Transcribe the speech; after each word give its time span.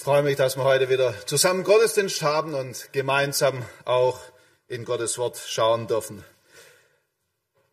Ich 0.00 0.04
freue 0.04 0.22
mich, 0.22 0.36
dass 0.36 0.56
wir 0.56 0.64
heute 0.64 0.88
wieder 0.88 1.12
zusammen 1.26 1.62
Gottesdienst 1.62 2.22
haben 2.22 2.54
und 2.54 2.90
gemeinsam 2.90 3.62
auch 3.84 4.18
in 4.66 4.86
Gottes 4.86 5.18
Wort 5.18 5.36
schauen 5.36 5.88
dürfen. 5.88 6.24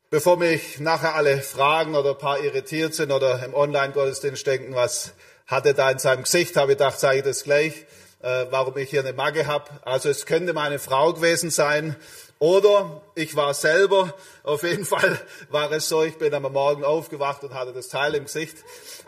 Bevor 0.10 0.36
mich 0.36 0.78
nachher 0.82 1.16
alle 1.16 1.38
fragen 1.38 1.96
oder 1.96 2.10
ein 2.10 2.18
paar 2.18 2.44
irritiert 2.44 2.94
sind 2.96 3.14
oder 3.14 3.46
im 3.46 3.54
Online-Gottesdienst 3.54 4.46
denken, 4.46 4.76
was 4.76 5.14
hat 5.46 5.66
er 5.66 5.74
da 5.74 5.90
in 5.90 6.00
seinem 6.00 6.24
Gesicht, 6.24 6.58
habe 6.58 6.74
ich 6.74 6.78
gedacht, 6.78 7.00
sage 7.00 7.20
ich 7.20 7.24
das 7.24 7.46
gleich, 7.46 7.86
äh, 8.22 8.48
warum 8.50 8.76
ich 8.76 8.90
hier 8.90 9.00
eine 9.00 9.14
Magge 9.14 9.48
habe. 9.48 9.70
Also 9.84 10.10
es 10.10 10.26
könnte 10.26 10.52
meine 10.52 10.80
Frau 10.80 11.14
gewesen 11.14 11.50
sein 11.50 11.96
oder 12.40 13.02
ich 13.16 13.36
war 13.36 13.54
selber, 13.54 14.14
auf 14.44 14.64
jeden 14.64 14.86
Fall 14.86 15.20
war 15.50 15.72
es 15.72 15.90
so, 15.90 16.04
ich 16.04 16.18
bin 16.18 16.34
am 16.34 16.44
Morgen 16.44 16.84
aufgewacht 16.84 17.44
und 17.44 17.54
hatte 17.54 17.74
das 17.74 17.88
Teil 17.88 18.14
im 18.16 18.26
Gesicht. 18.26 18.58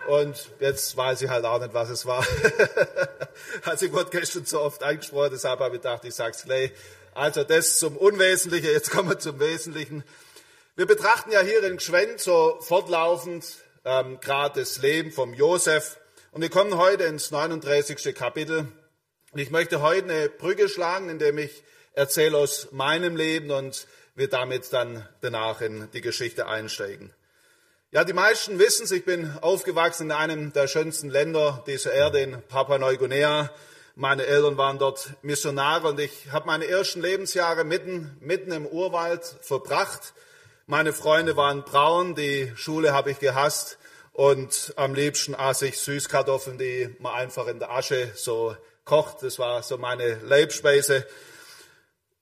Und 0.07 0.49
jetzt 0.59 0.97
weiß 0.97 1.21
ich 1.21 1.29
halt 1.29 1.45
auch 1.45 1.59
nicht, 1.59 1.73
was 1.73 1.89
es 1.89 2.05
war. 2.05 2.25
Hat 3.63 3.77
sich 3.77 3.91
Gott 3.91 4.09
gestern 4.11 4.45
so 4.45 4.61
oft 4.61 4.81
eingesprochen, 4.81 5.29
deshalb 5.31 5.59
habe 5.59 5.75
ich 5.75 5.81
gedacht, 5.81 6.05
ich 6.05 6.15
sag's 6.15 6.43
gleich. 6.43 6.71
Also 7.13 7.43
das 7.43 7.79
zum 7.79 7.97
Unwesentlichen, 7.97 8.67
jetzt 8.67 8.91
kommen 8.91 9.09
wir 9.09 9.19
zum 9.19 9.39
Wesentlichen. 9.39 10.03
Wir 10.75 10.87
betrachten 10.87 11.31
ja 11.31 11.41
hier 11.41 11.63
in 11.63 11.77
Gschwend 11.77 12.19
so 12.19 12.57
fortlaufend 12.61 13.45
ähm, 13.85 14.19
gerade 14.21 14.61
das 14.61 14.81
Leben 14.81 15.11
vom 15.11 15.33
Josef. 15.33 15.97
Und 16.31 16.41
wir 16.41 16.49
kommen 16.49 16.77
heute 16.77 17.03
ins 17.03 17.31
39. 17.31 18.15
Kapitel. 18.15 18.71
Und 19.31 19.39
ich 19.39 19.51
möchte 19.51 19.81
heute 19.81 20.05
eine 20.05 20.29
Brücke 20.29 20.69
schlagen, 20.69 21.09
indem 21.09 21.37
ich 21.37 21.63
erzähle 21.99 22.37
aus 22.37 22.69
meinem 22.71 23.17
Leben 23.17 23.51
und 23.51 23.85
wir 24.15 24.29
damit 24.29 24.71
dann 24.71 25.05
danach 25.19 25.59
in 25.59 25.91
die 25.91 25.99
Geschichte 25.99 26.47
einsteigen. 26.47 27.11
Ja, 27.91 28.05
die 28.05 28.13
meisten 28.13 28.57
wissen 28.57 28.85
es, 28.85 28.91
ich 28.91 29.03
bin 29.03 29.37
aufgewachsen 29.41 30.03
in 30.07 30.11
einem 30.13 30.53
der 30.53 30.67
schönsten 30.67 31.09
Länder 31.09 31.61
dieser 31.67 31.91
Erde, 31.91 32.21
in 32.21 32.41
Papua-Neuguinea. 32.47 33.51
Meine 33.95 34.25
Eltern 34.25 34.55
waren 34.55 34.79
dort 34.79 35.11
Missionare 35.23 35.89
und 35.89 35.99
ich 35.99 36.31
habe 36.31 36.47
meine 36.47 36.67
ersten 36.67 37.01
Lebensjahre 37.01 37.65
mitten, 37.65 38.15
mitten 38.21 38.53
im 38.53 38.65
Urwald 38.65 39.25
verbracht. 39.41 40.13
Meine 40.67 40.93
Freunde 40.93 41.35
waren 41.35 41.63
braun, 41.63 42.15
die 42.15 42.53
Schule 42.55 42.93
habe 42.93 43.11
ich 43.11 43.19
gehasst 43.19 43.77
und 44.13 44.71
am 44.77 44.93
liebsten 44.93 45.35
aß 45.35 45.63
ich 45.63 45.77
Süßkartoffeln, 45.77 46.57
die 46.57 46.95
man 46.99 47.15
einfach 47.15 47.47
in 47.47 47.59
der 47.59 47.71
Asche 47.71 48.11
so 48.15 48.55
kocht. 48.85 49.21
Das 49.21 49.37
war 49.37 49.63
so 49.63 49.77
meine 49.77 50.15
Leibspeise. 50.23 51.05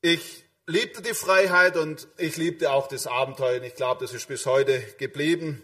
Ich 0.00 0.44
liebte 0.66 1.02
die 1.02 1.14
Freiheit 1.14 1.76
und 1.76 2.06
ich 2.18 2.36
liebte 2.36 2.70
auch 2.70 2.86
das 2.86 3.08
Abenteuer. 3.08 3.56
Und 3.56 3.64
ich 3.64 3.74
glaube, 3.74 4.04
das 4.04 4.14
ist 4.14 4.28
bis 4.28 4.46
heute 4.46 4.80
geblieben. 4.98 5.62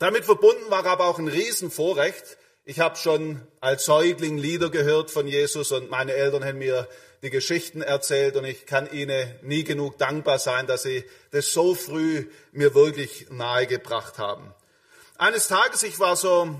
Damit 0.00 0.24
verbunden 0.24 0.68
war 0.68 0.84
aber 0.84 1.06
auch 1.06 1.18
ein 1.18 1.28
Riesenvorrecht. 1.28 2.38
Ich 2.64 2.80
habe 2.80 2.96
schon 2.96 3.40
als 3.60 3.84
Säugling 3.84 4.38
Lieder 4.38 4.70
gehört 4.70 5.10
von 5.10 5.26
Jesus 5.26 5.70
und 5.70 5.90
meine 5.90 6.14
Eltern 6.14 6.44
haben 6.44 6.58
mir 6.58 6.88
die 7.22 7.30
Geschichten 7.30 7.82
erzählt 7.82 8.36
und 8.36 8.44
ich 8.44 8.66
kann 8.66 8.90
ihnen 8.90 9.32
nie 9.42 9.62
genug 9.62 9.98
dankbar 9.98 10.40
sein, 10.40 10.66
dass 10.66 10.82
sie 10.82 11.04
das 11.30 11.52
so 11.52 11.74
früh 11.76 12.26
mir 12.50 12.74
wirklich 12.74 13.28
nahegebracht 13.30 14.18
haben. 14.18 14.52
Eines 15.18 15.46
Tages, 15.46 15.84
ich 15.84 16.00
war 16.00 16.16
so 16.16 16.56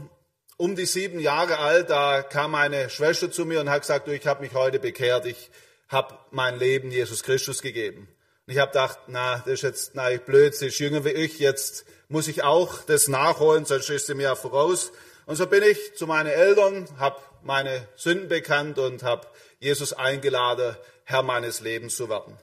um 0.57 0.77
die 0.77 0.87
sieben 0.87 1.19
Jahre 1.19 1.59
alt, 1.59 1.91
da 1.91 2.23
kam 2.23 2.53
meine 2.53 2.91
Schwester 2.91 3.31
zu 3.31 3.45
mir 3.45 3.61
und 3.61 3.71
hat 3.71 3.83
gesagt, 3.83 4.07
du, 4.07 4.13
ich 4.13 4.27
habe 4.27 4.43
mich 4.43 4.55
heute 4.55 4.79
bekehrt, 4.79 5.27
ich 5.27 5.51
habe 5.93 6.19
mein 6.31 6.59
Leben 6.59 6.91
Jesus 6.91 7.23
Christus 7.23 7.63
gegeben. 7.63 8.09
Und 8.47 8.53
ich 8.53 8.59
habe 8.59 8.73
gedacht, 8.73 8.99
na, 9.07 9.39
das 9.39 9.55
ist 9.55 9.63
jetzt 9.63 9.95
na, 9.95 10.09
blöd, 10.17 10.55
sie 10.55 10.69
ist 10.69 10.79
jünger 10.79 11.05
wie 11.05 11.11
ich, 11.11 11.39
jetzt 11.39 11.85
muss 12.09 12.29
ich 12.29 12.43
auch 12.43 12.83
das 12.83 13.09
nachholen, 13.09 13.65
sonst 13.65 13.89
ist 13.91 14.07
sie 14.07 14.15
mir 14.15 14.35
voraus. 14.37 14.93
Und 15.27 15.37
so 15.37 15.47
bin 15.47 15.63
ich 15.63 15.95
zu 15.95 16.07
meinen 16.07 16.29
Eltern, 16.29 16.89
habe 16.99 17.21
meine 17.43 17.87
Sünden 17.97 18.29
bekannt 18.29 18.79
und 18.79 19.03
habe 19.03 19.29
Jesus 19.61 19.93
eingeladen, 19.93 20.77
Herr 21.05 21.23
meines 21.23 21.61
Lebens 21.61 21.97
zu 21.97 22.09
werden. 22.09 22.37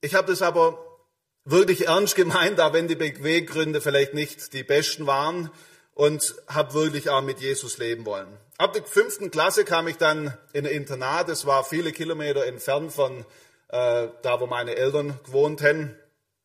Ich 0.00 0.14
habe 0.14 0.30
das 0.30 0.42
aber 0.42 0.84
wirklich 1.44 1.86
ernst 1.86 2.14
gemeint, 2.14 2.60
auch 2.60 2.72
wenn 2.72 2.88
die 2.88 2.96
Beweggründe 2.96 3.80
vielleicht 3.80 4.14
nicht 4.14 4.52
die 4.52 4.62
besten 4.62 5.06
waren 5.06 5.50
und 5.94 6.34
habe 6.48 6.74
wirklich 6.74 7.10
auch 7.10 7.22
mit 7.22 7.40
Jesus 7.40 7.78
leben 7.78 8.04
wollen. 8.06 8.28
Ab 8.58 8.72
der 8.72 8.84
fünften 8.84 9.30
Klasse 9.30 9.64
kam 9.64 9.88
ich 9.88 9.96
dann 9.96 10.36
in 10.52 10.66
ein 10.66 10.72
Internat. 10.72 11.28
Es 11.28 11.46
war 11.46 11.64
viele 11.64 11.92
Kilometer 11.92 12.46
entfernt 12.46 12.92
von 12.92 13.24
äh, 13.68 14.08
da, 14.22 14.40
wo 14.40 14.46
meine 14.46 14.76
Eltern 14.76 15.18
gewohnt 15.24 15.62
haben. 15.62 15.96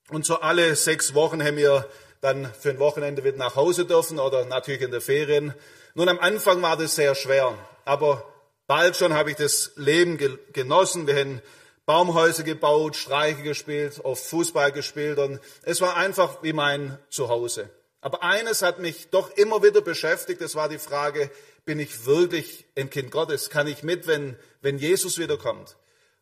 Und 0.09 0.25
so 0.25 0.39
alle 0.39 0.75
sechs 0.75 1.13
Wochen 1.13 1.43
haben 1.43 1.57
wir 1.57 1.85
dann 2.21 2.51
für 2.59 2.69
ein 2.69 2.79
Wochenende 2.79 3.23
wieder 3.23 3.37
nach 3.37 3.55
Hause 3.55 3.85
dürfen 3.85 4.19
oder 4.19 4.45
natürlich 4.45 4.81
in 4.81 4.91
der 4.91 5.01
Ferien. 5.01 5.53
Nun 5.93 6.09
am 6.09 6.19
Anfang 6.19 6.61
war 6.61 6.77
das 6.77 6.95
sehr 6.95 7.15
schwer, 7.15 7.53
aber 7.85 8.23
bald 8.65 8.95
schon 8.95 9.13
habe 9.13 9.31
ich 9.31 9.37
das 9.37 9.71
Leben 9.75 10.17
genossen. 10.53 11.07
Wir 11.07 11.15
haben 11.15 11.41
Baumhäuser 11.85 12.43
gebaut, 12.43 12.95
Streiche 12.95 13.43
gespielt, 13.43 13.99
oft 14.03 14.23
Fußball 14.23 14.71
gespielt 14.71 15.19
und 15.19 15.39
es 15.63 15.81
war 15.81 15.95
einfach 15.95 16.43
wie 16.43 16.53
mein 16.53 16.97
Zuhause. 17.09 17.69
Aber 18.07 18.23
eines 18.23 18.61
hat 18.61 18.79
mich 18.79 19.09
doch 19.09 19.31
immer 19.31 19.63
wieder 19.63 19.81
beschäftigt, 19.81 20.39
das 20.39 20.55
war 20.55 20.69
die 20.69 20.77
Frage, 20.77 21.29
bin 21.65 21.77
ich 21.77 22.05
wirklich 22.05 22.65
ein 22.77 22.89
Kind 22.89 23.11
Gottes? 23.11 23.49
Kann 23.49 23.67
ich 23.67 23.83
mit, 23.83 24.07
wenn, 24.07 24.37
wenn 24.61 24.77
Jesus 24.77 25.17
wiederkommt? 25.17 25.75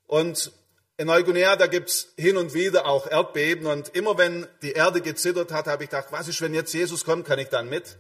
Und 0.07 0.51
in 0.97 1.05
Neuguinea, 1.05 1.55
da 1.55 1.67
gibt's 1.67 2.07
hin 2.17 2.37
und 2.37 2.55
wieder 2.55 2.87
auch 2.87 3.05
Erdbeben 3.05 3.67
und 3.67 3.89
immer 3.89 4.17
wenn 4.17 4.47
die 4.63 4.71
Erde 4.71 4.99
gezittert 4.99 5.51
hat, 5.51 5.67
habe 5.67 5.83
ich 5.83 5.91
gedacht, 5.91 6.07
was 6.09 6.27
ist, 6.27 6.41
wenn 6.41 6.55
jetzt 6.55 6.73
Jesus 6.73 7.05
kommt, 7.05 7.27
kann 7.27 7.37
ich 7.37 7.49
dann 7.49 7.69
mit? 7.69 7.97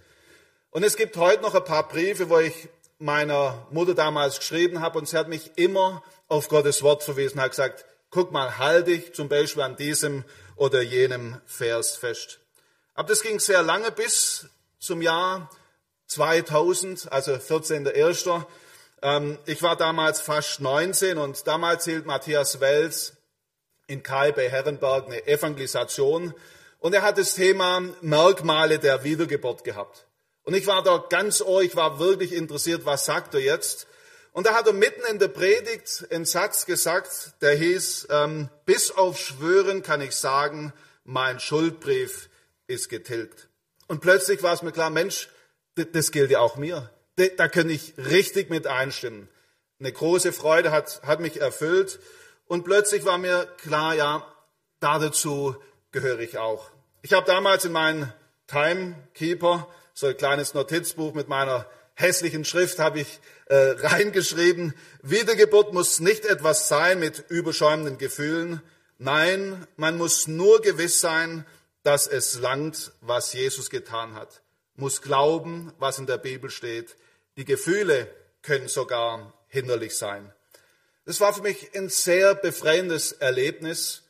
Und 0.71 0.81
es 0.81 0.97
gibt 0.97 1.15
heute 1.17 1.43
noch 1.43 1.53
ein 1.53 1.63
paar 1.63 1.87
Briefe, 1.87 2.27
wo 2.31 2.39
ich 2.39 2.69
meiner 2.97 3.67
Mutter 3.69 3.93
damals 3.93 4.39
geschrieben 4.39 4.81
habe 4.81 4.97
und 4.97 5.07
sie 5.07 5.15
hat 5.15 5.27
mich 5.27 5.51
immer 5.57 6.01
auf 6.27 6.49
Gottes 6.49 6.81
Wort 6.81 7.03
verwiesen, 7.03 7.39
hat 7.39 7.51
gesagt, 7.51 7.85
guck 8.09 8.31
mal, 8.31 8.57
halte 8.57 8.93
dich 8.93 9.13
zum 9.13 9.29
Beispiel 9.29 9.61
an 9.61 9.75
diesem 9.75 10.23
oder 10.55 10.81
jenem 10.81 11.39
Vers 11.45 11.95
fest. 11.97 12.39
Aber 12.95 13.09
das 13.09 13.21
ging 13.21 13.39
sehr 13.39 13.61
lange 13.61 13.91
bis 13.91 14.47
zum 14.79 15.01
Jahr 15.01 15.49
2000, 16.07 17.11
also 17.11 17.33
14.01. 17.33 18.45
Ähm, 19.01 19.37
ich 19.45 19.61
war 19.61 19.75
damals 19.75 20.21
fast 20.21 20.61
19 20.61 21.17
und 21.17 21.45
damals 21.45 21.83
hielt 21.83 22.05
Matthias 22.05 22.61
Wels 22.61 23.13
in 23.87 24.01
Kai 24.01 24.31
bei 24.31 24.49
Herrenberg 24.49 25.07
eine 25.07 25.27
Evangelisation 25.27 26.33
und 26.79 26.95
er 26.95 27.01
hat 27.01 27.17
das 27.17 27.35
Thema 27.35 27.81
Merkmale 27.99 28.79
der 28.79 29.03
Wiedergeburt 29.03 29.65
gehabt. 29.65 30.07
Und 30.43 30.53
ich 30.53 30.65
war 30.65 30.81
da 30.81 31.03
ganz 31.09 31.41
ohr, 31.41 31.61
ich 31.63 31.75
war 31.75 31.99
wirklich 31.99 32.31
interessiert, 32.31 32.85
was 32.85 33.05
sagt 33.05 33.33
er 33.33 33.41
jetzt? 33.41 33.87
Und 34.31 34.47
da 34.47 34.53
hat 34.53 34.67
er 34.67 34.73
mitten 34.73 35.01
in 35.09 35.19
der 35.19 35.27
Predigt 35.27 36.05
einen 36.11 36.25
Satz 36.25 36.65
gesagt, 36.65 37.33
der 37.41 37.55
hieß, 37.55 38.07
ähm, 38.09 38.49
bis 38.65 38.91
auf 38.91 39.19
Schwören 39.19 39.83
kann 39.83 39.99
ich 39.99 40.15
sagen, 40.15 40.71
mein 41.03 41.41
Schuldbrief 41.41 42.29
ist 42.67 42.89
getilgt. 42.89 43.49
Und 43.87 44.01
plötzlich 44.01 44.43
war 44.43 44.53
es 44.53 44.61
mir 44.61 44.71
klar, 44.71 44.89
Mensch, 44.89 45.29
das 45.75 46.11
gilt 46.11 46.31
ja 46.31 46.39
auch 46.39 46.55
mir. 46.55 46.89
Da 47.37 47.47
kann 47.47 47.69
ich 47.69 47.93
richtig 47.97 48.49
mit 48.49 48.67
einstimmen. 48.67 49.29
Eine 49.79 49.91
große 49.91 50.33
Freude 50.33 50.71
hat, 50.71 51.01
hat 51.03 51.19
mich 51.19 51.39
erfüllt. 51.41 51.99
Und 52.45 52.63
plötzlich 52.63 53.05
war 53.05 53.17
mir 53.17 53.45
klar, 53.57 53.95
ja, 53.95 54.25
dazu 54.79 55.55
gehöre 55.91 56.19
ich 56.19 56.37
auch. 56.37 56.69
Ich 57.01 57.13
habe 57.13 57.25
damals 57.25 57.65
in 57.65 57.71
meinen 57.71 58.11
Timekeeper, 58.47 59.67
so 59.93 60.07
ein 60.07 60.17
kleines 60.17 60.53
Notizbuch 60.53 61.13
mit 61.13 61.27
meiner 61.27 61.65
hässlichen 61.93 62.45
Schrift, 62.45 62.79
habe 62.79 62.99
ich 62.99 63.19
äh, 63.47 63.55
reingeschrieben, 63.79 64.73
Wiedergeburt 65.01 65.73
muss 65.73 65.99
nicht 65.99 66.25
etwas 66.25 66.67
sein 66.67 66.99
mit 66.99 67.25
überschäumenden 67.29 67.97
Gefühlen. 67.97 68.61
Nein, 68.97 69.67
man 69.77 69.97
muss 69.97 70.27
nur 70.27 70.61
gewiss 70.61 70.99
sein, 70.99 71.45
dass 71.85 72.07
es 72.07 72.39
langt, 72.39 72.91
was 73.01 73.31
Jesus 73.33 73.69
getan 73.69 74.15
hat. 74.15 74.41
Muss 74.75 75.03
glauben, 75.03 75.71
was 75.77 75.99
in 75.99 76.07
der 76.07 76.17
Bibel 76.17 76.49
steht. 76.49 76.95
Die 77.37 77.45
Gefühle 77.45 78.09
können 78.41 78.67
sogar 78.67 79.33
hinderlich 79.47 79.95
sein. 79.95 80.33
Das 81.05 81.21
war 81.21 81.31
für 81.31 81.43
mich 81.43 81.75
ein 81.75 81.89
sehr 81.89 82.33
befreiendes 82.33 83.11
Erlebnis. 83.11 84.01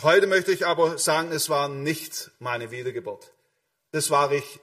Heute 0.00 0.26
möchte 0.26 0.50
ich 0.50 0.66
aber 0.66 0.96
sagen, 0.96 1.30
es 1.30 1.50
war 1.50 1.68
nicht 1.68 2.30
meine 2.38 2.70
Wiedergeburt. 2.70 3.32
Das 3.90 4.10
war 4.10 4.32
ich 4.32 4.60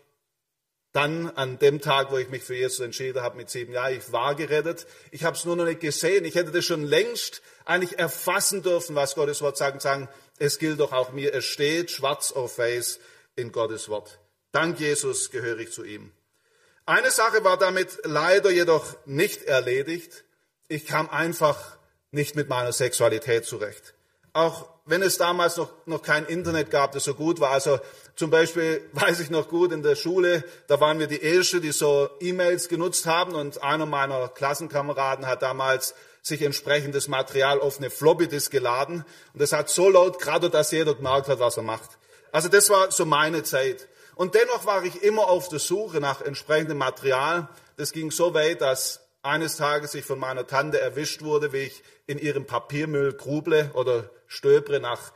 dann 0.92 1.30
an 1.30 1.60
dem 1.60 1.80
Tag, 1.80 2.12
wo 2.12 2.18
ich 2.18 2.30
mich 2.30 2.44
für 2.44 2.56
Jesus 2.56 2.80
entschieden 2.80 3.22
habe 3.22 3.38
mit 3.38 3.52
sieben 3.52 3.74
Jahren. 3.74 3.96
Ich 3.96 4.12
war 4.12 4.34
gerettet. 4.34 4.88
Ich 5.12 5.24
habe 5.24 5.38
es 5.38 5.46
nur 5.46 5.56
noch 5.56 5.66
nicht 5.66 5.82
gesehen. 5.82 6.26
Ich 6.26 6.34
hätte 6.34 6.52
das 6.52 6.66
schon 6.66 6.84
längst 6.84 7.44
eigentlich 7.66 8.00
erfassen 8.00 8.64
dürfen, 8.64 8.96
was 8.96 9.14
Gottes 9.14 9.44
Wort 9.44 9.58
sagt 9.58 9.76
und 9.76 9.82
sagen, 9.82 10.10
es 10.40 10.58
gilt 10.58 10.80
doch 10.80 10.92
auch 10.92 11.12
mir. 11.12 11.34
Es 11.34 11.46
steht 11.46 11.92
schwarz 11.92 12.32
auf 12.32 12.58
weiß 12.58 13.00
in 13.36 13.52
Gottes 13.52 13.90
Wort. 13.90 14.20
Dank 14.52 14.80
Jesus 14.80 15.30
gehöre 15.30 15.60
ich 15.60 15.72
zu 15.72 15.84
ihm. 15.84 16.12
Eine 16.86 17.12
Sache 17.12 17.44
war 17.44 17.58
damit 17.58 18.00
leider 18.04 18.50
jedoch 18.50 18.96
nicht 19.06 19.44
erledigt. 19.44 20.24
Ich 20.68 20.88
kam 20.88 21.10
einfach 21.10 21.78
nicht 22.12 22.36
mit 22.36 22.50
meiner 22.50 22.72
Sexualität 22.72 23.46
zurecht. 23.46 23.94
Auch 24.34 24.68
wenn 24.86 25.04
es 25.04 25.18
damals 25.18 25.58
noch, 25.58 25.72
noch 25.86 26.02
kein 26.02 26.26
Internet 26.26 26.72
gab, 26.72 26.94
das 26.94 27.04
so 27.04 27.14
gut 27.14 27.40
war. 27.40 27.52
Also 27.52 27.80
zum 28.16 28.32
Beispiel 28.32 28.82
weiß 28.94 29.20
ich 29.20 29.30
noch 29.30 29.50
gut 29.50 29.72
in 29.72 29.84
der 29.84 29.96
Schule, 29.96 30.44
da 30.68 30.80
waren 30.80 30.98
wir 30.98 31.08
die 31.08 31.22
Erste, 31.22 31.62
die 31.62 31.72
so 31.72 32.10
E-Mails 32.20 32.70
genutzt 32.70 33.06
haben 33.06 33.36
und 33.36 33.62
einer 33.62 33.86
meiner 33.86 34.28
Klassenkameraden 34.30 35.28
hat 35.28 35.44
damals 35.44 35.94
sich 36.22 36.42
entsprechendes 36.42 37.08
Material 37.08 37.60
auf 37.60 37.78
eine 37.78 37.90
Floppy-Disk 37.90 38.52
geladen 38.52 39.06
und 39.34 39.42
das 39.42 39.52
hat 39.52 39.70
so 39.70 39.90
laut 39.90 40.20
gerade, 40.20 40.50
dass 40.50 40.72
jeder 40.72 40.96
gemerkt 40.96 41.28
hat, 41.28 41.40
was 41.40 41.58
er 41.58 41.64
macht. 41.64 41.98
Also 42.32 42.50
das 42.50 42.70
war 42.70 42.92
so 42.92 43.06
meine 43.06 43.44
Zeit. 43.44 43.88
Und 44.16 44.36
dennoch 44.36 44.66
war 44.66 44.84
ich 44.84 45.02
immer 45.02 45.28
auf 45.28 45.48
der 45.48 45.60
Suche 45.60 46.00
nach 46.00 46.22
entsprechendem 46.22 46.78
Material. 46.78 47.48
Das 47.78 47.94
ging 47.94 48.12
so 48.12 48.34
weit, 48.34 48.62
dass 48.62 49.00
eines 49.22 49.58
Tages 49.58 49.94
ich 49.96 50.06
von 50.06 50.20
meiner 50.20 50.46
Tante 50.46 50.80
erwischt 50.80 51.22
wurde, 51.22 51.54
wie 51.54 51.60
ich 51.60 51.84
in 52.06 52.20
ihrem 52.20 52.46
Papiermüll 52.46 53.14
gruble 53.14 53.72
oder 53.74 54.10
stöbere 54.28 54.80
nach 54.80 55.14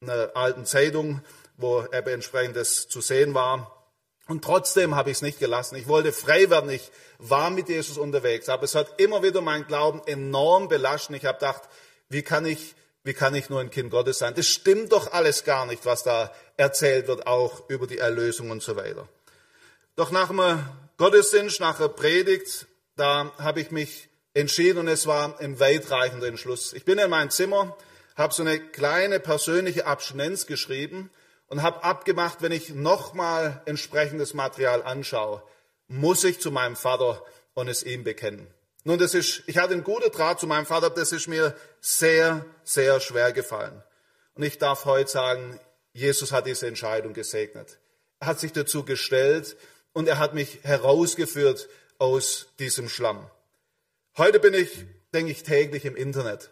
einer 0.00 0.30
alten 0.34 0.66
Zeitung, 0.66 1.22
wo 1.56 1.84
eben 1.84 2.08
entsprechendes 2.08 2.88
zu 2.88 3.00
sehen 3.00 3.34
war. 3.34 3.83
Und 4.26 4.42
trotzdem 4.42 4.94
habe 4.94 5.10
ich 5.10 5.18
es 5.18 5.22
nicht 5.22 5.38
gelassen. 5.38 5.76
Ich 5.76 5.86
wollte 5.86 6.12
frei 6.12 6.48
werden. 6.48 6.70
Ich 6.70 6.90
war 7.18 7.50
mit 7.50 7.68
Jesus 7.68 7.98
unterwegs. 7.98 8.48
Aber 8.48 8.64
es 8.64 8.74
hat 8.74 9.00
immer 9.00 9.22
wieder 9.22 9.42
mein 9.42 9.66
Glauben 9.66 10.00
enorm 10.06 10.68
belastet. 10.68 11.16
Ich 11.16 11.26
habe 11.26 11.38
gedacht, 11.38 11.62
wie 12.08 12.22
kann 12.22 12.46
ich, 12.46 12.74
wie 13.02 13.12
kann 13.12 13.34
ich 13.34 13.50
nur 13.50 13.60
ein 13.60 13.70
Kind 13.70 13.90
Gottes 13.90 14.18
sein? 14.18 14.34
Das 14.34 14.46
stimmt 14.46 14.92
doch 14.92 15.12
alles 15.12 15.44
gar 15.44 15.66
nicht, 15.66 15.84
was 15.84 16.04
da 16.04 16.32
erzählt 16.56 17.06
wird, 17.06 17.26
auch 17.26 17.68
über 17.68 17.86
die 17.86 17.98
Erlösung 17.98 18.50
und 18.50 18.62
so 18.62 18.76
weiter. 18.76 19.06
Doch 19.96 20.10
nach 20.10 20.28
dem 20.28 20.64
Gottesdienst, 20.96 21.60
nach 21.60 21.78
der 21.78 21.88
Predigt, 21.88 22.66
da 22.96 23.30
habe 23.38 23.60
ich 23.60 23.70
mich 23.70 24.08
entschieden 24.32 24.78
und 24.78 24.88
es 24.88 25.06
war 25.06 25.38
ein 25.38 25.60
weitreichender 25.60 26.28
Entschluss. 26.28 26.72
Ich 26.72 26.84
bin 26.84 26.98
in 26.98 27.10
mein 27.10 27.30
Zimmer, 27.30 27.76
habe 28.16 28.32
so 28.32 28.42
eine 28.42 28.58
kleine 28.58 29.20
persönliche 29.20 29.86
Abstinenz 29.86 30.46
geschrieben 30.46 31.10
und 31.48 31.62
habe 31.62 31.84
abgemacht, 31.84 32.42
wenn 32.42 32.52
ich 32.52 32.70
nochmal 32.70 33.62
entsprechendes 33.66 34.34
Material 34.34 34.82
anschaue, 34.82 35.42
muss 35.86 36.24
ich 36.24 36.40
zu 36.40 36.50
meinem 36.50 36.76
Vater 36.76 37.22
und 37.54 37.68
es 37.68 37.82
ihm 37.82 38.04
bekennen. 38.04 38.46
Nun, 38.84 38.98
das 38.98 39.14
ist, 39.14 39.42
ich 39.46 39.56
hatte 39.56 39.72
einen 39.72 39.84
guten 39.84 40.10
Draht 40.10 40.40
zu 40.40 40.46
meinem 40.46 40.66
Vater, 40.66 40.90
das 40.90 41.12
ist 41.12 41.26
mir 41.26 41.56
sehr, 41.80 42.44
sehr 42.64 43.00
schwer 43.00 43.32
gefallen. 43.32 43.82
Und 44.34 44.42
ich 44.42 44.58
darf 44.58 44.84
heute 44.84 45.10
sagen, 45.10 45.58
Jesus 45.92 46.32
hat 46.32 46.46
diese 46.46 46.66
Entscheidung 46.66 47.14
gesegnet. 47.14 47.78
Er 48.20 48.26
hat 48.26 48.40
sich 48.40 48.52
dazu 48.52 48.84
gestellt 48.84 49.56
und 49.92 50.08
er 50.08 50.18
hat 50.18 50.34
mich 50.34 50.58
herausgeführt 50.64 51.68
aus 51.98 52.48
diesem 52.58 52.88
Schlamm. 52.88 53.30
Heute 54.18 54.40
bin 54.40 54.54
ich, 54.54 54.84
denke 55.12 55.32
ich, 55.32 55.44
täglich 55.44 55.84
im 55.84 55.96
Internet. 55.96 56.50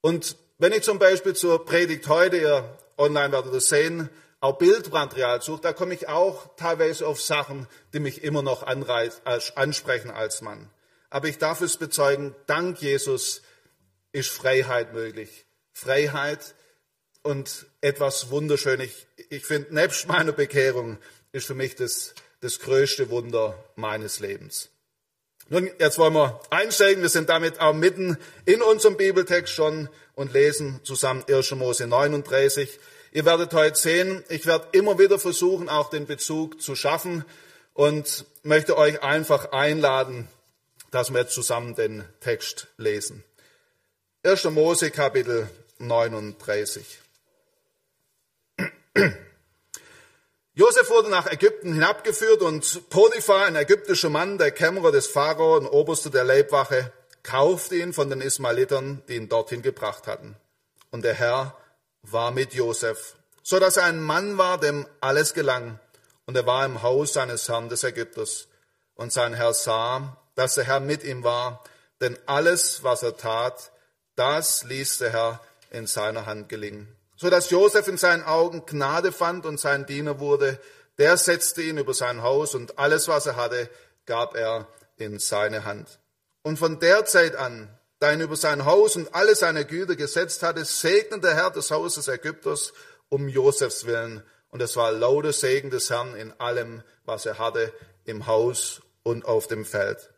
Und 0.00 0.36
wenn 0.58 0.72
ich 0.72 0.82
zum 0.82 0.98
Beispiel 0.98 1.34
zur 1.34 1.64
Predigt 1.64 2.08
heute, 2.08 2.36
ihr 2.36 2.78
online 3.00 3.32
werdet 3.32 3.54
das 3.54 3.68
sehen, 3.68 4.08
auch 4.40 4.56
Bildmaterial 4.58 5.42
suche, 5.42 5.60
da 5.60 5.72
komme 5.72 5.94
ich 5.94 6.08
auch 6.08 6.54
teilweise 6.56 7.06
auf 7.06 7.20
Sachen, 7.20 7.66
die 7.92 8.00
mich 8.00 8.22
immer 8.22 8.42
noch 8.42 8.62
ansprechen 8.62 10.10
als 10.10 10.40
Mann. 10.40 10.70
Aber 11.10 11.28
ich 11.28 11.38
darf 11.38 11.60
es 11.60 11.76
bezeugen, 11.76 12.34
dank 12.46 12.80
Jesus 12.80 13.42
ist 14.12 14.30
Freiheit 14.30 14.94
möglich. 14.94 15.44
Freiheit 15.72 16.54
und 17.22 17.66
etwas 17.80 18.30
Wunderschönes. 18.30 18.86
Ich, 18.86 19.30
ich 19.30 19.44
finde, 19.44 19.74
nebst 19.74 20.08
meiner 20.08 20.32
Bekehrung 20.32 20.98
ist 21.32 21.46
für 21.46 21.54
mich 21.54 21.74
das, 21.76 22.14
das 22.40 22.60
größte 22.60 23.10
Wunder 23.10 23.62
meines 23.76 24.20
Lebens. 24.20 24.70
Nun, 25.52 25.68
jetzt 25.80 25.98
wollen 25.98 26.14
wir 26.14 26.40
einsteigen. 26.50 27.02
Wir 27.02 27.08
sind 27.08 27.28
damit 27.28 27.58
auch 27.58 27.72
mitten 27.72 28.16
in 28.44 28.62
unserem 28.62 28.96
Bibeltext 28.96 29.52
schon 29.52 29.88
und 30.14 30.32
lesen 30.32 30.78
zusammen 30.84 31.24
1. 31.28 31.50
Mose 31.56 31.88
39. 31.88 32.78
Ihr 33.10 33.24
werdet 33.24 33.52
heute 33.52 33.76
sehen, 33.76 34.22
ich 34.28 34.46
werde 34.46 34.68
immer 34.70 35.00
wieder 35.00 35.18
versuchen, 35.18 35.68
auch 35.68 35.90
den 35.90 36.06
Bezug 36.06 36.62
zu 36.62 36.76
schaffen 36.76 37.24
und 37.74 38.26
möchte 38.44 38.78
euch 38.78 39.02
einfach 39.02 39.50
einladen, 39.50 40.28
dass 40.92 41.10
wir 41.12 41.22
jetzt 41.22 41.34
zusammen 41.34 41.74
den 41.74 42.04
Text 42.20 42.68
lesen. 42.76 43.24
1. 44.22 44.44
Mose 44.44 44.92
Kapitel 44.92 45.50
39. 45.78 47.00
Josef 50.60 50.90
wurde 50.90 51.08
nach 51.08 51.26
Ägypten 51.26 51.72
hinabgeführt 51.72 52.42
und 52.42 52.90
Potiphar, 52.90 53.46
ein 53.46 53.56
ägyptischer 53.56 54.10
Mann, 54.10 54.36
der 54.36 54.50
Kämmerer 54.50 54.92
des 54.92 55.06
Pharao 55.06 55.56
und 55.56 55.66
Oberste 55.66 56.10
der 56.10 56.22
Leibwache, 56.22 56.92
kaufte 57.22 57.76
ihn 57.76 57.94
von 57.94 58.10
den 58.10 58.20
Ismaelitern, 58.20 59.02
die 59.08 59.16
ihn 59.16 59.30
dorthin 59.30 59.62
gebracht 59.62 60.06
hatten. 60.06 60.36
Und 60.90 61.02
der 61.02 61.14
Herr 61.14 61.56
war 62.02 62.30
mit 62.30 62.52
Josef, 62.52 63.14
so 63.42 63.58
dass 63.58 63.78
er 63.78 63.84
ein 63.84 64.02
Mann 64.02 64.36
war, 64.36 64.60
dem 64.60 64.86
alles 65.00 65.32
gelang. 65.32 65.80
Und 66.26 66.36
er 66.36 66.44
war 66.44 66.66
im 66.66 66.82
Haus 66.82 67.14
seines 67.14 67.48
Herrn 67.48 67.70
des 67.70 67.82
Ägypters. 67.82 68.48
Und 68.94 69.14
sein 69.14 69.32
Herr 69.32 69.54
sah, 69.54 70.18
dass 70.34 70.56
der 70.56 70.64
Herr 70.64 70.80
mit 70.80 71.04
ihm 71.04 71.24
war, 71.24 71.64
denn 72.02 72.18
alles, 72.26 72.84
was 72.84 73.02
er 73.02 73.16
tat, 73.16 73.72
das 74.14 74.64
ließ 74.64 74.98
der 74.98 75.10
Herr 75.10 75.40
in 75.70 75.86
seiner 75.86 76.26
Hand 76.26 76.50
gelingen 76.50 76.99
so 77.20 77.28
dass 77.28 77.50
Josef 77.50 77.86
in 77.86 77.98
seinen 77.98 78.24
Augen 78.24 78.64
Gnade 78.64 79.12
fand 79.12 79.44
und 79.44 79.60
sein 79.60 79.84
Diener 79.84 80.20
wurde. 80.20 80.58
Der 80.96 81.18
setzte 81.18 81.60
ihn 81.60 81.76
über 81.76 81.92
sein 81.92 82.22
Haus 82.22 82.54
und 82.54 82.78
alles, 82.78 83.08
was 83.08 83.26
er 83.26 83.36
hatte, 83.36 83.68
gab 84.06 84.34
er 84.34 84.66
in 84.96 85.18
seine 85.18 85.66
Hand. 85.66 86.00
Und 86.42 86.58
von 86.58 86.80
der 86.80 87.04
Zeit 87.04 87.36
an, 87.36 87.68
da 87.98 88.10
ihn 88.10 88.22
über 88.22 88.36
sein 88.36 88.64
Haus 88.64 88.96
und 88.96 89.14
alle 89.14 89.34
seine 89.34 89.66
Güter 89.66 89.96
gesetzt 89.96 90.42
hatte, 90.42 90.64
segnete 90.64 91.20
der 91.20 91.34
Herr 91.34 91.50
des 91.50 91.70
Hauses 91.70 92.08
Ägypters 92.08 92.72
um 93.10 93.28
Josefs 93.28 93.84
willen. 93.84 94.22
Und 94.48 94.62
es 94.62 94.76
war 94.76 94.90
lauter 94.90 95.34
Segen 95.34 95.68
des 95.68 95.90
Herrn 95.90 96.16
in 96.16 96.32
allem, 96.40 96.82
was 97.04 97.26
er 97.26 97.38
hatte, 97.38 97.70
im 98.04 98.26
Haus 98.26 98.80
und 99.02 99.26
auf 99.26 99.46
dem 99.46 99.66
Feld. 99.66 100.10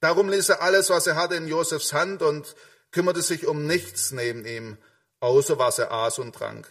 Darum 0.00 0.28
ließ 0.28 0.50
er 0.50 0.60
alles, 0.60 0.90
was 0.90 1.06
er 1.06 1.16
hatte, 1.16 1.34
in 1.34 1.48
Josefs 1.48 1.94
Hand 1.94 2.20
und 2.20 2.54
kümmerte 2.90 3.22
sich 3.22 3.46
um 3.46 3.66
nichts 3.66 4.12
neben 4.12 4.44
ihm 4.44 4.76
außer 5.22 5.56
was 5.58 5.78
er 5.78 5.92
aß 5.92 6.18
und 6.18 6.34
trank. 6.34 6.70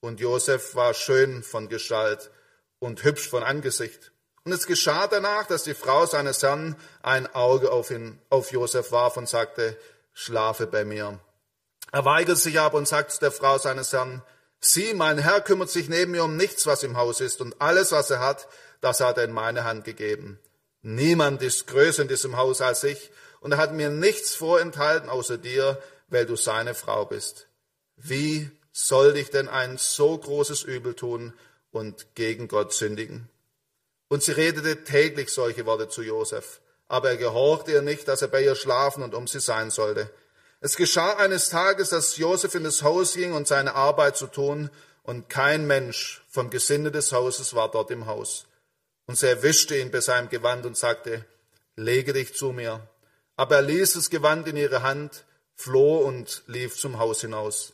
Und 0.00 0.20
Josef 0.20 0.74
war 0.76 0.94
schön 0.94 1.42
von 1.42 1.68
Gestalt 1.68 2.30
und 2.78 3.02
hübsch 3.02 3.28
von 3.28 3.42
Angesicht. 3.42 4.12
Und 4.44 4.52
es 4.52 4.66
geschah 4.66 5.08
danach, 5.08 5.46
dass 5.46 5.64
die 5.64 5.74
Frau 5.74 6.06
seines 6.06 6.42
Herrn 6.42 6.76
ein 7.02 7.26
Auge 7.34 7.72
auf 7.72 7.90
ihn, 7.90 8.18
auf 8.30 8.52
Josef 8.52 8.92
warf 8.92 9.16
und 9.16 9.28
sagte, 9.28 9.76
schlafe 10.12 10.66
bei 10.68 10.84
mir. 10.84 11.18
Er 11.90 12.04
weigerte 12.04 12.40
sich 12.40 12.60
aber 12.60 12.78
und 12.78 12.86
sagte 12.86 13.14
zu 13.14 13.20
der 13.20 13.32
Frau 13.32 13.58
seines 13.58 13.92
Herrn, 13.92 14.22
sieh, 14.60 14.94
mein 14.94 15.18
Herr 15.18 15.40
kümmert 15.40 15.70
sich 15.70 15.88
neben 15.88 16.12
mir 16.12 16.24
um 16.24 16.36
nichts, 16.36 16.66
was 16.66 16.84
im 16.84 16.96
Haus 16.96 17.20
ist, 17.20 17.40
und 17.40 17.60
alles, 17.60 17.90
was 17.90 18.10
er 18.10 18.20
hat, 18.20 18.46
das 18.80 19.00
hat 19.00 19.18
er 19.18 19.24
in 19.24 19.32
meine 19.32 19.64
Hand 19.64 19.84
gegeben. 19.84 20.38
Niemand 20.82 21.42
ist 21.42 21.66
größer 21.66 22.02
in 22.02 22.08
diesem 22.08 22.36
Haus 22.36 22.60
als 22.60 22.84
ich, 22.84 23.10
und 23.40 23.52
er 23.52 23.58
hat 23.58 23.74
mir 23.74 23.90
nichts 23.90 24.36
vorenthalten 24.36 25.10
außer 25.10 25.38
dir, 25.38 25.82
weil 26.08 26.24
du 26.24 26.36
seine 26.36 26.74
Frau 26.74 27.04
bist. 27.04 27.49
Wie 28.02 28.50
soll 28.72 29.12
dich 29.12 29.30
denn 29.30 29.48
ein 29.48 29.76
so 29.78 30.16
großes 30.16 30.62
Übel 30.62 30.94
tun 30.94 31.32
und 31.70 32.14
gegen 32.14 32.48
Gott 32.48 32.72
sündigen? 32.72 33.28
Und 34.08 34.22
sie 34.22 34.32
redete 34.32 34.84
täglich 34.84 35.30
solche 35.30 35.66
Worte 35.66 35.88
zu 35.88 36.02
Josef, 36.02 36.60
aber 36.88 37.10
er 37.10 37.16
gehorchte 37.16 37.72
ihr 37.72 37.82
nicht, 37.82 38.08
dass 38.08 38.22
er 38.22 38.28
bei 38.28 38.42
ihr 38.42 38.56
schlafen 38.56 39.02
und 39.02 39.14
um 39.14 39.26
sie 39.26 39.40
sein 39.40 39.70
sollte. 39.70 40.10
Es 40.60 40.76
geschah 40.76 41.14
eines 41.14 41.48
Tages, 41.48 41.90
dass 41.90 42.16
Josef 42.16 42.54
in 42.54 42.64
das 42.64 42.82
Haus 42.82 43.14
ging 43.14 43.32
und 43.32 43.46
seine 43.46 43.74
Arbeit 43.74 44.16
zu 44.16 44.26
tun, 44.26 44.70
und 45.02 45.28
kein 45.28 45.66
Mensch 45.66 46.22
vom 46.28 46.50
Gesinde 46.50 46.90
des 46.90 47.12
Hauses 47.12 47.54
war 47.54 47.70
dort 47.70 47.90
im 47.90 48.06
Haus. 48.06 48.46
Und 49.06 49.18
sie 49.18 49.26
erwischte 49.26 49.76
ihn 49.76 49.90
bei 49.90 50.00
seinem 50.00 50.28
Gewand 50.28 50.66
und 50.66 50.76
sagte, 50.76 51.24
lege 51.74 52.12
dich 52.12 52.34
zu 52.34 52.52
mir. 52.52 52.86
Aber 53.36 53.56
er 53.56 53.62
ließ 53.62 53.94
das 53.94 54.10
Gewand 54.10 54.46
in 54.46 54.56
ihre 54.56 54.82
Hand, 54.82 55.24
floh 55.54 55.98
und 55.98 56.42
lief 56.46 56.76
zum 56.76 56.98
Haus 56.98 57.22
hinaus. 57.22 57.72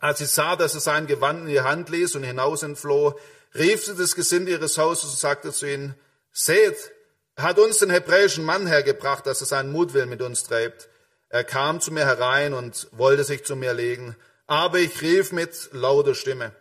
Als 0.00 0.18
sie 0.18 0.26
sah, 0.26 0.56
dass 0.56 0.74
er 0.74 0.80
sein 0.80 1.06
Gewand 1.06 1.40
in 1.40 1.48
die 1.48 1.60
Hand 1.60 1.88
ließ 1.88 2.14
und 2.14 2.22
hinaus 2.22 2.62
entfloh, 2.62 3.18
rief 3.54 3.84
sie 3.84 3.96
das 3.96 4.14
Gesinde 4.14 4.52
ihres 4.52 4.78
Hauses 4.78 5.10
und 5.10 5.18
sagte 5.18 5.52
zu 5.52 5.66
ihnen, 5.66 5.94
seht, 6.32 6.92
er 7.34 7.44
hat 7.44 7.58
uns 7.58 7.78
den 7.78 7.90
hebräischen 7.90 8.44
Mann 8.44 8.66
hergebracht, 8.66 9.26
dass 9.26 9.40
er 9.40 9.46
seinen 9.46 9.72
Mutwillen 9.72 10.08
mit 10.08 10.22
uns 10.22 10.44
treibt. 10.44 10.88
Er 11.28 11.44
kam 11.44 11.80
zu 11.80 11.92
mir 11.92 12.06
herein 12.06 12.54
und 12.54 12.88
wollte 12.92 13.24
sich 13.24 13.44
zu 13.44 13.56
mir 13.56 13.74
legen, 13.74 14.16
aber 14.46 14.78
ich 14.78 15.02
rief 15.02 15.32
mit 15.32 15.70
lauter 15.72 16.14
Stimme. 16.14 16.52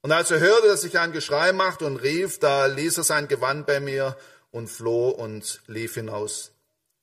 Und 0.00 0.12
als 0.12 0.30
er 0.30 0.40
hörte, 0.40 0.68
dass 0.68 0.84
ich 0.84 0.98
ein 0.98 1.12
Geschrei 1.12 1.52
machte 1.52 1.84
und 1.84 1.96
rief, 1.96 2.38
da 2.38 2.66
ließ 2.66 2.98
er 2.98 3.04
sein 3.04 3.28
Gewand 3.28 3.66
bei 3.66 3.80
mir 3.80 4.16
und 4.50 4.68
floh 4.68 5.10
und 5.10 5.60
lief 5.66 5.94
hinaus. 5.94 6.52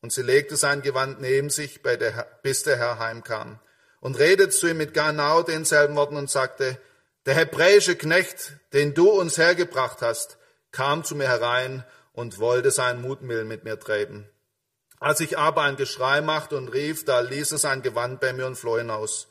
Und 0.02 0.14
sie 0.14 0.22
legte 0.22 0.56
sein 0.56 0.82
Gewand 0.82 1.22
neben 1.22 1.50
sich, 1.50 1.82
bis 2.42 2.64
der 2.64 2.78
Herr 2.78 3.00
heimkam 3.00 3.60
und 4.06 4.20
redet 4.20 4.54
zu 4.54 4.68
ihm 4.68 4.78
mit 4.78 4.94
genau 4.94 5.42
denselben 5.42 5.96
Worten 5.96 6.16
und 6.16 6.30
sagte, 6.30 6.78
der 7.26 7.34
hebräische 7.34 7.96
Knecht, 7.96 8.54
den 8.72 8.94
du 8.94 9.10
uns 9.10 9.40
hergebracht 9.40 10.04
hast, 10.04 10.38
kam 10.72 11.04
zu 11.04 11.16
mir 11.16 11.28
herein 11.28 11.84
und 12.14 12.38
wollte 12.38 12.70
sein 12.70 13.02
Mutmill 13.02 13.46
mit 13.46 13.64
mir 13.64 13.80
treiben. 13.80 14.30
Als 15.00 15.22
ich 15.22 15.40
aber 15.40 15.64
ein 15.64 15.76
Geschrei 15.76 16.22
machte 16.22 16.56
und 16.56 16.68
rief, 16.68 17.04
da 17.04 17.22
ließ 17.22 17.54
er 17.54 17.58
sein 17.58 17.82
Gewand 17.82 18.20
bei 18.20 18.32
mir 18.32 18.46
und 18.46 18.58
floh 18.58 18.78
hinaus. 18.78 19.28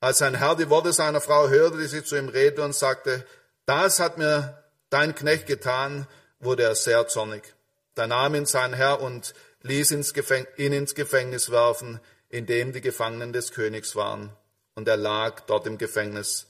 Als 0.00 0.18
sein 0.18 0.34
Herr 0.34 0.56
die 0.56 0.68
Worte 0.68 0.92
seiner 0.92 1.20
Frau 1.20 1.48
hörte, 1.48 1.78
die 1.78 1.86
sie 1.86 2.02
zu 2.02 2.16
ihm 2.16 2.28
redete 2.28 2.64
und 2.64 2.74
sagte, 2.74 3.24
das 3.66 4.00
hat 4.00 4.18
mir 4.18 4.64
dein 4.90 5.14
Knecht 5.14 5.46
getan, 5.46 6.08
wurde 6.40 6.64
er 6.64 6.74
sehr 6.74 7.06
zornig. 7.06 7.54
Da 7.94 8.08
nahm 8.08 8.34
ihn 8.34 8.46
sein 8.46 8.74
Herr 8.74 9.00
und 9.00 9.32
ließ 9.62 9.92
ihn 9.92 10.72
ins 10.72 10.94
Gefängnis 10.96 11.52
werfen, 11.52 12.00
in 12.28 12.46
dem 12.46 12.72
die 12.72 12.80
Gefangenen 12.80 13.32
des 13.32 13.52
Königs 13.52 13.96
waren. 13.96 14.30
Und 14.74 14.88
er 14.88 14.96
lag 14.96 15.40
dort 15.46 15.66
im 15.66 15.78
Gefängnis. 15.78 16.46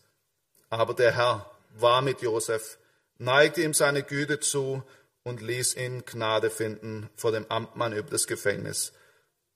Aber 0.69 0.95
der 0.95 1.13
Herr 1.13 1.51
war 1.75 2.03
mit 2.03 2.23
Josef, 2.23 2.79
neigte 3.19 3.63
ihm 3.63 3.75
seine 3.75 4.03
Güte 4.03 4.41
zu 4.41 4.83
und 5.23 5.43
ließ 5.43 5.75
ihn 5.75 6.05
Gnade 6.05 6.51
finden 6.51 7.11
vor 7.17 7.33
dem 7.33 7.51
Amtmann 7.51 7.93
über 7.93 8.11
das 8.11 8.27
Gefängnis, 8.27 8.93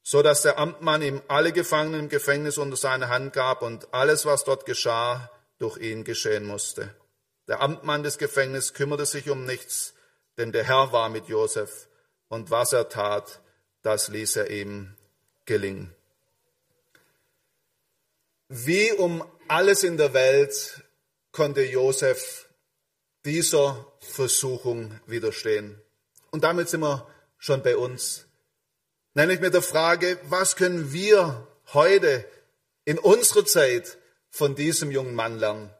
so 0.03 0.23
dass 0.23 0.43
der 0.43 0.59
Amtmann 0.59 1.03
ihm 1.03 1.23
alle 1.29 1.53
Gefangenen 1.53 2.01
im 2.01 2.09
Gefängnis 2.09 2.59
unter 2.59 2.77
seine 2.77 3.09
Hand 3.09 3.33
gab 3.33 3.63
und 3.63 3.93
alles, 3.93 4.25
was 4.27 4.45
dort 4.45 4.67
geschah, 4.67 5.31
durch 5.59 5.79
ihn 5.79 6.05
geschehen 6.05 6.45
musste. 6.45 6.95
Der 7.47 7.61
Amtmann 7.61 8.03
des 8.03 8.19
Gefängnisses 8.19 8.75
kümmerte 8.75 9.07
sich 9.07 9.31
um 9.31 9.45
nichts, 9.45 9.95
denn 10.39 10.53
der 10.53 10.65
Herr 10.65 10.93
war 10.93 11.09
mit 11.09 11.29
Josef 11.29 11.89
und 12.29 12.51
was 12.51 12.73
er 12.73 12.89
tat, 12.89 13.41
das 13.83 14.09
ließ 14.09 14.37
er 14.37 14.51
ihm 14.51 14.97
gelingen. 15.45 15.95
Wie 18.53 18.91
um 18.91 19.25
alles 19.47 19.85
in 19.85 19.97
der 19.97 20.13
Welt 20.13 20.83
konnte 21.31 21.63
Josef 21.63 22.49
dieser 23.25 23.87
Versuchung 24.01 25.01
widerstehen. 25.07 25.81
Und 26.33 26.43
damit 26.43 26.69
sind 26.69 26.81
wir 26.81 27.07
schon 27.39 27.63
bei 27.63 27.77
uns. 27.77 28.27
Nämlich 29.15 29.39
mit 29.39 29.55
der 29.55 29.63
Frage, 29.63 30.19
was 30.25 30.57
können 30.57 30.93
wir 30.93 31.47
heute 31.75 32.25
in 32.85 32.99
unserer 32.99 33.45
Zeit 33.45 33.99
von 34.31 34.57
diesem 34.57 34.91
jungen 34.91 35.15
Mann 35.15 35.39
lernen? 35.39 35.71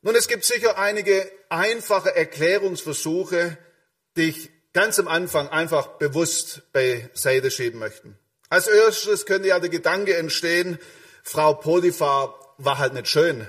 Nun, 0.00 0.14
es 0.14 0.28
gibt 0.28 0.46
sicher 0.46 0.78
einige 0.78 1.30
einfache 1.50 2.16
Erklärungsversuche, 2.16 3.58
die 4.16 4.30
ich 4.30 4.50
ganz 4.72 4.98
am 4.98 5.08
Anfang 5.08 5.50
einfach 5.50 5.98
bewusst 5.98 6.62
beiseite 6.72 7.50
schieben 7.50 7.80
möchte. 7.80 8.14
Als 8.48 8.66
erstes 8.66 9.26
könnte 9.26 9.48
ja 9.48 9.60
der 9.60 9.68
Gedanke 9.68 10.16
entstehen, 10.16 10.78
Frau 11.22 11.54
Potiphar 11.54 12.34
war 12.58 12.78
halt 12.78 12.94
nicht 12.94 13.08
schön. 13.08 13.46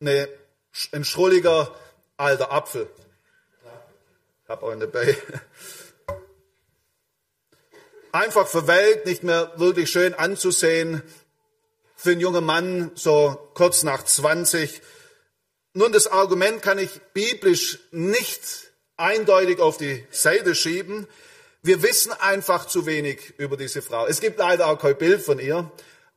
Eine, 0.00 0.28
ein 0.92 1.04
schrulliger 1.04 1.74
alter 2.16 2.52
Apfel. 2.52 2.88
Ich 4.44 4.48
habe 4.50 4.70
einen 4.70 4.80
dabei. 4.80 5.16
Einfach 8.12 8.46
verwelkt, 8.46 9.06
nicht 9.06 9.22
mehr 9.24 9.52
wirklich 9.56 9.90
schön 9.90 10.14
anzusehen. 10.14 11.02
Für 11.96 12.10
einen 12.10 12.20
jungen 12.20 12.44
Mann 12.44 12.92
so 12.94 13.50
kurz 13.54 13.82
nach 13.82 14.04
20. 14.04 14.82
Nun, 15.72 15.90
das 15.90 16.06
Argument 16.06 16.62
kann 16.62 16.78
ich 16.78 17.00
biblisch 17.12 17.80
nicht 17.90 18.70
eindeutig 18.96 19.58
auf 19.58 19.78
die 19.78 20.06
Seite 20.10 20.54
schieben. 20.54 21.08
Wir 21.62 21.82
wissen 21.82 22.12
einfach 22.12 22.66
zu 22.66 22.86
wenig 22.86 23.34
über 23.38 23.56
diese 23.56 23.82
Frau. 23.82 24.06
Es 24.06 24.20
gibt 24.20 24.38
leider 24.38 24.68
auch 24.68 24.78
kein 24.78 24.96
Bild 24.96 25.22
von 25.22 25.38
ihr. 25.38 25.72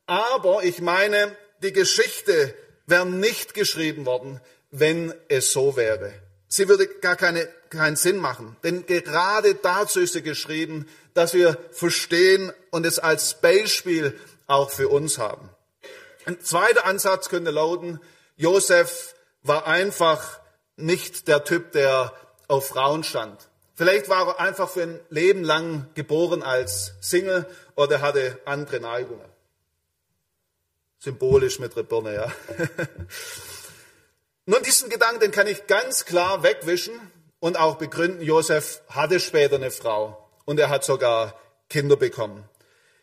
Aber 0.07 0.63
ich 0.63 0.81
meine, 0.81 1.35
die 1.61 1.73
Geschichte 1.73 2.55
wäre 2.87 3.05
nicht 3.05 3.53
geschrieben 3.53 4.05
worden, 4.05 4.41
wenn 4.71 5.13
es 5.27 5.51
so 5.51 5.75
wäre. 5.75 6.13
Sie 6.47 6.69
würde 6.69 6.87
gar 6.87 7.17
keine, 7.17 7.47
keinen 7.69 7.97
Sinn 7.97 8.17
machen. 8.17 8.55
Denn 8.63 8.85
gerade 8.85 9.55
dazu 9.55 9.99
ist 9.99 10.13
sie 10.13 10.21
geschrieben, 10.21 10.87
dass 11.13 11.33
wir 11.33 11.57
verstehen 11.71 12.53
und 12.71 12.85
es 12.85 12.99
als 12.99 13.41
Beispiel 13.41 14.17
auch 14.47 14.71
für 14.71 14.87
uns 14.87 15.17
haben. 15.17 15.49
Ein 16.25 16.39
zweiter 16.41 16.85
Ansatz 16.85 17.29
könnte 17.29 17.51
lauten, 17.51 17.99
Josef 18.37 19.13
war 19.43 19.67
einfach 19.67 20.39
nicht 20.77 21.27
der 21.27 21.43
Typ, 21.43 21.73
der 21.73 22.13
auf 22.47 22.67
Frauen 22.67 23.03
stand. 23.03 23.49
Vielleicht 23.75 24.09
war 24.09 24.27
er 24.27 24.39
einfach 24.39 24.69
für 24.69 24.83
ein 24.83 24.99
Leben 25.09 25.43
lang 25.43 25.87
geboren 25.95 26.43
als 26.43 26.93
Single 27.01 27.45
oder 27.75 28.01
hatte 28.01 28.39
andere 28.45 28.79
Neigungen. 28.79 29.26
Symbolisch 30.99 31.59
mit 31.59 31.75
der 31.75 31.83
Birne, 31.83 32.13
ja. 32.15 32.31
Nun, 34.45 34.63
diesen 34.63 34.89
Gedanken 34.89 35.31
kann 35.31 35.47
ich 35.47 35.67
ganz 35.67 36.05
klar 36.05 36.41
wegwischen 36.41 36.93
und 37.39 37.57
auch 37.57 37.75
begründen. 37.75 38.21
Josef 38.21 38.81
hatte 38.89 39.19
später 39.19 39.55
eine 39.55 39.71
Frau 39.71 40.29
und 40.45 40.59
er 40.59 40.69
hat 40.69 40.83
sogar 40.83 41.39
Kinder 41.69 41.97
bekommen. 41.97 42.47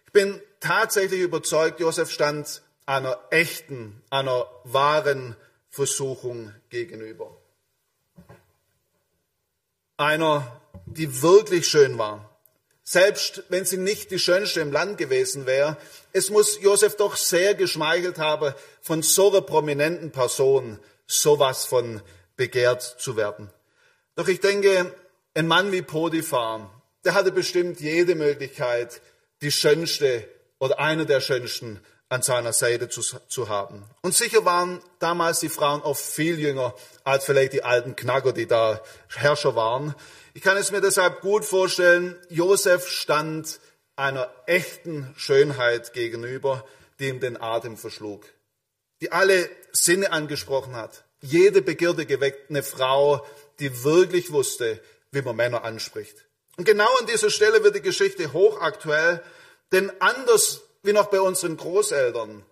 Ich 0.07 0.13
bin 0.13 0.41
tatsächlich 0.61 1.21
überzeugt, 1.21 1.81
Josef 1.81 2.11
stand 2.11 2.63
einer 2.87 3.19
echten, 3.31 4.03
einer 4.11 4.47
wahren 4.65 5.37
Versuchung 5.71 6.55
gegenüber. 6.71 7.37
Einer, 9.97 10.61
die 10.87 11.23
wirklich 11.23 11.69
schön 11.69 11.99
war. 11.99 12.34
Selbst 12.87 13.45
wenn 13.49 13.65
sie 13.65 13.79
nicht 13.79 14.11
die 14.11 14.19
schönste 14.19 14.61
im 14.61 14.71
Land 14.71 14.99
gewesen 14.99 15.47
wäre, 15.47 15.79
es 16.13 16.29
muss 16.29 16.61
Josef 16.61 16.97
doch 16.97 17.17
sehr 17.17 17.55
geschmeichelt 17.55 18.19
haben, 18.19 18.55
von 18.83 19.03
so 19.03 19.31
einer 19.31 19.41
prominenten 19.41 20.11
Person 20.11 20.79
sowas 21.07 21.65
von 21.65 22.03
begehrt 22.37 22.83
zu 22.83 23.17
werden. 23.17 23.51
Doch 24.17 24.29
ich 24.29 24.41
denke, 24.41 24.95
ein 25.33 25.47
Mann 25.49 25.73
wie 25.73 25.81
Potiphar, 25.83 26.83
der 27.05 27.15
hatte 27.15 27.33
bestimmt 27.33 27.81
jede 27.81 28.15
Möglichkeit, 28.15 29.01
die 29.41 29.51
schönste 29.51 30.29
oder 30.59 30.79
eine 30.79 31.07
der 31.07 31.21
schönsten 31.21 31.81
an 32.11 32.23
seiner 32.23 32.53
Seite 32.53 32.89
zu, 32.89 33.03
zu, 33.03 33.49
haben. 33.49 33.83
Und 34.03 34.15
sicher 34.15 34.45
waren 34.45 34.81
damals 34.99 35.41
die 35.41 35.49
Frauen 35.49 35.81
oft 35.83 36.05
viel 36.05 36.39
jünger 36.39 36.75
als 37.03 37.25
vielleicht 37.25 37.55
die 37.55 37.65
alten 37.65 37.97
Knacker, 37.97 38.33
die 38.33 38.47
da 38.47 38.81
Herrscher 39.09 39.57
waren. 39.57 39.95
Ich 40.35 40.43
kann 40.43 40.57
es 40.57 40.71
mir 40.71 40.81
deshalb 40.81 41.21
gut 41.23 41.45
vorstellen, 41.45 42.17
Josef 42.29 42.89
stand 42.89 43.61
einer 43.97 44.31
echten 44.47 45.15
Schönheit 45.17 45.93
gegenüber, 45.95 46.65
die 46.99 47.09
ihm 47.09 47.21
den 47.21 47.41
Atem 47.41 47.77
verschlug 47.77 48.27
die 49.05 49.13
alle 49.13 49.51
Sinne 49.73 50.13
angesprochen 50.13 50.75
hat. 50.75 51.05
Jede 51.21 51.61
Begierde 51.61 52.07
geweckt 52.07 52.49
eine 52.49 52.63
Frau, 52.63 53.27
die 53.59 53.85
wirklich 53.85 54.33
wusste, 54.33 54.81
wie 55.13 55.21
man 55.21 55.37
Männer 55.37 55.63
anspricht. 55.63 56.25
Und 56.57 56.65
genau 56.65 56.89
an 57.01 57.07
dieser 57.07 57.29
Stelle 57.29 57.63
wird 57.63 57.77
die 57.77 57.83
Geschichte 57.83 58.33
hochaktuell, 58.33 59.23
denn 59.73 59.93
anders 60.01 60.63
wie 60.83 60.95
noch 60.95 61.07
bei 61.07 61.21
unseren 61.21 61.59
Großeltern 61.59 62.45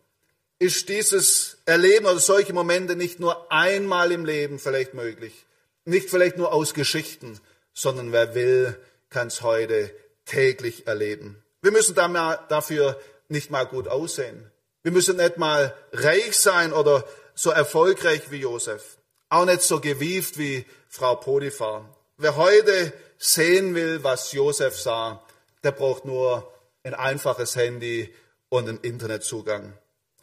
ist 0.58 0.90
dieses 0.90 1.56
Erleben 1.64 2.04
oder 2.04 2.18
solche 2.18 2.52
Momente 2.52 2.96
nicht 2.96 3.18
nur 3.18 3.50
einmal 3.50 4.12
im 4.12 4.26
Leben 4.26 4.58
vielleicht 4.58 4.92
möglich, 4.92 5.46
nicht 5.86 6.10
vielleicht 6.10 6.36
nur 6.36 6.52
aus 6.52 6.74
Geschichten, 6.74 7.40
sondern 7.74 8.12
wer 8.12 8.34
will, 8.34 8.78
kann 9.10 9.28
es 9.28 9.42
heute 9.42 9.90
täglich 10.24 10.86
erleben. 10.86 11.42
Wir 11.60 11.72
müssen 11.72 11.94
dafür 11.94 13.00
nicht 13.28 13.50
mal 13.50 13.64
gut 13.64 13.88
aussehen. 13.88 14.50
Wir 14.82 14.92
müssen 14.92 15.16
nicht 15.16 15.36
mal 15.36 15.74
reich 15.92 16.36
sein 16.38 16.72
oder 16.72 17.04
so 17.34 17.50
erfolgreich 17.50 18.30
wie 18.30 18.38
Josef. 18.38 18.98
Auch 19.28 19.44
nicht 19.44 19.62
so 19.62 19.80
gewieft 19.80 20.38
wie 20.38 20.66
Frau 20.88 21.14
Potiphar. 21.14 21.88
Wer 22.16 22.36
heute 22.36 22.92
sehen 23.18 23.74
will, 23.74 24.02
was 24.02 24.32
Josef 24.32 24.78
sah, 24.78 25.24
der 25.62 25.72
braucht 25.72 26.04
nur 26.04 26.52
ein 26.82 26.94
einfaches 26.94 27.56
Handy 27.56 28.12
und 28.48 28.68
einen 28.68 28.80
Internetzugang. 28.80 29.72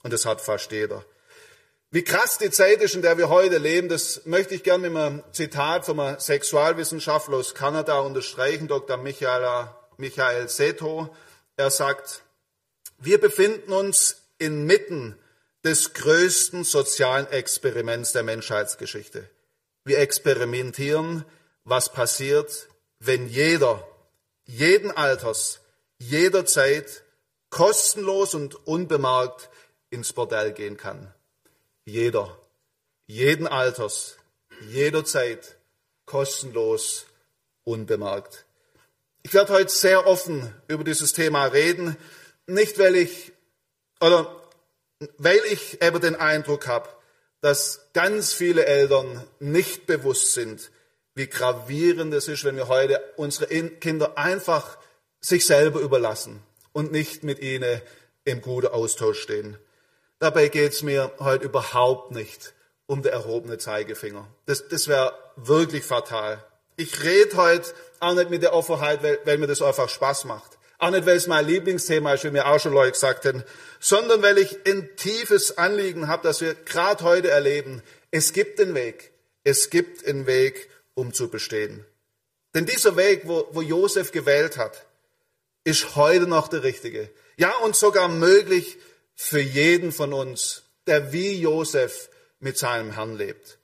Und 0.03 0.13
das 0.13 0.25
hat 0.25 0.41
fast 0.41 0.71
jeder. 0.71 1.03
Wie 1.91 2.03
krass 2.03 2.37
die 2.37 2.51
Zeit 2.51 2.83
ist, 2.83 2.93
in 2.93 3.01
der 3.01 3.17
wir 3.17 3.29
heute 3.29 3.57
leben, 3.57 3.89
das 3.89 4.23
möchte 4.25 4.53
ich 4.53 4.61
gerne 4.61 4.91
mit 4.91 5.01
einem 5.01 5.23
Zitat 5.31 5.85
von 5.85 5.99
einem 5.99 6.19
Sexualwissenschaftler 6.19 7.37
aus 7.37 7.55
Kanada 7.55 7.99
unterstreichen, 7.99 8.67
Dr. 8.67 8.97
Michael, 8.97 9.69
Michael 9.97 10.49
Seto. 10.49 11.09
Er 11.57 11.71
sagt, 11.71 12.21
wir 12.99 13.19
befinden 13.19 13.73
uns 13.73 14.17
inmitten 14.37 15.17
des 15.63 15.93
größten 15.93 16.63
sozialen 16.63 17.25
Experiments 17.31 18.11
der 18.11 18.21
Menschheitsgeschichte. 18.21 19.27
Wir 19.83 19.97
experimentieren, 19.97 21.25
was 21.63 21.91
passiert, 21.91 22.67
wenn 22.99 23.27
jeder, 23.27 23.83
jeden 24.45 24.91
Alters, 24.91 25.61
jederzeit 25.97 27.03
kostenlos 27.49 28.35
und 28.35 28.67
unbemerkt 28.67 29.49
ins 29.89 30.13
Bordell 30.13 30.53
gehen 30.53 30.77
kann. 30.77 31.11
Jeder, 31.85 32.37
jeden 33.07 33.47
Alters, 33.47 34.17
jederzeit 34.69 35.57
kostenlos, 36.05 37.05
unbemerkt. 37.63 38.45
Ich 39.23 39.33
werde 39.33 39.53
heute 39.53 39.71
sehr 39.71 40.07
offen 40.07 40.53
über 40.67 40.83
dieses 40.83 41.13
Thema 41.13 41.45
reden, 41.45 41.97
nicht 42.47 42.79
weil 42.79 42.95
ich 42.95 43.31
oder 43.99 44.35
weil 45.17 45.41
ich 45.49 45.81
eben 45.81 46.01
den 46.01 46.15
Eindruck 46.15 46.67
habe, 46.67 46.89
dass 47.41 47.89
ganz 47.93 48.33
viele 48.33 48.65
Eltern 48.65 49.23
nicht 49.39 49.85
bewusst 49.85 50.33
sind, 50.33 50.71
wie 51.15 51.27
gravierend 51.27 52.13
es 52.13 52.27
ist, 52.27 52.43
wenn 52.43 52.55
wir 52.55 52.67
heute 52.67 53.01
unsere 53.17 53.47
Kinder 53.47 54.17
einfach 54.17 54.77
sich 55.21 55.45
selber 55.45 55.79
überlassen 55.79 56.41
und 56.73 56.91
nicht 56.91 57.23
mit 57.23 57.39
ihnen 57.39 57.81
im 58.25 58.41
guten 58.41 58.67
Austausch 58.67 59.21
stehen. 59.21 59.57
Dabei 60.19 60.49
geht 60.49 60.73
es 60.73 60.83
mir 60.83 61.11
heute 61.19 61.45
überhaupt 61.45 62.11
nicht 62.11 62.53
um 62.87 63.01
den 63.01 63.13
erhobene 63.13 63.57
Zeigefinger. 63.57 64.27
Das, 64.45 64.67
das 64.67 64.87
wäre 64.87 65.13
wirklich 65.37 65.85
fatal. 65.85 66.43
Ich 66.75 67.03
rede 67.03 67.37
heute 67.37 67.73
auch 67.99 68.13
nicht 68.13 68.29
mit 68.29 68.43
der 68.43 68.53
Offenheit, 68.53 69.01
weil, 69.01 69.19
weil 69.25 69.37
mir 69.37 69.47
das 69.47 69.61
einfach 69.61 69.87
Spaß 69.87 70.25
macht. 70.25 70.57
Auch 70.77 70.91
nicht, 70.91 71.05
weil 71.05 71.17
es 71.17 71.27
mein 71.27 71.45
Lieblingsthema 71.45 72.13
ist, 72.13 72.23
wie 72.23 72.31
mir 72.31 72.47
auch 72.47 72.59
schon 72.59 72.73
Leute 72.73 72.93
gesagt 72.93 73.25
haben, 73.25 73.43
sondern 73.79 74.21
weil 74.21 74.37
ich 74.37 74.57
ein 74.65 74.95
tiefes 74.95 75.57
Anliegen 75.57 76.07
habe, 76.07 76.23
dass 76.23 76.41
wir 76.41 76.55
gerade 76.55 77.03
heute 77.03 77.29
erleben, 77.29 77.81
es 78.11 78.33
gibt 78.33 78.59
einen 78.59 78.75
Weg. 78.75 79.11
Es 79.43 79.69
gibt 79.69 80.05
einen 80.05 80.25
Weg, 80.25 80.69
um 80.95 81.13
zu 81.13 81.29
bestehen. 81.29 81.85
Denn 82.55 82.65
dieser 82.65 82.95
Weg, 82.95 83.23
wo, 83.25 83.47
wo 83.51 83.61
Josef 83.61 84.11
gewählt 84.11 84.57
hat, 84.57 84.85
ist 85.63 85.95
heute 85.95 86.27
noch 86.27 86.47
der 86.47 86.63
richtige. 86.63 87.09
Ja, 87.37 87.51
und 87.57 87.75
sogar 87.75 88.07
möglich 88.09 88.77
für 89.21 89.41
jeden 89.41 89.91
von 89.91 90.13
uns, 90.13 90.63
der 90.87 91.11
wie 91.11 91.33
Josef 91.41 92.09
mit 92.39 92.57
seinem 92.57 92.93
Herrn 92.93 93.17
lebt. 93.17 93.57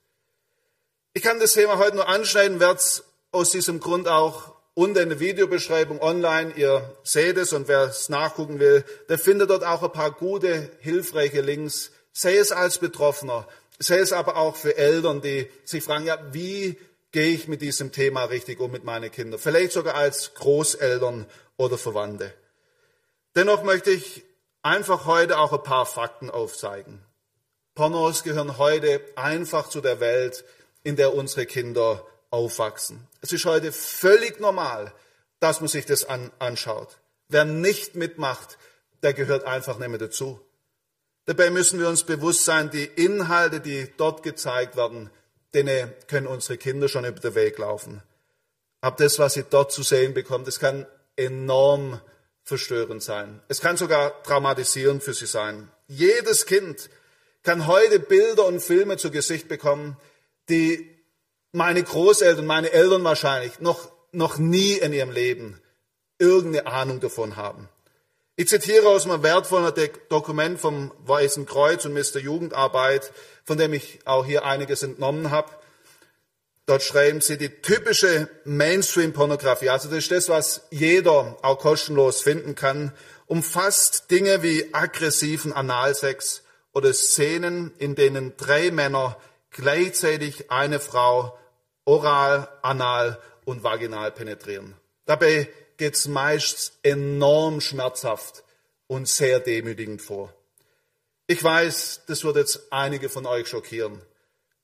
Ich 1.14 1.24
kann 1.24 1.40
das 1.40 1.54
Thema 1.54 1.78
heute 1.78 1.96
nur 1.96 2.10
anschneiden, 2.10 2.60
werde 2.60 2.76
es 2.76 3.06
aus 3.32 3.52
diesem 3.52 3.80
Grund 3.80 4.10
auch 4.10 4.54
unter 4.74 5.02
in 5.02 5.08
der 5.08 5.22
Videobeschreibung 5.22 6.02
online, 6.02 6.52
ihr 6.58 6.94
seht 7.04 7.38
es 7.38 7.54
und 7.54 7.70
wer 7.70 7.84
es 7.84 8.10
nachgucken 8.10 8.60
will, 8.60 8.84
der 9.08 9.18
findet 9.18 9.50
dort 9.50 9.64
auch 9.64 9.82
ein 9.82 9.94
paar 9.94 10.12
gute, 10.12 10.70
hilfreiche 10.82 11.40
Links, 11.40 11.92
sei 12.12 12.36
es 12.36 12.52
als 12.52 12.80
Betroffener, 12.80 13.48
sei 13.80 14.00
es 14.00 14.12
aber 14.12 14.36
auch 14.36 14.58
für 14.58 14.76
Eltern, 14.76 15.22
die 15.22 15.50
sich 15.64 15.86
fragen, 15.86 16.06
ja, 16.06 16.20
wie 16.34 16.78
gehe 17.14 17.34
ich 17.34 17.48
mit 17.48 17.62
diesem 17.62 17.94
Thema 17.94 18.26
richtig 18.26 18.60
um 18.60 18.72
mit 18.72 18.84
meinen 18.84 19.10
Kindern? 19.10 19.40
Vielleicht 19.40 19.72
sogar 19.72 19.96
als 19.96 20.34
Großeltern 20.34 21.26
oder 21.56 21.78
Verwandte. 21.78 22.34
Dennoch 23.36 23.64
möchte 23.64 23.92
ich 23.92 24.26
einfach 24.66 25.06
heute 25.06 25.38
auch 25.38 25.54
ein 25.54 25.64
paar 25.64 25.86
Fakten 25.86 26.32
aufzeigen. 26.32 27.06
Pornos 27.76 28.24
gehören 28.24 28.58
heute 28.58 29.02
einfach 29.16 29.70
zu 29.70 29.80
der 29.80 30.00
Welt, 30.00 30.44
in 30.84 30.96
der 30.96 31.14
unsere 31.14 31.46
Kinder 31.46 32.06
aufwachsen. 32.32 33.08
Es 33.22 33.32
ist 33.32 33.46
heute 33.46 33.72
völlig 33.72 34.40
normal, 34.40 34.92
dass 35.40 35.62
man 35.62 35.68
sich 35.68 35.86
das 35.86 36.06
an, 36.06 36.32
anschaut. 36.40 36.98
Wer 37.28 37.46
nicht 37.46 37.96
mitmacht, 37.96 38.58
der 39.04 39.14
gehört 39.14 39.44
einfach 39.44 39.78
nicht 39.78 39.90
mehr 39.90 40.00
dazu. 40.00 40.40
Dabei 41.26 41.52
müssen 41.52 41.80
wir 41.80 41.88
uns 41.88 42.04
bewusst 42.04 42.46
sein, 42.46 42.72
die 42.72 42.86
Inhalte, 42.86 43.60
die 43.60 43.92
dort 43.98 44.24
gezeigt 44.24 44.76
werden, 44.76 45.12
denen 45.54 45.94
können 46.08 46.28
unsere 46.28 46.58
Kinder 46.58 46.88
schon 46.88 47.06
über 47.06 47.20
den 47.20 47.36
Weg 47.36 47.60
laufen. 47.60 48.02
Aber 48.82 48.96
das, 48.96 49.20
was 49.20 49.34
sie 49.34 49.44
dort 49.44 49.72
zu 49.72 49.84
sehen 49.84 50.14
bekommen, 50.14 50.46
das 50.46 50.60
kann 50.60 50.88
enorm 51.16 52.00
verstörend 52.46 53.04
sein. 53.04 53.42
Es 53.50 53.60
kann 53.60 53.76
sogar 53.76 54.24
traumatisierend 54.24 55.04
für 55.04 55.14
sie 55.14 55.26
sein. 55.26 55.70
Jedes 55.88 56.46
Kind 56.46 56.90
kann 57.44 57.68
heute 57.68 58.00
Bilder 58.00 58.46
und 58.46 58.62
Filme 58.62 58.98
zu 58.98 59.12
Gesicht 59.12 59.48
bekommen, 59.48 59.98
die 60.50 60.90
meine 61.52 61.84
Großeltern, 61.84 62.46
meine 62.46 62.72
Eltern 62.72 63.04
wahrscheinlich 63.04 63.60
noch, 63.60 63.92
noch 64.12 64.38
nie 64.38 64.74
in 64.74 64.94
ihrem 64.94 65.12
Leben 65.12 65.62
irgendeine 66.20 66.68
Ahnung 66.68 67.00
davon 67.00 67.36
haben. 67.36 67.68
Ich 68.36 68.48
zitiere 68.48 68.90
aus 68.90 69.06
einem 69.06 69.24
wertvollen 69.24 69.74
Dokument 70.10 70.60
vom 70.60 70.92
Weißen 71.06 71.46
Kreuz 71.46 71.86
und 71.86 71.94
Mr. 71.94 72.20
Jugendarbeit, 72.20 73.12
von 73.44 73.58
dem 73.58 73.74
ich 73.74 74.00
auch 74.06 74.26
hier 74.26 74.46
einiges 74.46 74.84
entnommen 74.84 75.32
habe. 75.32 75.50
Dort 76.66 76.82
schreiben 76.82 77.22
sie, 77.22 77.38
die 77.38 77.50
typische 77.62 78.28
Mainstream-Pornografie, 78.44 79.70
also 79.70 79.88
das 79.88 80.00
ist 80.00 80.12
das, 80.12 80.30
was 80.30 80.62
jeder 80.72 81.38
auch 81.44 81.60
kostenlos 81.60 82.22
finden 82.22 82.56
kann, 82.56 82.92
umfasst 83.28 84.10
Dinge 84.10 84.42
wie 84.42 84.74
aggressiven 84.74 85.54
Analsex 85.54 86.44
oder 86.74 86.92
Szenen, 86.94 87.72
in 87.78 87.96
denen 87.96 88.36
drei 88.38 88.72
Männer 88.72 89.18
gleichzeitig 89.52 90.50
eine 90.50 90.80
Frau 90.80 91.38
oral, 91.86 92.50
anal 92.64 93.20
und 93.46 93.64
vaginal 93.64 94.12
penetrieren. 94.12 94.76
Dabei 95.06 95.48
geht 95.78 95.96
es 95.96 96.08
meist 96.08 96.80
enorm 96.82 97.62
schmerzhaft 97.62 98.44
und 98.88 99.08
sehr 99.08 99.40
demütigend 99.40 100.02
vor. 100.02 100.34
Ich 101.28 101.44
weiß, 101.44 102.02
das 102.08 102.24
wird 102.24 102.38
jetzt 102.38 102.72
einige 102.72 103.10
von 103.10 103.26
euch 103.26 103.48
schockieren. 103.48 104.02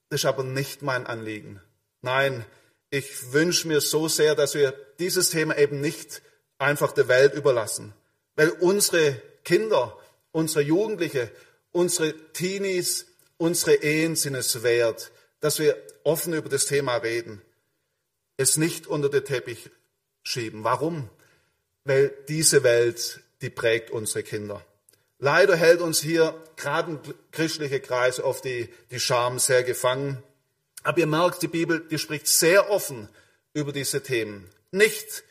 Das 0.10 0.22
ist 0.22 0.26
aber 0.26 0.44
nicht 0.44 0.82
mein 0.82 1.06
Anliegen. 1.06 1.62
Nein, 2.02 2.46
ich 2.90 3.32
wünsche 3.32 3.68
mir 3.68 3.82
so 3.82 4.08
sehr, 4.08 4.36
dass 4.36 4.54
wir 4.54 4.74
dieses 5.00 5.30
Thema 5.30 5.58
eben 5.58 5.82
nicht 5.82 6.22
einfach 6.58 6.92
der 6.92 7.08
Welt 7.08 7.34
überlassen, 7.34 7.94
weil 8.36 8.50
unsere 8.50 9.22
Kinder, 9.44 9.98
unsere 10.32 10.62
Jugendliche, 10.62 11.32
unsere 11.72 12.14
Teenies, 12.34 13.08
unsere 13.38 13.76
Ehen 13.76 14.16
sind 14.16 14.36
es 14.36 14.62
wert, 14.64 15.12
dass 15.40 15.60
wir 15.60 15.82
offen 16.04 16.34
über 16.34 16.50
das 16.50 16.66
Thema 16.66 16.98
reden, 16.98 17.42
es 18.38 18.58
nicht 18.58 18.88
unter 18.88 19.10
den 19.10 19.26
Teppich 19.26 19.70
schieben. 20.24 20.64
Warum? 20.64 21.10
Weil 21.84 22.14
diese 22.28 22.64
Welt, 22.64 23.22
die 23.42 23.50
prägt 23.50 23.90
unsere 23.90 24.24
Kinder. 24.24 24.64
Leider 25.18 25.56
hält 25.56 25.82
uns 25.82 26.02
hier 26.02 26.36
gerade 26.56 27.00
christliche 27.32 27.80
Kreise 27.80 28.26
oft 28.26 28.44
die, 28.44 28.70
die 28.90 29.00
Scham 29.00 29.40
sehr 29.40 29.64
gefangen. 29.64 30.22
Aber 30.84 30.98
ihr 31.00 31.08
merkt, 31.08 31.42
die 31.42 31.48
Bibel, 31.48 31.80
die 31.80 31.98
spricht 31.98 32.28
sehr 32.28 32.70
offen 32.70 33.10
über 33.54 33.72
diese 33.72 34.02
Themen. 34.02 34.50
Nicht, 34.72 35.24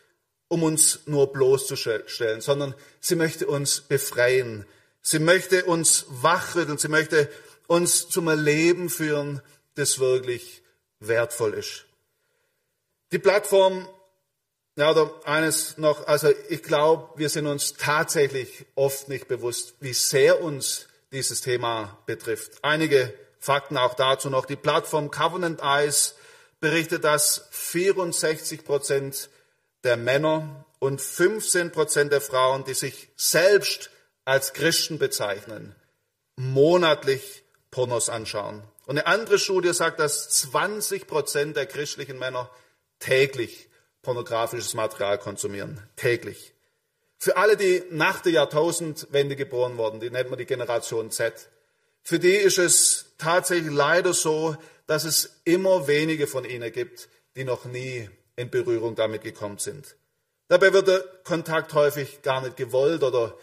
um 0.48 0.62
uns 0.62 1.00
nur 1.06 1.32
bloßzustellen, 1.32 2.40
sondern 2.40 2.74
sie 3.00 3.16
möchte 3.16 3.46
uns 3.46 3.80
befreien. 3.80 4.66
Sie 5.02 5.18
möchte 5.18 5.64
uns 5.64 6.06
wachrütteln. 6.08 6.78
Sie 6.78 6.88
möchte 6.88 7.30
uns 7.66 8.08
zum 8.08 8.28
Erleben 8.28 8.90
führen, 8.90 9.40
das 9.76 9.98
wirklich 9.98 10.62
wertvoll 10.98 11.54
ist. 11.54 11.86
Die 13.12 13.18
Plattform, 13.18 13.88
ja, 14.76 14.90
oder 14.90 15.12
eines 15.24 15.78
noch, 15.78 16.06
also 16.06 16.32
ich 16.48 16.62
glaube, 16.62 17.18
wir 17.18 17.28
sind 17.28 17.46
uns 17.46 17.74
tatsächlich 17.74 18.66
oft 18.74 19.08
nicht 19.08 19.28
bewusst, 19.28 19.74
wie 19.80 19.92
sehr 19.92 20.42
uns 20.42 20.86
dieses 21.12 21.40
Thema 21.40 21.98
betrifft. 22.06 22.58
Einige 22.62 23.12
Fakten 23.40 23.76
auch 23.76 23.94
dazu 23.94 24.31
noch. 24.31 24.46
Die 24.46 24.57
Plattform 24.57 25.11
Covenant 25.11 25.61
Eyes 25.62 26.14
berichtet, 26.61 27.05
dass 27.05 27.48
64 27.50 28.64
Prozent 28.64 29.31
der 29.83 29.96
Männer 29.96 30.66
und 30.79 31.00
15 31.00 31.72
Prozent 31.72 32.12
der 32.12 32.20
Frauen, 32.20 32.64
die 32.64 32.74
sich 32.74 33.09
selbst 33.16 33.90
als 34.24 34.53
Christen 34.53 34.98
bezeichnen, 34.98 35.74
monatlich 36.37 37.42
Pornos 37.70 38.09
anschauen. 38.11 38.62
Und 38.87 38.98
eine 38.98 39.07
andere 39.07 39.38
Studie 39.38 39.72
sagt, 39.72 40.00
dass 40.00 40.29
20 40.31 41.07
Prozent 41.07 41.57
der 41.57 41.66
christlichen 41.66 42.18
Männer 42.18 42.50
täglich 42.98 43.68
pornografisches 44.03 44.74
Material 44.74 45.18
konsumieren. 45.18 45.83
Täglich. 45.96 46.55
Für 47.18 47.37
alle, 47.37 47.57
die 47.57 47.85
nach 47.90 48.20
der 48.20 48.33
Jahrtausendwende 48.33 49.37
geboren 49.37 49.76
wurden, 49.76 50.00
die 50.00 50.11
nennt 50.11 50.31
man 50.31 50.38
die 50.38 50.46
Generation 50.46 51.11
Z, 51.11 51.50
für 52.02 52.18
die 52.18 52.34
ist 52.34 52.58
es 52.58 53.06
tatsächlich 53.18 53.72
leider 53.72 54.14
so, 54.14 54.56
dass 54.86 55.04
es 55.04 55.40
immer 55.44 55.86
wenige 55.86 56.26
von 56.26 56.44
ihnen 56.44 56.72
gibt, 56.72 57.08
die 57.36 57.44
noch 57.44 57.64
nie 57.64 58.08
in 58.36 58.50
Berührung 58.50 58.96
damit 58.96 59.22
gekommen 59.22 59.58
sind. 59.58 59.96
Dabei 60.48 60.72
wird 60.72 60.88
der 60.88 61.00
Kontakt 61.22 61.74
häufig 61.74 62.22
gar 62.22 62.40
nicht 62.40 62.56
gewollt 62.56 63.02
oder 63.02 63.36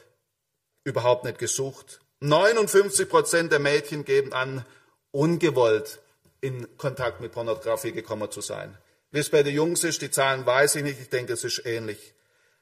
überhaupt 0.84 1.24
nicht 1.24 1.38
gesucht. 1.38 2.02
59 2.20 3.08
Prozent 3.08 3.52
der 3.52 3.60
Mädchen 3.60 4.04
geben 4.04 4.34
an, 4.34 4.66
ungewollt 5.12 6.00
in 6.42 6.68
Kontakt 6.78 7.22
mit 7.22 7.32
Pornografie 7.32 7.92
gekommen 7.92 8.30
zu 8.32 8.42
sein. 8.42 8.78
Wie 9.12 9.20
es 9.20 9.30
bei 9.30 9.44
den 9.44 9.56
Jungs 9.56 9.84
ist, 9.84 10.02
die 10.02 10.12
Zahlen 10.12 10.46
weiß 10.46 10.76
ich 10.76 10.84
nicht, 10.84 11.00
ich 11.00 11.10
denke, 11.10 11.34
es 11.34 11.44
ist 11.44 11.66
ähnlich. 11.66 12.14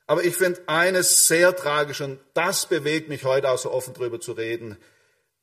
Aber 0.07 0.23
ich 0.23 0.35
finde 0.35 0.61
eines 0.67 1.27
sehr 1.27 1.55
tragisch 1.55 2.01
und 2.01 2.19
das 2.33 2.67
bewegt 2.67 3.09
mich 3.09 3.23
heute 3.23 3.49
auch 3.49 3.57
so 3.57 3.71
offen 3.71 3.93
drüber 3.93 4.19
zu 4.19 4.33
reden. 4.33 4.77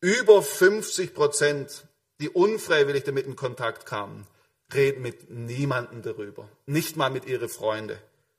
Über 0.03 0.43
50 0.43 1.15
Prozent, 1.15 1.85
die 2.21 2.29
unfreiwillig 2.29 3.05
damit 3.05 3.25
in 3.25 3.37
Kontakt 3.37 3.87
kamen, 3.87 4.27
reden 4.75 5.01
mit 5.01 5.31
niemandem 5.31 6.03
darüber. 6.03 6.49
Nicht 6.67 6.97
mal 6.97 7.09
mit 7.09 7.25
ihren 7.25 7.49
Freunden. 7.49 7.97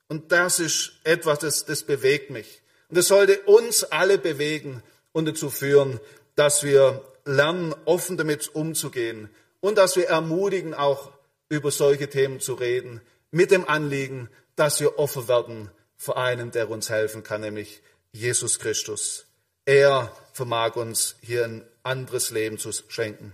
Und 0.09 0.33
das 0.33 0.59
ist 0.59 0.91
etwas, 1.05 1.39
das, 1.39 1.63
das 1.63 1.83
bewegt 1.83 2.31
mich. 2.31 2.61
Und 2.89 2.97
das 2.97 3.07
sollte 3.07 3.39
uns 3.43 3.85
alle 3.85 4.17
bewegen 4.17 4.83
und 5.13 5.25
dazu 5.25 5.49
führen, 5.49 6.01
dass 6.35 6.63
wir 6.63 7.01
lernen, 7.23 7.73
offen 7.85 8.17
damit 8.17 8.53
umzugehen 8.53 9.29
und 9.61 9.77
dass 9.77 9.95
wir 9.95 10.09
ermutigen, 10.09 10.73
auch 10.73 11.13
über 11.47 11.71
solche 11.71 12.09
Themen 12.09 12.41
zu 12.41 12.55
reden, 12.55 12.99
mit 13.31 13.51
dem 13.51 13.69
Anliegen, 13.69 14.29
dass 14.57 14.81
wir 14.81 14.99
offen 14.99 15.29
werden 15.29 15.71
für 15.95 16.17
einen, 16.17 16.51
der 16.51 16.69
uns 16.69 16.89
helfen 16.89 17.23
kann, 17.23 17.39
nämlich 17.39 17.81
Jesus 18.11 18.59
Christus. 18.59 19.27
Er 19.65 20.11
vermag 20.33 20.75
uns 20.75 21.15
hier 21.21 21.45
ein 21.45 21.65
anderes 21.83 22.31
Leben 22.31 22.57
zu 22.57 22.71
schenken. 22.71 23.33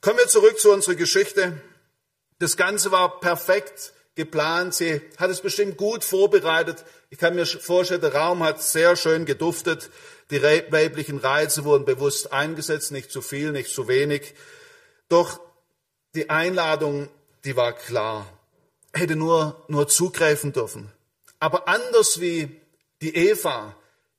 Kommen 0.00 0.18
wir 0.18 0.28
zurück 0.28 0.58
zu 0.58 0.72
unserer 0.72 0.94
Geschichte. 0.94 1.60
Das 2.38 2.56
Ganze 2.56 2.92
war 2.92 3.20
perfekt 3.20 3.92
geplant, 4.14 4.74
sie 4.74 5.00
hat 5.16 5.30
es 5.30 5.40
bestimmt 5.40 5.76
gut 5.76 6.04
vorbereitet. 6.04 6.84
Ich 7.10 7.18
kann 7.18 7.34
mir 7.34 7.46
vorstellen, 7.46 8.00
der 8.00 8.14
Raum 8.14 8.42
hat 8.42 8.62
sehr 8.62 8.96
schön 8.96 9.24
geduftet. 9.26 9.90
Die 10.30 10.42
weiblichen 10.42 11.18
Reize 11.18 11.64
wurden 11.64 11.84
bewusst 11.84 12.32
eingesetzt, 12.32 12.92
nicht 12.92 13.10
zu 13.10 13.22
viel, 13.22 13.52
nicht 13.52 13.74
zu 13.74 13.88
wenig. 13.88 14.34
Doch 15.08 15.40
die 16.14 16.30
Einladung, 16.30 17.08
die 17.44 17.56
war 17.56 17.72
klar. 17.72 18.26
Hätte 18.92 19.16
nur, 19.16 19.64
nur 19.68 19.88
zugreifen 19.88 20.52
dürfen. 20.52 20.92
Aber 21.40 21.68
anders 21.68 22.20
wie 22.20 22.60
die 23.00 23.14
Eva 23.14 23.76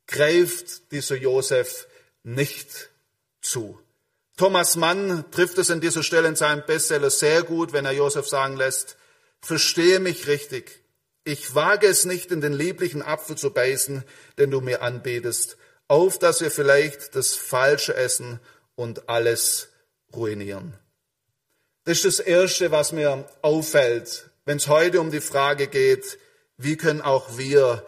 greift 0.10 0.92
dieser 0.92 1.16
Josef 1.16 1.88
nicht 2.24 2.90
zu. 3.42 3.80
Thomas 4.38 4.76
Mann 4.76 5.26
trifft 5.32 5.58
es 5.58 5.72
an 5.72 5.82
dieser 5.82 6.04
Stelle 6.04 6.28
in 6.28 6.36
seinem 6.36 6.66
Bestseller 6.66 7.10
sehr 7.10 7.44
gut, 7.44 7.74
wenn 7.74 7.86
er 7.86 7.92
Josef 7.92 8.28
sagen 8.28 8.58
lässt, 8.58 8.98
verstehe 9.42 10.00
mich 10.00 10.28
richtig. 10.28 10.84
Ich 11.24 11.54
wage 11.56 11.88
es 11.88 12.06
nicht, 12.06 12.32
in 12.32 12.42
den 12.42 12.54
lieblichen 12.54 13.02
Apfel 13.02 13.38
zu 13.38 13.52
beißen, 13.52 14.04
den 14.38 14.52
du 14.52 14.62
mir 14.62 14.82
anbetest, 14.82 15.58
auf 15.88 16.18
dass 16.18 16.42
wir 16.42 16.52
vielleicht 16.52 17.16
das 17.16 17.36
Falsche 17.36 17.96
essen 17.96 18.40
und 18.76 19.10
alles 19.10 19.70
ruinieren. 20.14 20.78
Das 21.84 22.04
ist 22.04 22.20
das 22.20 22.26
Erste, 22.26 22.72
was 22.72 22.92
mir 22.92 23.30
auffällt, 23.42 24.30
wenn 24.46 24.58
es 24.58 24.68
heute 24.68 25.02
um 25.02 25.12
die 25.12 25.22
Frage 25.22 25.68
geht, 25.68 26.18
wie 26.58 26.78
können 26.78 27.02
auch 27.02 27.38
wir 27.38 27.86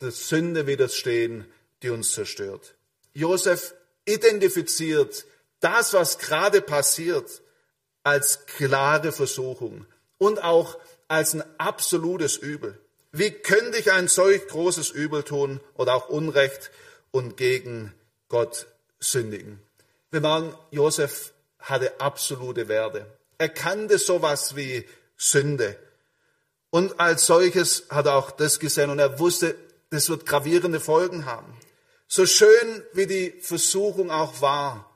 der 0.00 0.10
Sünde 0.10 0.66
widerstehen, 0.66 1.46
die 1.82 1.90
uns 1.90 2.12
zerstört. 2.12 2.74
Josef 3.12 3.74
identifiziert 4.04 5.24
das, 5.60 5.92
was 5.92 6.18
gerade 6.18 6.62
passiert, 6.62 7.42
als 8.02 8.46
klare 8.46 9.12
Versuchung 9.12 9.86
und 10.18 10.42
auch 10.42 10.78
als 11.08 11.34
ein 11.34 11.44
absolutes 11.58 12.36
Übel. 12.36 12.78
Wie 13.12 13.30
könnte 13.30 13.78
ich 13.78 13.90
ein 13.90 14.08
solch 14.08 14.46
großes 14.46 14.90
Übel 14.90 15.22
tun 15.22 15.60
oder 15.74 15.94
auch 15.94 16.08
Unrecht 16.08 16.70
und 17.10 17.36
gegen 17.36 17.92
Gott 18.28 18.68
sündigen? 19.00 19.60
Wir 20.10 20.20
merken, 20.20 20.54
Josef 20.70 21.32
hatte 21.58 22.00
absolute 22.00 22.68
Werte. 22.68 23.06
Er 23.38 23.48
kannte 23.48 23.98
sowas 23.98 24.56
wie 24.56 24.86
Sünde. 25.16 25.76
Und 26.70 27.00
als 27.00 27.26
solches 27.26 27.84
hat 27.90 28.06
er 28.06 28.14
auch 28.14 28.30
das 28.30 28.60
gesehen 28.60 28.90
und 28.90 28.98
er 29.00 29.18
wusste, 29.18 29.56
das 29.90 30.08
wird 30.08 30.24
gravierende 30.24 30.78
Folgen 30.78 31.26
haben. 31.26 31.56
So 32.12 32.26
schön 32.26 32.82
wie 32.92 33.06
die 33.06 33.30
Versuchung 33.40 34.10
auch 34.10 34.42
war, 34.42 34.90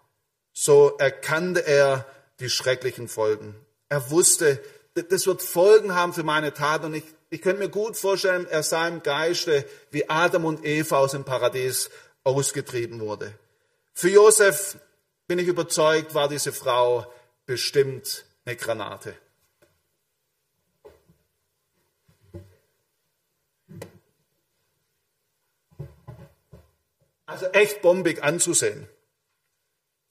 so 0.52 0.96
erkannte 0.98 1.64
er 1.64 2.06
die 2.40 2.50
schrecklichen 2.50 3.06
Folgen. 3.06 3.54
Er 3.88 4.10
wusste, 4.10 4.60
das 4.94 5.24
wird 5.28 5.40
Folgen 5.40 5.94
haben 5.94 6.12
für 6.12 6.24
meine 6.24 6.52
Taten. 6.52 6.86
Und 6.86 6.94
ich, 6.94 7.04
ich 7.30 7.40
könnte 7.40 7.62
mir 7.62 7.68
gut 7.68 7.96
vorstellen, 7.96 8.48
er 8.50 8.64
sah 8.64 8.88
im 8.88 9.00
Geiste, 9.04 9.64
wie 9.92 10.10
Adam 10.10 10.44
und 10.44 10.64
Eva 10.64 10.98
aus 10.98 11.12
dem 11.12 11.22
Paradies 11.22 11.88
ausgetrieben 12.24 12.98
wurde. 12.98 13.32
Für 13.92 14.10
Josef, 14.10 14.76
bin 15.28 15.38
ich 15.38 15.46
überzeugt, 15.46 16.16
war 16.16 16.28
diese 16.28 16.52
Frau 16.52 17.06
bestimmt 17.46 18.24
eine 18.44 18.56
Granate. 18.56 19.14
Also 27.34 27.46
echt 27.46 27.82
bombig 27.82 28.22
anzusehen. 28.22 28.88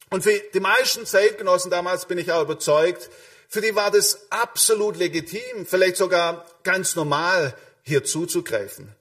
Und 0.10 0.24
für 0.24 0.38
die 0.54 0.60
meisten 0.60 1.06
Zeitgenossen 1.06 1.72
damals 1.72 2.06
bin 2.06 2.18
ich 2.18 2.32
auch 2.32 2.42
überzeugt, 2.42 3.10
für 3.48 3.62
die 3.62 3.76
war 3.76 3.92
das 3.92 4.28
absolut 4.30 4.98
legitim, 4.98 5.66
vielleicht 5.66 5.96
sogar 5.96 6.46
ganz 6.64 6.96
normal, 6.96 7.56
hier 7.84 8.04
zuzugreifen. 8.04 8.94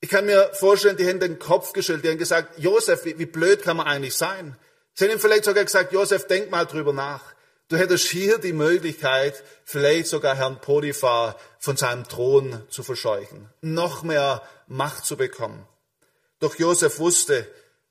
Ich 0.00 0.08
kann 0.08 0.24
mir 0.24 0.50
vorstellen, 0.54 0.96
die 0.96 1.06
haben 1.06 1.20
den 1.20 1.38
Kopf 1.38 1.72
geschüttelt, 1.72 2.04
die 2.04 2.10
haben 2.10 2.18
gesagt, 2.18 2.58
Josef, 2.58 3.04
wie, 3.04 3.18
wie 3.18 3.26
blöd 3.26 3.62
kann 3.62 3.76
man 3.76 3.86
eigentlich 3.86 4.14
sein? 4.14 4.56
Sie 4.94 5.10
haben 5.10 5.20
vielleicht 5.20 5.44
sogar 5.44 5.64
gesagt, 5.64 5.92
Josef, 5.92 6.26
denk 6.26 6.50
mal 6.50 6.64
drüber 6.64 6.92
nach. 6.92 7.34
Du 7.68 7.76
hättest 7.76 8.06
hier 8.08 8.38
die 8.38 8.52
Möglichkeit, 8.52 9.42
vielleicht 9.64 10.06
sogar 10.08 10.36
Herrn 10.36 10.60
Potiphar 10.60 11.38
von 11.58 11.76
seinem 11.76 12.08
Thron 12.08 12.62
zu 12.70 12.82
verscheuchen, 12.82 13.48
noch 13.60 14.02
mehr 14.02 14.42
Macht 14.66 15.04
zu 15.06 15.16
bekommen. 15.16 15.66
Doch 16.42 16.58
Josef 16.58 16.98
wusste, 16.98 17.46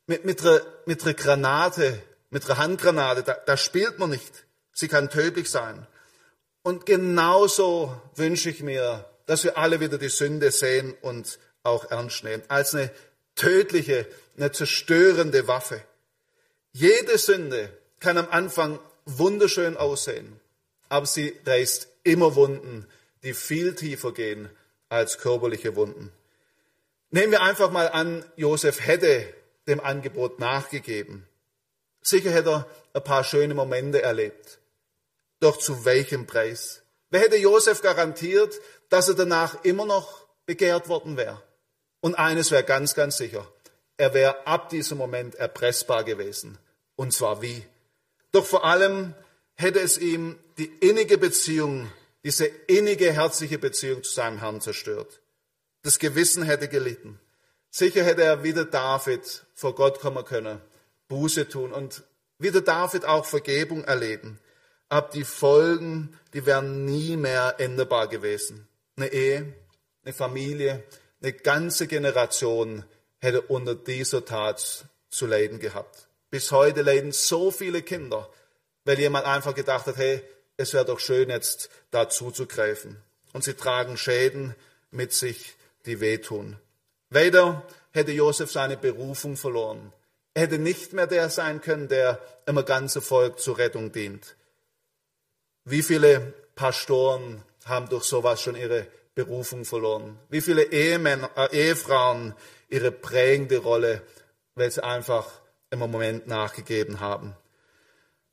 mit, 0.05 0.25
mit, 0.25 0.41
einer, 0.41 0.61
mit 0.85 1.03
einer 1.03 1.15
Granate 1.15 2.01
mit 2.31 2.45
einer 2.45 2.57
Handgranate, 2.57 3.23
da, 3.23 3.33
da 3.33 3.57
spielt 3.57 3.99
man 3.99 4.09
nicht. 4.09 4.45
Sie 4.73 4.87
kann 4.87 5.09
tödlich 5.09 5.51
sein. 5.51 5.85
Und 6.63 6.85
genauso 6.85 8.01
wünsche 8.15 8.49
ich 8.49 8.63
mir, 8.63 9.05
dass 9.25 9.43
wir 9.43 9.57
alle 9.57 9.79
wieder 9.79 9.97
die 9.97 10.09
Sünde 10.09 10.49
sehen 10.51 10.95
und 11.01 11.37
auch 11.63 11.91
ernst 11.91 12.23
nehmen, 12.23 12.43
als 12.47 12.73
eine 12.73 12.89
tödliche, 13.35 14.07
eine 14.37 14.51
zerstörende 14.51 15.47
Waffe. 15.47 15.83
Jede 16.71 17.17
Sünde 17.17 17.69
kann 17.99 18.17
am 18.17 18.29
Anfang 18.29 18.79
wunderschön 19.05 19.77
aussehen, 19.77 20.39
aber 20.89 21.05
sie 21.05 21.37
reißt 21.45 21.89
immer 22.03 22.35
Wunden, 22.35 22.87
die 23.23 23.33
viel 23.33 23.75
tiefer 23.75 24.13
gehen 24.13 24.49
als 24.89 25.17
körperliche 25.17 25.75
Wunden. 25.75 26.11
Nehmen 27.11 27.31
wir 27.31 27.41
einfach 27.41 27.71
mal 27.71 27.89
an, 27.89 28.25
Josef 28.37 28.85
hätte 28.85 29.33
dem 29.67 29.81
Angebot 29.81 30.39
nachgegeben. 30.39 31.27
Sicher 32.01 32.31
hätte 32.31 32.49
er 32.49 32.67
ein 32.93 33.03
paar 33.03 33.23
schöne 33.23 33.53
Momente 33.53 34.01
erlebt. 34.01 34.59
Doch 35.39 35.57
zu 35.57 35.85
welchem 35.85 36.25
Preis? 36.25 36.81
Wer 37.09 37.19
hätte 37.19 37.35
Josef 37.35 37.81
garantiert, 37.81 38.59
dass 38.89 39.09
er 39.09 39.15
danach 39.15 39.63
immer 39.63 39.85
noch 39.85 40.25
begehrt 40.45 40.87
worden 40.87 41.17
wäre? 41.17 41.41
Und 41.99 42.15
eines 42.15 42.49
wäre 42.49 42.63
ganz, 42.63 42.95
ganz 42.95 43.17
sicher. 43.17 43.45
Er 43.97 44.13
wäre 44.13 44.47
ab 44.47 44.69
diesem 44.69 44.97
Moment 44.97 45.35
erpressbar 45.35 46.03
gewesen. 46.03 46.57
Und 46.95 47.13
zwar 47.13 47.41
wie? 47.41 47.63
Doch 48.31 48.45
vor 48.45 48.65
allem 48.65 49.13
hätte 49.55 49.79
es 49.79 49.97
ihm 49.97 50.39
die 50.57 50.71
innige 50.79 51.17
Beziehung, 51.17 51.91
diese 52.23 52.45
innige, 52.45 53.11
herzliche 53.11 53.59
Beziehung 53.59 54.03
zu 54.03 54.13
seinem 54.13 54.39
Herrn 54.39 54.61
zerstört. 54.61 55.20
Das 55.83 55.99
Gewissen 55.99 56.43
hätte 56.43 56.67
gelitten. 56.67 57.19
Sicher 57.69 58.03
hätte 58.03 58.23
er 58.23 58.43
wieder 58.43 58.65
David 58.65 59.45
vor 59.53 59.75
Gott 59.75 59.99
kommen 59.99 60.25
können 60.25 60.61
Buße 61.11 61.49
tun 61.49 61.73
und 61.73 62.03
wie 62.39 62.51
der 62.51 62.61
David 62.61 63.03
auch 63.03 63.25
Vergebung 63.25 63.83
erleben. 63.83 64.39
Aber 64.87 65.09
die 65.09 65.25
Folgen, 65.25 66.17
die 66.33 66.45
wären 66.45 66.85
nie 66.85 67.17
mehr 67.17 67.55
änderbar 67.59 68.07
gewesen. 68.07 68.67
Eine 68.95 69.11
Ehe, 69.11 69.53
eine 70.03 70.13
Familie, 70.13 70.83
eine 71.21 71.33
ganze 71.33 71.87
Generation 71.87 72.85
hätte 73.19 73.41
unter 73.41 73.75
dieser 73.75 74.23
Tat 74.23 74.85
zu 75.09 75.27
leiden 75.27 75.59
gehabt. 75.59 76.07
Bis 76.29 76.51
heute 76.51 76.81
leiden 76.81 77.11
so 77.11 77.51
viele 77.51 77.81
Kinder, 77.81 78.29
weil 78.85 78.99
jemand 78.99 79.25
einfach 79.25 79.53
gedacht 79.53 79.85
hat, 79.85 79.97
hey, 79.97 80.21
es 80.55 80.73
wäre 80.73 80.85
doch 80.85 80.99
schön, 80.99 81.29
jetzt 81.29 81.69
da 81.91 82.07
zuzugreifen. 82.07 82.97
Und 83.33 83.43
sie 83.43 83.53
tragen 83.53 83.97
Schäden 83.97 84.55
mit 84.91 85.11
sich, 85.13 85.55
die 85.85 85.99
wehtun. 85.99 86.57
Weiter 87.09 87.63
hätte 87.91 88.11
Josef 88.11 88.51
seine 88.51 88.77
Berufung 88.77 89.37
verloren. 89.37 89.91
Er 90.33 90.43
hätte 90.43 90.59
nicht 90.59 90.93
mehr 90.93 91.07
der 91.07 91.29
sein 91.29 91.61
können, 91.61 91.87
der 91.87 92.19
immer 92.45 92.63
ganze 92.63 93.01
Volk 93.01 93.39
zur 93.39 93.57
Rettung 93.57 93.91
dient. 93.91 94.35
Wie 95.65 95.83
viele 95.83 96.33
Pastoren 96.55 97.43
haben 97.65 97.89
durch 97.89 98.05
sowas 98.05 98.41
schon 98.41 98.55
ihre 98.55 98.87
Berufung 99.13 99.65
verloren? 99.65 100.17
Wie 100.29 100.41
viele 100.41 100.71
Ehemänner, 100.71 101.29
äh, 101.35 101.55
Ehefrauen 101.55 102.33
ihre 102.69 102.91
prägende 102.91 103.57
Rolle, 103.57 104.01
weil 104.55 104.71
sie 104.71 104.83
einfach 104.83 105.41
im 105.69 105.79
Moment 105.79 106.27
nachgegeben 106.27 106.99
haben? 107.01 107.35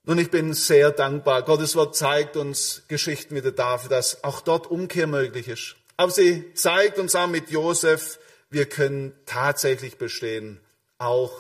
Nun, 0.05 0.19
ich 0.19 0.31
bin 0.31 0.55
sehr 0.55 0.91
dankbar. 0.91 1.43
Gottes 1.43 1.77
Wort 1.77 1.95
zeigt 1.95 2.37
uns 2.37 2.83
Geschichten 2.89 3.35
wie 3.35 3.43
der 3.43 3.53
David, 3.53 3.91
dass 3.91 4.25
auch 4.25 4.41
dort 4.41 4.67
Umkehr 4.71 5.07
möglich 5.07 5.49
ist. 5.49 5.77
Aber 5.99 6.13
sie 6.13 6.55
zeigt 6.55 6.99
uns 6.99 7.17
auch 7.17 7.27
mit 7.27 7.51
Josef, 7.51 8.21
wir 8.51 8.67
können 8.67 9.13
tatsächlich 9.27 9.99
bestehen, 9.99 10.61
auch 10.97 11.35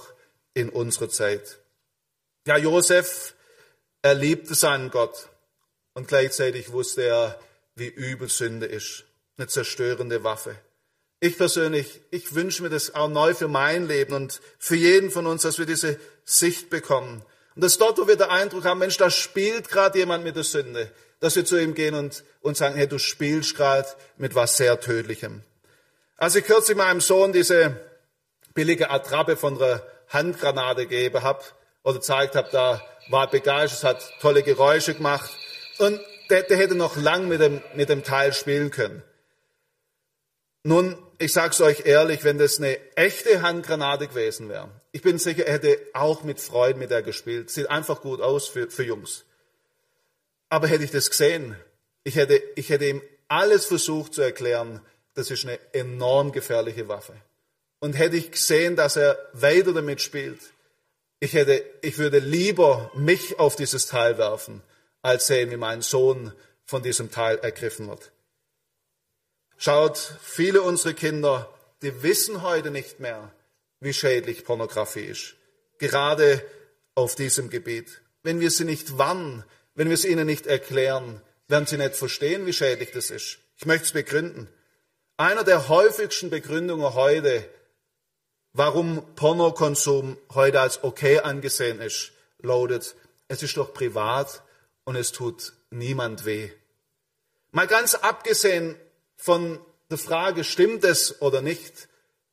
in 0.52 0.68
unserer 0.68 1.08
Zeit. 1.08 1.60
Ja, 2.44 2.56
Josef 2.56 3.34
erlebte 4.02 4.54
seinen 4.56 4.90
Gott 4.90 5.28
und 5.94 6.08
gleichzeitig 6.08 6.72
wusste 6.72 7.04
er, 7.04 7.40
wie 7.76 7.86
übel 7.86 8.28
Sünde 8.28 8.66
ist. 8.66 9.04
Eine 9.36 9.46
zerstörende 9.46 10.24
Waffe. 10.24 10.56
Ich 11.20 11.38
persönlich, 11.38 12.00
ich 12.10 12.34
wünsche 12.34 12.64
mir 12.64 12.68
das 12.68 12.96
auch 12.96 13.08
neu 13.08 13.34
für 13.34 13.48
mein 13.48 13.86
Leben 13.86 14.12
und 14.12 14.40
für 14.58 14.74
jeden 14.74 15.12
von 15.12 15.26
uns, 15.26 15.42
dass 15.42 15.58
wir 15.58 15.66
diese 15.66 16.00
Sicht 16.24 16.68
bekommen. 16.68 17.24
Und 17.54 17.62
dass 17.62 17.78
dort, 17.78 17.98
wo 17.98 18.08
wir 18.08 18.16
den 18.16 18.28
Eindruck 18.28 18.64
haben, 18.64 18.80
Mensch, 18.80 18.96
da 18.96 19.08
spielt 19.08 19.68
gerade 19.68 19.98
jemand 19.98 20.24
mit 20.24 20.34
der 20.34 20.44
Sünde, 20.44 20.90
dass 21.20 21.36
wir 21.36 21.44
zu 21.44 21.60
ihm 21.60 21.74
gehen 21.74 21.94
und, 21.94 22.24
und 22.40 22.56
sagen, 22.56 22.76
hey, 22.76 22.86
du 22.86 22.98
spielst 22.98 23.56
gerade 23.56 23.88
mit 24.16 24.34
was 24.34 24.56
sehr 24.56 24.78
Tödlichem. 24.80 25.42
Als 26.16 26.34
ich 26.34 26.44
kürzlich 26.44 26.76
meinem 26.76 27.00
Sohn 27.00 27.32
diese 27.32 27.76
billige 28.54 28.90
Attrappe 28.90 29.36
von 29.36 29.60
einer 29.60 29.82
Handgranate 30.08 30.86
gegeben 30.86 31.22
habe 31.22 31.44
oder 31.82 31.94
gezeigt 31.94 32.34
habe, 32.34 32.48
da 32.50 32.82
war 33.08 33.30
begeistert, 33.30 33.84
hat 33.84 34.12
tolle 34.20 34.42
Geräusche 34.42 34.94
gemacht. 34.94 35.30
Und 35.78 36.00
der, 36.30 36.42
der 36.42 36.56
hätte 36.56 36.74
noch 36.74 36.96
lang 36.96 37.28
mit 37.28 37.40
dem, 37.40 37.62
mit 37.74 37.88
dem 37.88 38.04
Teil 38.04 38.32
spielen 38.32 38.70
können. 38.70 39.02
Nun, 40.64 40.98
ich 41.18 41.32
sag's 41.32 41.60
euch 41.60 41.86
ehrlich, 41.86 42.24
wenn 42.24 42.38
das 42.38 42.58
eine 42.58 42.78
echte 42.96 43.42
Handgranate 43.42 44.08
gewesen 44.08 44.48
wäre, 44.48 44.70
ich 44.92 45.02
bin 45.02 45.18
sicher, 45.18 45.46
er 45.46 45.54
hätte 45.54 45.78
auch 45.92 46.24
mit 46.24 46.40
Freude 46.40 46.78
mit 46.78 46.90
der 46.90 47.02
gespielt. 47.02 47.50
Sieht 47.50 47.70
einfach 47.70 48.00
gut 48.00 48.20
aus 48.20 48.48
für, 48.48 48.70
für 48.70 48.82
Jungs. 48.82 49.24
Aber 50.48 50.68
hätte 50.68 50.84
ich 50.84 50.90
das 50.90 51.10
gesehen, 51.10 51.56
ich 52.04 52.16
hätte, 52.16 52.42
ich 52.56 52.70
hätte 52.70 52.86
ihm 52.86 53.02
alles 53.28 53.66
versucht 53.66 54.14
zu 54.14 54.22
erklären, 54.22 54.80
das 55.14 55.30
ist 55.30 55.44
eine 55.44 55.58
enorm 55.72 56.32
gefährliche 56.32 56.88
Waffe. 56.88 57.14
Und 57.80 57.94
hätte 57.94 58.16
ich 58.16 58.30
gesehen, 58.30 58.76
dass 58.76 58.96
er 58.96 59.18
weiter 59.32 59.72
damit 59.72 60.00
spielt, 60.00 60.40
ich, 61.20 61.34
hätte, 61.34 61.64
ich 61.82 61.98
würde 61.98 62.20
lieber 62.20 62.90
mich 62.94 63.38
auf 63.38 63.56
dieses 63.56 63.86
Teil 63.86 64.18
werfen, 64.18 64.62
als 65.02 65.26
sehen, 65.26 65.50
wie 65.50 65.56
mein 65.56 65.82
Sohn 65.82 66.32
von 66.64 66.82
diesem 66.82 67.10
Teil 67.10 67.38
ergriffen 67.38 67.88
wird. 67.88 68.12
Schaut, 69.56 69.98
viele 70.22 70.62
unserer 70.62 70.92
Kinder, 70.92 71.52
die 71.82 72.02
wissen 72.02 72.42
heute 72.42 72.70
nicht 72.70 73.00
mehr, 73.00 73.32
wie 73.80 73.92
schädlich 73.92 74.44
Pornografie 74.44 75.06
ist. 75.06 75.34
Gerade 75.78 76.44
auf 76.94 77.14
diesem 77.16 77.50
Gebiet. 77.50 78.00
Wenn 78.22 78.40
wir 78.40 78.50
sie 78.50 78.64
nicht 78.64 78.98
warnen, 78.98 79.44
wenn 79.78 79.90
wir 79.90 79.94
es 79.94 80.04
ihnen 80.04 80.26
nicht 80.26 80.48
erklären, 80.48 81.22
werden 81.46 81.66
sie 81.66 81.76
nicht 81.76 81.94
verstehen, 81.94 82.46
wie 82.46 82.52
schädlich 82.52 82.90
das 82.90 83.10
ist. 83.10 83.38
Ich 83.56 83.64
möchte 83.64 83.84
es 83.84 83.92
begründen. 83.92 84.48
Einer 85.16 85.44
der 85.44 85.68
häufigsten 85.68 86.30
Begründungen 86.30 86.94
heute, 86.94 87.48
warum 88.52 89.14
Pornokonsum 89.14 90.18
heute 90.34 90.60
als 90.60 90.82
okay 90.82 91.20
angesehen 91.20 91.80
ist, 91.80 92.10
lautet, 92.40 92.96
es 93.28 93.44
ist 93.44 93.56
doch 93.56 93.72
privat 93.72 94.42
und 94.82 94.96
es 94.96 95.12
tut 95.12 95.52
niemand 95.70 96.24
weh. 96.24 96.50
Mal 97.52 97.68
ganz 97.68 97.94
abgesehen 97.94 98.74
von 99.16 99.60
der 99.92 99.98
Frage, 99.98 100.42
stimmt 100.42 100.82
es 100.82 101.22
oder 101.22 101.40
nicht, 101.40 101.86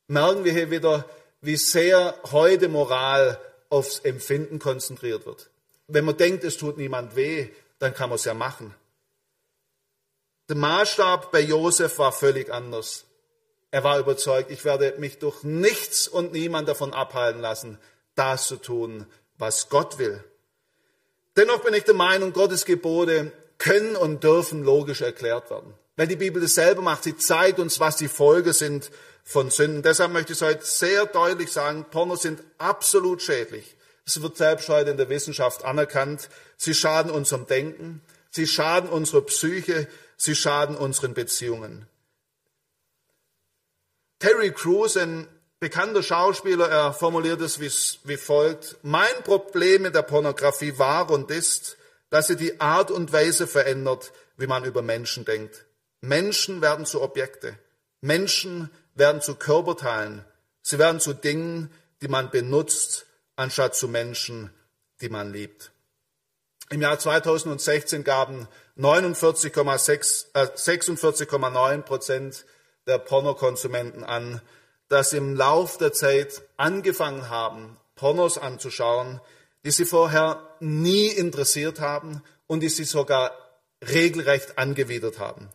merken 0.08 0.46
wir 0.46 0.52
hier 0.52 0.72
wieder, 0.72 1.08
wie 1.42 1.58
sehr 1.58 2.20
heute 2.32 2.70
Moral 2.70 3.40
aufs 3.70 4.00
Empfinden 4.00 4.58
konzentriert 4.58 5.28
wird. 5.28 5.52
Wenn 5.88 6.06
man 6.06 6.18
denkt, 6.18 6.44
es 6.44 6.58
tut 6.58 6.78
niemand 6.78 7.16
weh, 7.16 7.50
dann 7.80 7.94
kann 7.94 8.10
man 8.10 8.16
es 8.16 8.26
ja 8.26 8.34
machen. 8.34 8.74
Der 10.50 10.56
Maßstab 10.56 11.32
bei 11.32 11.42
Josef 11.42 11.98
war 12.00 12.12
völlig 12.12 12.52
anders. 12.52 13.06
Er 13.72 13.84
war 13.84 14.00
überzeugt, 14.00 14.52
ich 14.52 14.64
werde 14.64 14.96
mich 15.00 15.20
durch 15.20 15.44
nichts 15.44 16.08
und 16.08 16.32
niemand 16.32 16.68
davon 16.70 16.94
abhalten 16.94 17.42
lassen, 17.42 17.78
das 18.16 18.48
zu 18.48 18.58
tun, 18.58 19.06
was 19.38 19.70
Gott 19.70 19.98
will. 19.98 20.24
Dennoch 21.36 21.62
bin 21.64 21.74
ich 21.74 21.84
der 21.84 21.96
Meinung, 21.96 22.32
Gottes 22.32 22.66
Gebote 22.66 23.32
können 23.58 23.96
und 23.96 24.24
dürfen 24.24 24.64
logisch 24.64 25.02
erklärt 25.02 25.50
werden. 25.50 25.74
Weil 25.98 26.08
die 26.08 26.16
Bibel 26.16 26.42
das 26.42 26.56
selber 26.56 26.82
macht. 26.82 27.04
Sie 27.04 27.18
zeigt 27.18 27.60
uns, 27.60 27.80
was 27.80 27.98
die 27.98 28.08
Folge 28.08 28.54
sind 28.54 28.92
von 29.24 29.50
Sünden. 29.50 29.82
Deshalb 29.82 30.12
möchte 30.12 30.34
ich 30.34 30.42
heute 30.42 30.64
sehr 30.64 31.06
deutlich 31.06 31.52
sagen, 31.52 31.86
Pornos 31.90 32.22
sind 32.22 32.44
absolut 32.58 33.22
schädlich. 33.22 33.76
Es 34.06 34.22
wird 34.22 34.38
selbst 34.38 34.70
heute 34.70 34.92
in 34.92 34.98
der 34.98 35.10
Wissenschaft 35.10 35.66
anerkannt. 35.66 36.30
Sie 36.58 36.74
schaden 36.74 37.12
unserem 37.12 37.48
Denken. 37.48 38.02
Sie 38.30 38.46
schaden 38.46 38.90
unserer 38.90 39.22
Psyche. 39.22 39.88
Sie 40.16 40.36
schaden 40.36 40.76
unseren 40.76 41.14
Beziehungen. 41.14 41.88
Terry 44.20 44.52
Crews, 44.52 44.96
ein 44.96 45.28
bekannter 45.60 46.04
Schauspieler, 46.04 46.70
er 46.70 46.94
formuliert 46.94 47.42
es 47.42 47.60
wie, 47.60 47.72
wie 48.08 48.18
folgt. 48.18 48.78
Mein 48.84 49.24
Problem 49.24 49.82
mit 49.82 49.96
der 49.96 50.04
Pornografie 50.04 50.78
war 50.78 51.10
und 51.10 51.32
ist, 51.32 51.78
dass 52.10 52.28
sie 52.28 52.36
die 52.36 52.62
Art 52.62 52.92
und 52.92 53.12
Weise 53.12 53.48
verändert, 53.48 54.14
wie 54.38 54.48
man 54.48 54.64
über 54.64 54.82
Menschen 54.82 55.26
denkt. 55.26 55.66
Menschen 56.02 56.62
werden 56.62 56.86
zu 56.86 57.02
Objekte. 57.02 57.58
Menschen 58.02 58.70
werden 58.94 59.22
zu 59.22 59.36
Körperteilen. 59.36 60.24
Sie 60.62 60.78
werden 60.78 61.00
zu 61.00 61.14
Dingen, 61.14 61.72
die 62.02 62.08
man 62.08 62.30
benutzt, 62.30 63.06
anstatt 63.36 63.76
zu 63.76 63.88
Menschen, 63.88 64.52
die 65.02 65.10
man 65.10 65.32
liebt. 65.32 65.72
Im 66.70 66.82
Jahr 66.82 66.98
2016 66.98 68.04
gaben 68.04 68.48
49,6, 68.78 70.28
äh, 70.34 70.48
46,9 70.56 71.82
Prozent 71.84 72.46
der 72.88 72.98
Pornokonsumenten 72.98 74.04
an, 74.04 74.42
dass 74.88 75.12
sie 75.12 75.18
im 75.18 75.36
Lauf 75.36 75.78
der 75.78 75.94
Zeit 75.94 76.42
angefangen 76.58 77.30
haben, 77.30 77.78
Pornos 77.96 78.38
anzuschauen, 78.38 79.22
die 79.64 79.72
sie 79.72 79.86
vorher 79.86 80.56
nie 80.60 81.08
interessiert 81.08 81.80
haben 81.80 82.24
und 82.48 82.62
die 82.62 82.70
sie 82.70 82.84
sogar 82.84 83.32
regelrecht 83.82 84.58
angewidert 84.58 85.20
haben. 85.20 85.50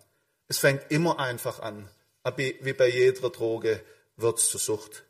Es 0.48 0.58
fängt 0.58 0.90
immer 0.90 1.18
einfach 1.18 1.60
an, 1.60 1.88
wie 2.36 2.72
bei 2.72 2.88
jeder 2.88 3.30
Droge 3.30 3.80
wird 4.16 4.38
es 4.38 4.48
zur 4.48 4.60
Sucht. 4.60 5.04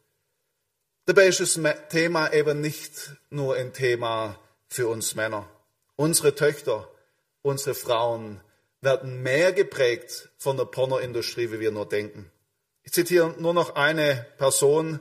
Dabei 1.07 1.27
ist 1.27 1.41
das 1.41 1.59
Thema 1.89 2.33
eben 2.33 2.61
nicht 2.61 3.13
nur 3.31 3.57
ein 3.57 3.73
Thema 3.73 4.39
für 4.69 4.89
uns 4.89 5.15
Männer. 5.15 5.49
Unsere 5.97 6.35
Töchter, 6.35 6.89
unsere 7.43 7.75
Frauen 7.75 8.41
werden 8.81 9.23
mehr 9.23 9.53
geprägt 9.53 10.29
von 10.39 10.57
der 10.57 10.65
Pornoindustrie, 10.65 11.51
wie 11.53 11.61
wir 11.61 11.71
nur 11.71 11.89
denken. 11.89 12.31
Ich 12.83 12.93
zitiere 12.93 13.35
nur 13.39 13.55
noch 13.55 13.75
eine 13.75 14.27
Person, 14.39 15.01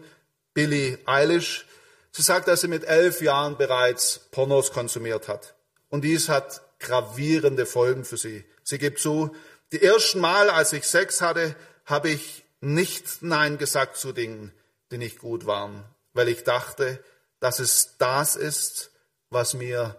Billie 0.53 0.97
Eilish. 1.05 1.65
Sie 2.11 2.21
sagt, 2.21 2.47
dass 2.47 2.61
sie 2.61 2.67
mit 2.67 2.83
elf 2.83 3.21
Jahren 3.21 3.57
bereits 3.57 4.19
Pornos 4.31 4.71
konsumiert 4.71 5.27
hat. 5.27 5.53
Und 5.89 6.03
dies 6.03 6.27
hat 6.27 6.61
gravierende 6.79 7.65
Folgen 7.65 8.03
für 8.03 8.17
sie. 8.17 8.43
Sie 8.63 8.77
gibt 8.77 8.99
zu, 8.99 9.35
die 9.71 9.81
ersten 9.81 10.19
Mal, 10.19 10.49
als 10.49 10.73
ich 10.73 10.85
Sex 10.85 11.21
hatte, 11.21 11.55
habe 11.85 12.09
ich 12.09 12.43
nicht 12.61 13.21
Nein 13.21 13.57
gesagt 13.57 13.97
zu 13.97 14.11
Dingen, 14.11 14.51
die 14.91 14.97
nicht 14.97 15.19
gut 15.19 15.45
waren, 15.45 15.83
weil 16.13 16.29
ich 16.29 16.43
dachte, 16.43 17.03
dass 17.39 17.59
es 17.59 17.97
das 17.97 18.35
ist, 18.35 18.91
was 19.29 19.53
mir 19.53 19.95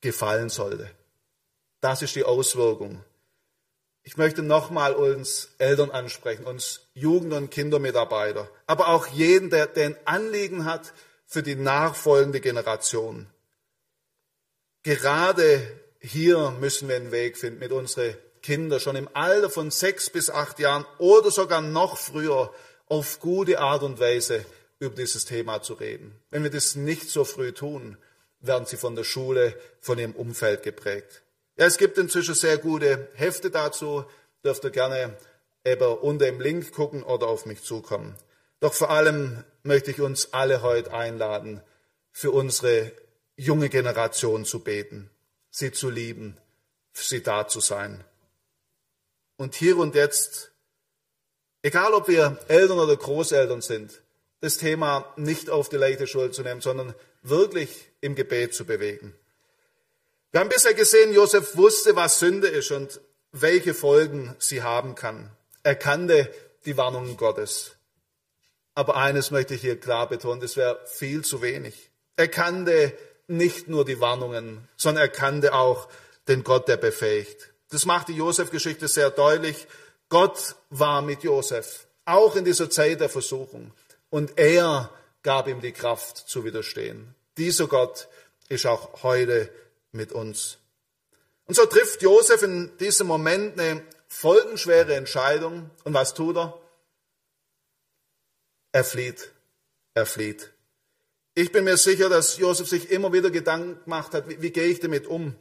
gefallen 0.00 0.48
sollte. 0.48 0.90
Das 1.80 2.02
ist 2.02 2.14
die 2.14 2.24
Auswirkung. 2.24 3.02
Ich 4.04 4.16
möchte 4.16 4.42
nochmal 4.42 4.94
uns 4.94 5.50
Eltern 5.58 5.90
ansprechen, 5.90 6.44
uns 6.44 6.88
Jugend- 6.92 7.32
und 7.32 7.50
Kindermitarbeiter, 7.50 8.50
aber 8.66 8.88
auch 8.88 9.06
jeden, 9.06 9.48
der, 9.50 9.66
der 9.68 9.86
ein 9.86 9.96
Anliegen 10.04 10.64
hat 10.64 10.92
für 11.24 11.42
die 11.42 11.54
nachfolgende 11.54 12.40
Generation. 12.40 13.26
Gerade 14.82 15.62
hier 16.00 16.50
müssen 16.50 16.88
wir 16.88 16.96
einen 16.96 17.12
Weg 17.12 17.38
finden 17.38 17.60
mit 17.60 17.70
unseren 17.70 18.16
Kinder 18.42 18.80
schon 18.80 18.96
im 18.96 19.08
Alter 19.14 19.48
von 19.48 19.70
sechs 19.70 20.10
bis 20.10 20.28
acht 20.28 20.58
Jahren 20.58 20.84
oder 20.98 21.30
sogar 21.30 21.60
noch 21.60 21.96
früher 21.96 22.52
auf 22.92 23.20
gute 23.20 23.58
Art 23.58 23.82
und 23.82 23.98
Weise 24.00 24.44
über 24.78 24.94
dieses 24.94 25.24
Thema 25.24 25.62
zu 25.62 25.72
reden. 25.72 26.14
Wenn 26.28 26.42
wir 26.42 26.50
das 26.50 26.76
nicht 26.76 27.08
so 27.08 27.24
früh 27.24 27.52
tun, 27.52 27.96
werden 28.40 28.66
sie 28.66 28.76
von 28.76 28.94
der 28.94 29.04
Schule, 29.04 29.58
von 29.80 29.98
ihrem 29.98 30.12
Umfeld 30.12 30.62
geprägt. 30.62 31.22
Ja, 31.56 31.64
es 31.64 31.78
gibt 31.78 31.96
inzwischen 31.96 32.34
sehr 32.34 32.58
gute 32.58 33.08
Hefte 33.14 33.50
dazu, 33.50 34.04
dürft 34.44 34.64
ihr 34.64 34.70
gerne 34.70 35.16
eben 35.64 35.86
unter 35.86 36.26
dem 36.26 36.38
Link 36.38 36.70
gucken 36.72 37.02
oder 37.02 37.28
auf 37.28 37.46
mich 37.46 37.62
zukommen. 37.62 38.14
Doch 38.60 38.74
vor 38.74 38.90
allem 38.90 39.42
möchte 39.62 39.90
ich 39.90 40.02
uns 40.02 40.34
alle 40.34 40.60
heute 40.60 40.92
einladen, 40.92 41.62
für 42.10 42.30
unsere 42.30 42.92
junge 43.36 43.70
Generation 43.70 44.44
zu 44.44 44.58
beten, 44.60 45.08
sie 45.50 45.72
zu 45.72 45.88
lieben, 45.88 46.36
für 46.92 47.04
sie 47.06 47.22
da 47.22 47.48
zu 47.48 47.60
sein 47.60 48.04
und 49.42 49.56
hier 49.56 49.76
und 49.76 49.96
jetzt, 49.96 50.51
egal 51.62 51.94
ob 51.94 52.08
wir 52.08 52.38
Eltern 52.48 52.78
oder 52.78 52.96
Großeltern 52.96 53.62
sind, 53.62 54.02
das 54.40 54.58
Thema 54.58 55.12
nicht 55.16 55.50
auf 55.50 55.68
die 55.68 55.76
leichte 55.76 56.06
Schuld 56.06 56.34
zu 56.34 56.42
nehmen, 56.42 56.60
sondern 56.60 56.94
wirklich 57.22 57.88
im 58.00 58.14
Gebet 58.14 58.54
zu 58.54 58.64
bewegen. 58.64 59.14
Wir 60.32 60.40
haben 60.40 60.48
bisher 60.48 60.74
gesehen, 60.74 61.12
Josef 61.12 61.56
wusste, 61.56 61.94
was 61.94 62.18
Sünde 62.18 62.48
ist 62.48 62.70
und 62.72 63.00
welche 63.32 63.74
Folgen 63.74 64.34
sie 64.38 64.62
haben 64.62 64.94
kann. 64.94 65.30
Er 65.62 65.76
kannte 65.76 66.32
die 66.64 66.76
Warnungen 66.76 67.16
Gottes. 67.16 67.72
Aber 68.74 68.96
eines 68.96 69.30
möchte 69.30 69.54
ich 69.54 69.60
hier 69.60 69.78
klar 69.78 70.08
betonen, 70.08 70.40
das 70.40 70.56
wäre 70.56 70.80
viel 70.86 71.22
zu 71.24 71.42
wenig. 71.42 71.90
Er 72.16 72.28
kannte 72.28 72.92
nicht 73.26 73.68
nur 73.68 73.84
die 73.84 74.00
Warnungen, 74.00 74.68
sondern 74.76 75.04
er 75.04 75.08
kannte 75.08 75.54
auch 75.54 75.88
den 76.28 76.44
Gott, 76.44 76.68
der 76.68 76.76
befähigt. 76.76 77.50
Das 77.70 77.86
macht 77.86 78.08
die 78.08 78.16
Josef-Geschichte 78.16 78.88
sehr 78.88 79.10
deutlich. 79.10 79.66
Gott 80.12 80.56
war 80.68 81.00
mit 81.00 81.22
Josef, 81.22 81.86
auch 82.04 82.36
in 82.36 82.44
dieser 82.44 82.68
Zeit 82.68 83.00
der 83.00 83.08
Versuchung. 83.08 83.72
Und 84.10 84.38
er 84.38 84.90
gab 85.22 85.48
ihm 85.48 85.62
die 85.62 85.72
Kraft 85.72 86.18
zu 86.18 86.44
widerstehen. 86.44 87.14
Dieser 87.38 87.66
Gott 87.66 88.08
ist 88.50 88.66
auch 88.66 89.02
heute 89.04 89.48
mit 89.90 90.12
uns. 90.12 90.58
Und 91.46 91.54
so 91.54 91.64
trifft 91.64 92.02
Josef 92.02 92.42
in 92.42 92.76
diesem 92.76 93.06
Moment 93.06 93.58
eine 93.58 93.82
folgenschwere 94.06 94.96
Entscheidung. 94.96 95.70
Und 95.84 95.94
was 95.94 96.12
tut 96.12 96.36
er? 96.36 96.60
Er 98.72 98.84
flieht. 98.84 99.30
Er 99.94 100.04
flieht. 100.04 100.52
Ich 101.34 101.52
bin 101.52 101.64
mir 101.64 101.78
sicher, 101.78 102.10
dass 102.10 102.36
Josef 102.36 102.68
sich 102.68 102.90
immer 102.90 103.14
wieder 103.14 103.30
Gedanken 103.30 103.82
gemacht 103.84 104.12
hat, 104.12 104.28
wie, 104.28 104.42
wie 104.42 104.50
gehe 104.50 104.66
ich 104.66 104.80
damit 104.80 105.06
um? 105.06 105.34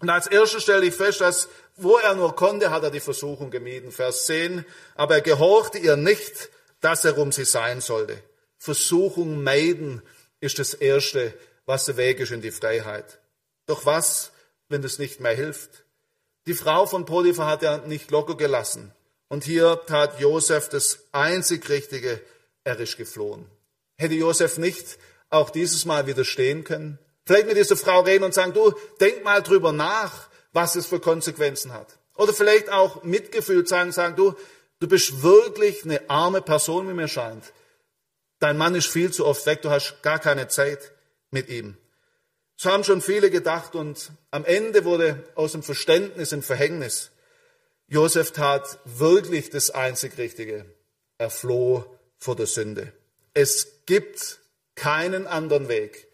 Und 0.00 0.10
als 0.10 0.26
erstes 0.26 0.62
stelle 0.62 0.86
ich 0.86 0.94
fest, 0.94 1.20
dass 1.20 1.48
wo 1.76 1.96
er 1.96 2.14
nur 2.14 2.36
konnte, 2.36 2.70
hat 2.70 2.82
er 2.82 2.90
die 2.90 3.00
Versuchung 3.00 3.50
gemieden. 3.50 3.90
Vers 3.90 4.26
10. 4.26 4.64
Aber 4.96 5.14
er 5.14 5.20
gehorchte 5.22 5.78
ihr 5.78 5.96
nicht, 5.96 6.50
dass 6.80 7.04
er 7.04 7.16
um 7.16 7.32
sie 7.32 7.44
sein 7.44 7.80
sollte. 7.80 8.22
Versuchung 8.58 9.42
meiden 9.42 10.02
ist 10.40 10.58
das 10.58 10.74
Erste, 10.74 11.32
was 11.64 11.86
der 11.86 11.96
Weg 11.96 12.20
ist 12.20 12.32
in 12.32 12.42
die 12.42 12.50
Freiheit. 12.50 13.18
Doch 13.66 13.86
was, 13.86 14.32
wenn 14.68 14.82
das 14.82 14.98
nicht 14.98 15.20
mehr 15.20 15.34
hilft? 15.34 15.84
Die 16.46 16.54
Frau 16.54 16.86
von 16.86 17.04
Potiphar 17.04 17.46
hat 17.46 17.62
ja 17.62 17.78
nicht 17.78 18.10
locker 18.10 18.36
gelassen. 18.36 18.92
Und 19.28 19.44
hier 19.44 19.80
tat 19.86 20.20
Josef 20.20 20.68
das 20.68 20.98
einzig 21.12 21.68
Richtige, 21.68 22.20
er 22.64 22.78
ist 22.78 22.96
geflohen. 22.96 23.46
Hätte 23.96 24.14
Josef 24.14 24.58
nicht 24.58 24.98
auch 25.30 25.50
dieses 25.50 25.84
Mal 25.84 26.06
widerstehen 26.06 26.64
können? 26.64 26.98
Vielleicht 27.26 27.46
mit 27.46 27.56
dieser 27.56 27.76
Frau 27.76 28.00
reden 28.00 28.24
und 28.24 28.34
sagen, 28.34 28.52
du, 28.52 28.72
denk 29.00 29.22
mal 29.24 29.42
drüber 29.42 29.72
nach, 29.72 30.28
was 30.52 30.74
es 30.74 30.86
für 30.86 31.00
Konsequenzen 31.00 31.72
hat. 31.72 31.98
Oder 32.16 32.32
vielleicht 32.32 32.70
auch 32.70 33.02
mitgefühlt 33.02 33.68
sagen, 33.68 33.92
sagen, 33.92 34.16
du, 34.16 34.34
du 34.80 34.88
bist 34.88 35.22
wirklich 35.22 35.84
eine 35.84 36.10
arme 36.10 36.42
Person, 36.42 36.88
wie 36.88 36.94
mir 36.94 37.08
scheint. 37.08 37.52
Dein 38.40 38.56
Mann 38.56 38.74
ist 38.74 38.88
viel 38.88 39.12
zu 39.12 39.26
oft 39.26 39.44
weg, 39.46 39.62
du 39.62 39.70
hast 39.70 40.02
gar 40.02 40.18
keine 40.18 40.48
Zeit 40.48 40.92
mit 41.30 41.48
ihm. 41.48 41.76
So 42.56 42.70
haben 42.70 42.84
schon 42.84 43.00
viele 43.00 43.30
gedacht 43.30 43.74
und 43.74 44.10
am 44.30 44.44
Ende 44.44 44.84
wurde 44.84 45.24
aus 45.34 45.52
dem 45.52 45.62
Verständnis 45.62 46.32
ein 46.32 46.42
Verhängnis. 46.42 47.10
Josef 47.86 48.32
tat 48.32 48.78
wirklich 48.84 49.48
das 49.50 49.70
einzig 49.70 50.18
Richtige. 50.18 50.66
Er 51.16 51.30
floh 51.30 51.84
vor 52.18 52.36
der 52.36 52.46
Sünde. 52.46 52.92
Es 53.32 53.84
gibt 53.86 54.40
keinen 54.74 55.26
anderen 55.26 55.68
Weg, 55.68 56.06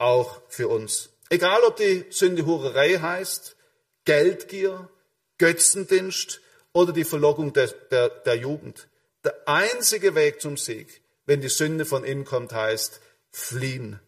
auch 0.00 0.42
für 0.48 0.68
uns. 0.68 1.10
Egal, 1.28 1.62
ob 1.62 1.76
die 1.76 2.06
Sünde 2.10 2.46
Hurerei 2.46 2.98
heißt, 2.98 3.56
Geldgier, 4.04 4.88
Götzendienst 5.38 6.40
oder 6.72 6.92
die 6.92 7.04
Verlockung 7.04 7.52
der, 7.52 7.68
der, 7.90 8.08
der 8.08 8.36
Jugend. 8.36 8.88
Der 9.24 9.36
einzige 9.46 10.14
Weg 10.14 10.40
zum 10.40 10.56
Sieg, 10.56 11.02
wenn 11.26 11.40
die 11.40 11.48
Sünde 11.48 11.84
von 11.84 12.04
innen 12.04 12.24
kommt, 12.24 12.52
heißt 12.52 13.00
fliehen 13.30 14.00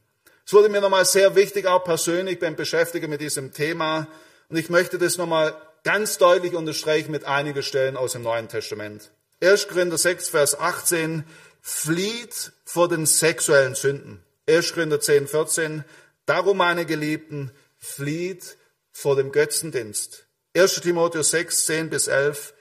es 0.52 0.52
wurde 0.52 0.68
mir 0.68 0.80
nochmal 0.80 1.04
sehr 1.04 1.34
wichtig, 1.34 1.66
auch 1.66 1.84
persönlich 1.84 2.38
beim 2.38 2.56
Beschäftigen 2.56 3.08
mit 3.08 3.20
diesem 3.20 3.52
Thema. 3.54 4.08
Und 4.48 4.58
ich 4.58 4.68
möchte 4.68 4.98
das 4.98 5.16
nochmal 5.16 5.56
ganz 5.84 6.18
deutlich 6.18 6.54
unterstreichen 6.54 7.10
mit 7.10 7.24
einigen 7.24 7.62
Stellen 7.62 7.96
aus 7.96 8.12
dem 8.12 8.22
Neuen 8.22 8.48
Testament. 8.48 9.10
1. 9.40 9.68
Korinther 9.68 9.98
6, 9.98 10.28
Vers 10.28 10.58
18, 10.58 11.24
flieht 11.60 12.52
vor 12.64 12.88
den 12.88 13.06
sexuellen 13.06 13.74
Sünden. 13.74 14.22
1. 14.48 14.72
Korinther 14.72 15.00
10, 15.00 15.28
14, 15.28 15.84
darum 16.26 16.56
meine 16.56 16.86
Geliebten, 16.86 17.52
flieht 17.78 18.56
vor 18.90 19.16
dem 19.16 19.32
Götzendienst. 19.32 20.26
1. 20.56 20.80
Timotheus 20.80 21.30
6, 21.30 21.66
10 21.66 21.90
bis 21.90 22.08
11, 22.08 22.54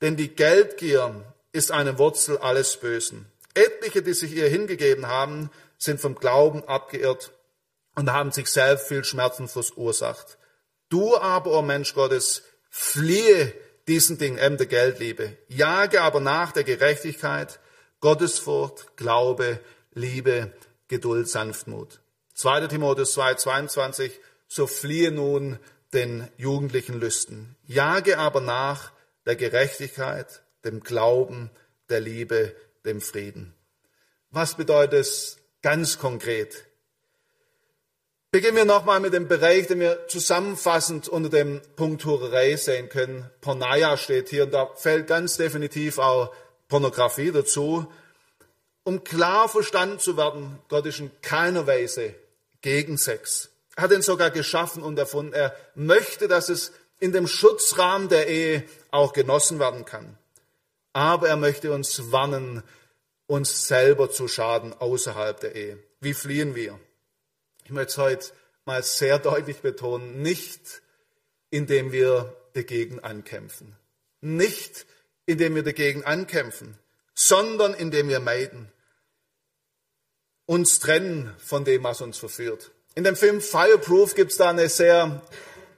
denn 0.00 0.16
die 0.16 0.34
Geldgier 0.34 1.24
ist 1.52 1.70
eine 1.70 1.98
Wurzel 1.98 2.38
alles 2.38 2.76
Bösen. 2.76 3.26
Etliche, 3.54 4.02
die 4.02 4.12
sich 4.12 4.32
ihr 4.32 4.48
hingegeben 4.48 5.06
haben, 5.06 5.50
sind 5.78 6.00
vom 6.00 6.14
Glauben 6.14 6.64
abgeirrt 6.64 7.32
und 7.94 8.12
haben 8.12 8.32
sich 8.32 8.48
selbst 8.48 8.88
viel 8.88 9.04
Schmerzen 9.04 9.48
verursacht. 9.48 10.38
Du 10.88 11.16
aber, 11.16 11.50
o 11.50 11.58
oh 11.58 11.62
Mensch 11.62 11.94
Gottes, 11.94 12.42
fliehe 12.68 13.52
diesen 13.88 14.18
Dingen, 14.18 14.38
eben 14.38 14.56
der 14.56 14.66
Geldliebe. 14.66 15.36
Jage 15.48 16.02
aber 16.02 16.20
nach 16.20 16.52
der 16.52 16.64
Gerechtigkeit, 16.64 17.60
Gottesfurcht, 18.00 18.96
Glaube, 18.96 19.60
Liebe, 19.92 20.52
Geduld, 20.90 21.26
Sanftmut. 21.30 22.00
2. 22.34 22.66
Timotheus 22.66 23.14
2, 23.14 23.34
22, 23.36 24.20
so 24.46 24.66
fliehe 24.66 25.10
nun 25.10 25.58
den 25.94 26.28
jugendlichen 26.36 27.00
Lüsten. 27.00 27.56
Jage 27.66 28.18
aber 28.18 28.42
nach 28.42 28.92
der 29.24 29.36
Gerechtigkeit, 29.36 30.42
dem 30.66 30.80
Glauben, 30.80 31.50
der 31.88 32.00
Liebe, 32.00 32.54
dem 32.84 33.00
Frieden. 33.00 33.54
Was 34.30 34.56
bedeutet 34.56 35.00
es, 35.00 35.40
Ganz 35.62 35.98
konkret. 35.98 36.64
Beginnen 38.30 38.56
wir 38.56 38.64
nochmal 38.64 39.00
mit 39.00 39.12
dem 39.12 39.28
Bereich, 39.28 39.66
den 39.66 39.80
wir 39.80 40.06
zusammenfassend 40.08 41.06
unter 41.08 41.28
dem 41.28 41.60
Punkt 41.76 42.04
Hurerei 42.06 42.56
sehen 42.56 42.88
können. 42.88 43.28
Pornaya 43.42 43.98
steht 43.98 44.30
hier 44.30 44.44
und 44.44 44.54
da 44.54 44.70
fällt 44.74 45.06
ganz 45.06 45.36
definitiv 45.36 45.98
auch 45.98 46.32
Pornografie 46.68 47.30
dazu. 47.30 47.92
Um 48.84 49.04
klar 49.04 49.48
verstanden 49.48 49.98
zu 49.98 50.16
werden, 50.16 50.58
Gott 50.68 50.86
ist 50.86 51.00
in 51.00 51.10
keiner 51.22 51.66
Weise 51.66 52.14
gegen 52.62 52.96
Sex. 52.96 53.50
Er 53.76 53.84
hat 53.84 53.92
ihn 53.92 54.02
sogar 54.02 54.30
geschaffen 54.30 54.82
und 54.82 54.98
erfunden. 54.98 55.32
Er 55.32 55.54
möchte, 55.74 56.28
dass 56.28 56.48
es 56.48 56.72
in 56.98 57.12
dem 57.12 57.26
Schutzrahmen 57.26 58.08
der 58.08 58.28
Ehe 58.28 58.64
auch 58.90 59.12
genossen 59.12 59.58
werden 59.58 59.84
kann. 59.84 60.18
Aber 60.92 61.28
er 61.28 61.36
möchte 61.36 61.72
uns 61.72 62.12
warnen, 62.12 62.62
uns 63.26 63.68
selber 63.68 64.10
zu 64.10 64.28
schaden 64.28 64.72
außerhalb 64.72 65.38
der 65.40 65.54
Ehe. 65.54 65.78
Wie 66.00 66.14
fliehen 66.14 66.54
wir? 66.54 66.78
Ich 67.64 67.70
möchte 67.70 67.92
es 67.92 67.98
heute 67.98 68.26
mal 68.64 68.82
sehr 68.82 69.18
deutlich 69.18 69.58
betonen, 69.58 70.20
nicht 70.22 70.82
indem 71.50 71.92
wir 71.92 72.34
dagegen 72.54 73.00
ankämpfen. 73.00 73.76
Nicht 74.20 74.86
indem 75.26 75.54
wir 75.54 75.62
dagegen 75.62 76.04
ankämpfen, 76.04 76.76
sondern 77.20 77.74
indem 77.74 78.08
wir 78.08 78.18
meiden. 78.18 78.72
Uns 80.46 80.78
trennen 80.78 81.34
von 81.38 81.66
dem, 81.66 81.84
was 81.84 82.00
uns 82.00 82.16
verführt. 82.16 82.70
In 82.94 83.04
dem 83.04 83.14
Film 83.14 83.42
Fireproof 83.42 84.14
gibt 84.14 84.32
es 84.32 84.38
da 84.38 84.48
eine 84.48 84.70
sehr 84.70 85.20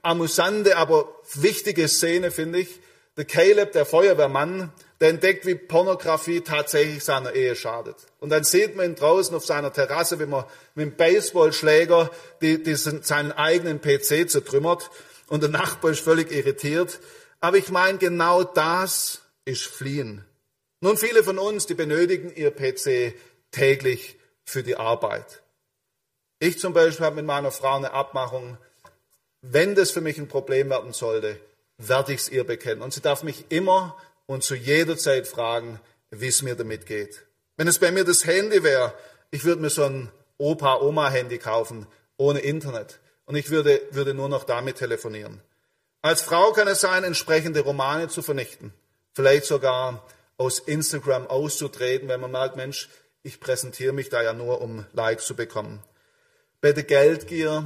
amüsante, 0.01 0.77
aber 0.77 1.13
wichtige 1.33 1.89
Szene, 1.89 2.31
finde 2.31 2.59
ich. 2.59 2.79
Der 3.17 3.25
Caleb, 3.25 3.73
der 3.73 3.85
Feuerwehrmann, 3.85 4.71
der 5.01 5.09
entdeckt, 5.09 5.45
wie 5.45 5.55
Pornografie 5.55 6.41
tatsächlich 6.41 7.03
seiner 7.03 7.33
Ehe 7.33 7.57
schadet. 7.57 7.97
Und 8.19 8.29
dann 8.29 8.45
sieht 8.45 8.77
man 8.77 8.85
ihn 8.85 8.95
draußen 8.95 9.35
auf 9.35 9.45
seiner 9.45 9.73
Terrasse, 9.73 10.19
wie 10.21 10.25
man 10.25 10.45
mit 10.75 10.85
dem 10.85 10.95
Baseballschläger 10.95 12.09
die, 12.41 12.63
die 12.63 12.75
seinen 12.75 13.33
eigenen 13.33 13.81
PC 13.81 14.29
zertrümmert. 14.29 14.89
Und 15.27 15.43
der 15.43 15.49
Nachbar 15.49 15.91
ist 15.91 15.99
völlig 15.99 16.31
irritiert. 16.31 16.99
Aber 17.41 17.57
ich 17.57 17.69
meine, 17.69 17.97
genau 17.97 18.45
das 18.45 19.19
ist 19.43 19.63
Fliehen. 19.63 20.23
Nun, 20.83 20.97
viele 20.97 21.23
von 21.23 21.39
uns, 21.39 21.65
die 21.65 21.75
benötigen 21.75 22.35
ihr 22.35 22.51
PC 22.51 23.15
täglich 23.51 24.17
für 24.43 24.63
die 24.63 24.75
Arbeit. 24.75 25.41
Ich 26.39 26.59
zum 26.59 26.73
Beispiel 26.73 27.05
habe 27.05 27.15
mit 27.15 27.25
meiner 27.25 27.51
Frau 27.51 27.77
eine 27.77 27.93
Abmachung, 27.93 28.57
wenn 29.39 29.75
das 29.75 29.91
für 29.91 30.01
mich 30.01 30.17
ein 30.17 30.27
Problem 30.27 30.71
werden 30.71 30.91
sollte, 30.91 31.39
werde 31.77 32.11
ich 32.11 32.19
es 32.19 32.29
ihr 32.29 32.43
bekennen. 32.43 32.81
Und 32.81 32.93
sie 32.93 32.99
darf 32.99 33.23
mich 33.23 33.45
immer 33.47 33.95
und 34.25 34.43
zu 34.43 34.55
jeder 34.55 34.97
Zeit 34.97 35.25
fragen, 35.25 35.79
wie 36.09 36.27
es 36.27 36.41
mir 36.41 36.55
damit 36.55 36.85
geht. 36.85 37.27
Wenn 37.55 37.69
es 37.69 37.79
bei 37.79 37.89
mir 37.89 38.03
das 38.03 38.25
Handy 38.25 38.61
wäre, 38.61 38.93
ich 39.31 39.45
würde 39.45 39.61
mir 39.61 39.69
so 39.69 39.85
ein 39.85 40.11
Opa-Oma-Handy 40.37 41.37
kaufen, 41.37 41.87
ohne 42.17 42.39
Internet. 42.39 42.99
Und 43.23 43.37
ich 43.37 43.49
würde, 43.51 43.81
würde 43.91 44.13
nur 44.13 44.27
noch 44.27 44.43
damit 44.43 44.79
telefonieren. 44.79 45.39
Als 46.01 46.23
Frau 46.23 46.51
kann 46.51 46.67
es 46.67 46.81
sein, 46.81 47.05
entsprechende 47.05 47.61
Romane 47.61 48.09
zu 48.09 48.21
vernichten. 48.21 48.73
Vielleicht 49.13 49.45
sogar 49.45 50.05
aus 50.37 50.59
Instagram 50.59 51.27
auszutreten, 51.27 52.07
wenn 52.07 52.19
man 52.19 52.31
merkt, 52.31 52.55
Mensch, 52.55 52.89
ich 53.21 53.39
präsentiere 53.39 53.93
mich 53.93 54.09
da 54.09 54.21
ja 54.21 54.33
nur, 54.33 54.61
um 54.61 54.85
Likes 54.93 55.25
zu 55.25 55.35
bekommen. 55.35 55.81
Bei 56.61 56.73
der 56.73 56.83
Geldgier, 56.83 57.65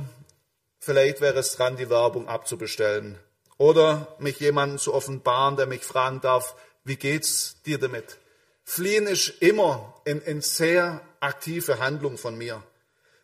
vielleicht 0.80 1.22
wäre 1.22 1.40
es 1.40 1.54
dran, 1.54 1.78
die 1.78 1.90
Werbung 1.90 2.28
abzubestellen. 2.28 3.18
Oder 3.58 4.16
mich 4.20 4.40
jemandem 4.40 4.78
zu 4.78 4.94
offenbaren, 4.94 5.56
der 5.56 5.66
mich 5.66 5.84
fragen 5.84 6.22
darf, 6.22 6.56
wie 6.84 6.96
geht's 6.96 7.62
dir 7.66 7.80
damit? 7.80 8.18
Fliehen 8.64 9.08
ist 9.08 9.30
immer 9.42 10.02
eine, 10.06 10.42
sehr 10.42 11.02
aktive 11.20 11.80
Handlung 11.80 12.18
von 12.18 12.38
mir. 12.38 12.62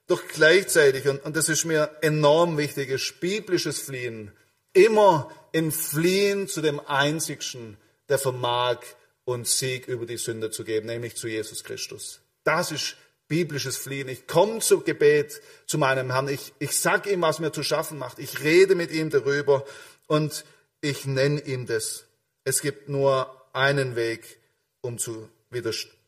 Doch 0.08 0.22
gleichzeitig, 0.28 1.08
und, 1.08 1.24
und 1.24 1.36
das 1.36 1.50
ist 1.50 1.66
mir 1.66 1.96
enorm 2.02 2.58
wichtig, 2.58 2.90
ist 2.90 3.20
biblisches 3.20 3.80
Fliehen 3.80 4.32
immer 4.74 5.32
in 5.52 5.72
Fliehen 5.72 6.48
zu 6.48 6.62
dem 6.62 6.80
Einzigsten, 6.80 7.78
der 8.10 8.18
vermag, 8.18 8.80
uns 9.26 9.60
Sieg 9.60 9.88
über 9.88 10.06
die 10.06 10.18
Sünde 10.18 10.52
zu 10.52 10.64
geben, 10.64 10.88
nämlich 10.88 11.16
zu 11.16 11.28
Jesus 11.28 11.64
Christus. 11.64 12.22
Das 12.44 12.72
ist 12.72 12.98
biblisches 13.28 13.78
Fliehen. 13.78 14.10
Ich 14.10 14.28
komme 14.28 14.60
zum 14.60 14.84
Gebet 14.84 15.42
zu 15.66 15.78
meinem 15.78 16.12
Herrn. 16.12 16.28
Ich, 16.28 16.54
ich 16.60 16.78
sag 16.78 17.08
ihm, 17.08 17.22
was 17.22 17.40
mir 17.40 17.52
zu 17.52 17.64
schaffen 17.64 17.98
macht. 17.98 18.20
Ich 18.20 18.44
rede 18.44 18.76
mit 18.76 18.92
ihm 18.92 19.10
darüber 19.10 19.66
und 20.08 20.46
ich 20.82 21.06
nenne 21.06 21.42
ihm 21.42 21.66
das. 21.66 22.06
Es 22.44 22.62
gibt 22.62 22.90
nur 22.90 23.42
einen 23.54 23.96
Weg, 23.96 24.40
um 24.82 24.98
zu, 24.98 25.30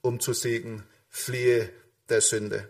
um 0.01 0.19
zu 0.19 0.33
siegen. 0.33 0.83
Fliehe 1.09 1.69
der 2.09 2.21
Sünde. 2.21 2.69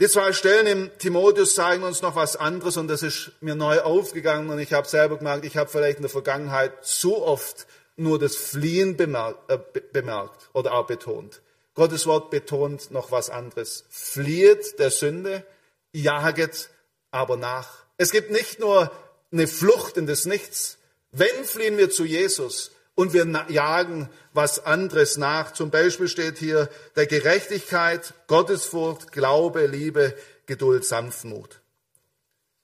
Die 0.00 0.08
zwei 0.08 0.32
Stellen 0.32 0.66
im 0.68 0.98
Timotheus 0.98 1.56
zeigen 1.56 1.82
uns 1.82 2.02
noch 2.02 2.14
was 2.14 2.36
anderes 2.36 2.76
und 2.76 2.86
das 2.86 3.02
ist 3.02 3.32
mir 3.40 3.56
neu 3.56 3.80
aufgegangen 3.80 4.48
und 4.48 4.60
ich 4.60 4.72
habe 4.72 4.86
selber 4.86 5.18
gemerkt, 5.18 5.44
ich 5.44 5.56
habe 5.56 5.68
vielleicht 5.68 5.96
in 5.96 6.02
der 6.02 6.10
Vergangenheit 6.10 6.84
zu 6.84 7.20
oft 7.20 7.66
nur 7.98 8.18
das 8.18 8.36
Fliehen 8.36 8.96
bemerkt, 8.96 9.50
äh, 9.50 9.58
bemerkt 9.92 10.50
oder 10.52 10.72
auch 10.74 10.86
betont. 10.86 11.40
Gottes 11.74 12.06
Wort 12.06 12.30
betont 12.30 12.90
noch 12.90 13.12
was 13.12 13.30
anderes. 13.30 13.84
Flieht 13.90 14.78
der 14.78 14.90
Sünde, 14.90 15.44
jaget 15.92 16.70
aber 17.10 17.36
nach. 17.36 17.84
Es 17.96 18.10
gibt 18.10 18.30
nicht 18.30 18.60
nur 18.60 18.90
eine 19.30 19.46
Flucht 19.46 19.96
in 19.96 20.06
das 20.06 20.24
Nichts. 20.24 20.78
Wenn 21.12 21.44
fliehen 21.44 21.78
wir 21.78 21.90
zu 21.90 22.04
Jesus 22.04 22.72
und 22.94 23.12
wir 23.12 23.26
jagen 23.48 24.10
was 24.32 24.64
anderes 24.64 25.16
nach. 25.16 25.52
Zum 25.52 25.70
Beispiel 25.70 26.08
steht 26.08 26.38
hier 26.38 26.68
der 26.96 27.06
Gerechtigkeit, 27.06 28.12
Gottesfurcht, 28.26 29.12
Glaube, 29.12 29.66
Liebe, 29.66 30.16
Geduld, 30.46 30.84
Sanftmut. 30.84 31.60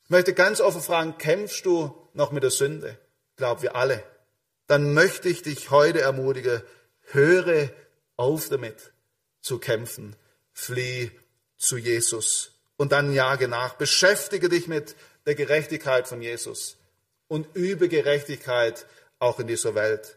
Ich 0.05 0.11
möchte 0.11 0.35
ganz 0.35 0.61
offen 0.61 0.83
fragen, 0.83 1.19
kämpfst 1.19 1.65
du 1.65 1.95
noch 2.15 2.33
mit 2.33 2.43
der 2.43 2.51
Sünde? 2.51 2.99
Glauben 3.37 3.63
wir 3.63 3.77
alle. 3.77 4.03
Dann 4.67 4.95
möchte 4.95 5.29
ich 5.29 5.43
dich 5.43 5.71
heute 5.71 6.01
ermutigen, 6.01 6.63
höre 7.11 7.71
auf 8.17 8.49
damit 8.49 8.93
zu 9.41 9.59
kämpfen. 9.59 10.17
Flieh 10.53 11.11
zu 11.57 11.77
Jesus 11.77 12.53
und 12.77 12.93
dann 12.93 13.13
jage 13.13 13.49
nach. 13.49 13.75
Beschäftige 13.75 14.49
dich 14.49 14.69
mit 14.69 14.97
der 15.27 15.35
Gerechtigkeit 15.35 16.09
von 16.09 16.23
Jesus 16.23 16.77
und 17.29 17.55
übe 17.55 17.89
Gerechtigkeit 17.89 18.87
auch 19.19 19.41
in 19.41 19.47
dieser 19.47 19.75
Welt. 19.75 20.17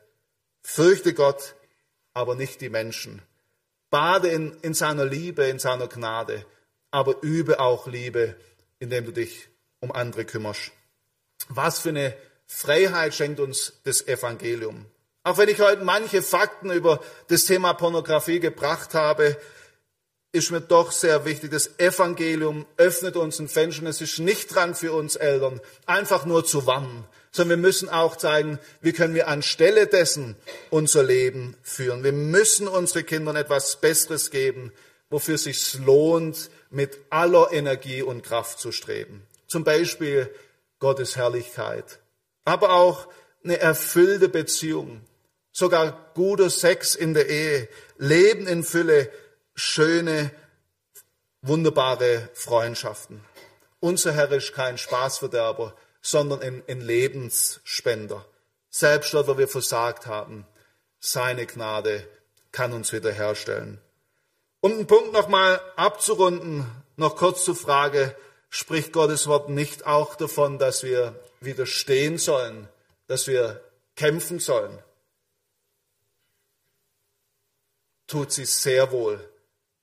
Fürchte 0.62 1.14
Gott, 1.14 1.56
aber 2.14 2.36
nicht 2.36 2.62
die 2.62 2.70
Menschen. 2.70 3.22
Bade 3.90 4.28
in, 4.28 4.58
in 4.62 4.74
seiner 4.74 5.06
Liebe, 5.06 5.46
in 5.46 5.60
seiner 5.60 5.88
Gnade, 5.88 6.46
aber 6.92 7.22
übe 7.22 7.60
auch 7.60 7.88
Liebe, 7.88 8.36
indem 8.80 9.06
du 9.06 9.12
dich 9.14 9.48
um 9.80 9.92
andere 9.92 10.26
kümmerst. 10.26 10.72
Was 11.48 11.80
für 11.80 11.90
eine 11.90 12.16
Freiheit 12.48 13.14
schenkt 13.14 13.40
uns 13.40 13.74
das 13.84 14.08
Evangelium. 14.08 14.86
Auch 15.24 15.38
wenn 15.38 15.50
ich 15.50 15.60
heute 15.60 15.84
manche 15.84 16.22
Fakten 16.22 16.72
über 16.72 17.02
das 17.28 17.46
Thema 17.46 17.74
Pornografie 17.74 18.40
gebracht 18.40 18.94
habe, 18.94 19.38
ist 20.32 20.52
mir 20.52 20.62
doch 20.62 20.92
sehr 20.92 21.26
wichtig, 21.26 21.52
das 21.52 21.80
Evangelium 21.80 22.66
öffnet 22.78 23.16
uns 23.18 23.40
ein 23.40 23.50
Fenster. 23.50 23.86
Es 23.88 24.02
ist 24.02 24.20
nicht 24.20 24.54
dran 24.54 24.76
für 24.76 24.94
uns 24.94 25.16
Eltern, 25.16 25.60
einfach 25.86 26.26
nur 26.26 26.46
zu 26.46 26.66
warnen, 26.66 27.06
sondern 27.32 27.60
wir 27.60 27.68
müssen 27.68 27.90
auch 27.90 28.16
zeigen, 28.16 28.60
wie 28.82 28.94
können 28.94 29.16
wir 29.16 29.28
anstelle 29.28 29.88
dessen 29.88 30.36
unser 30.70 31.04
Leben 31.04 31.58
führen. 31.62 32.04
Wir 32.04 32.14
müssen 32.14 32.68
unseren 32.68 33.06
Kindern 33.06 33.36
etwas 33.36 33.82
Besseres 33.82 34.32
geben, 34.32 34.72
wofür 35.10 35.36
es 35.36 35.44
sich 35.44 35.74
lohnt, 35.80 36.50
mit 36.70 36.98
aller 37.10 37.52
Energie 37.52 38.02
und 38.02 38.24
Kraft 38.24 38.60
zu 38.60 38.72
streben. 38.72 39.26
Zum 39.48 39.64
Beispiel 39.64 40.30
Gottes 40.80 41.16
Herrlichkeit, 41.16 42.00
aber 42.48 42.72
auch 42.72 43.10
eine 43.44 43.60
erfüllte 43.60 44.30
Beziehung, 44.30 45.02
sogar 45.52 46.12
guter 46.14 46.50
Sex 46.50 46.96
in 46.96 47.14
der 47.14 47.28
Ehe, 47.28 47.68
Leben 47.98 48.48
in 48.48 48.64
Fülle, 48.64 49.12
schöne, 49.54 50.32
wunderbare 51.42 52.30
Freundschaften. 52.34 53.22
Unser 53.82 54.14
Herr 54.14 54.32
ist 54.32 54.54
kein 54.54 54.78
Spaßverderber, 54.78 55.76
sondern 56.02 56.42
ein, 56.42 56.64
ein 56.70 56.80
Lebensspender. 56.80 58.26
Selbst 58.70 59.14
dort, 59.14 59.28
wo 59.28 59.38
wir 59.38 59.50
versagt 59.50 60.06
haben, 60.08 60.48
seine 61.02 61.48
Gnade 61.48 62.08
kann 62.54 62.72
uns 62.72 62.94
wiederherstellen. 62.94 63.82
Um 64.62 64.72
den 64.72 64.88
Punkt 64.88 65.12
nochmal 65.12 65.60
abzurunden, 65.76 66.66
noch 66.96 67.18
kurz 67.18 67.44
zur 67.44 67.58
Frage, 67.58 68.16
spricht 68.50 68.94
Gottes 68.94 69.28
Wort 69.28 69.50
nicht 69.50 69.86
auch 69.86 70.16
davon, 70.16 70.60
dass 70.60 70.84
wir 70.84 71.14
widerstehen 71.40 72.18
sollen, 72.18 72.68
dass 73.08 73.28
wir 73.28 73.62
kämpfen 73.96 74.40
sollen? 74.40 74.78
Tut 78.08 78.32
sie 78.32 78.46
sehr 78.46 78.92
wohl. 78.92 79.20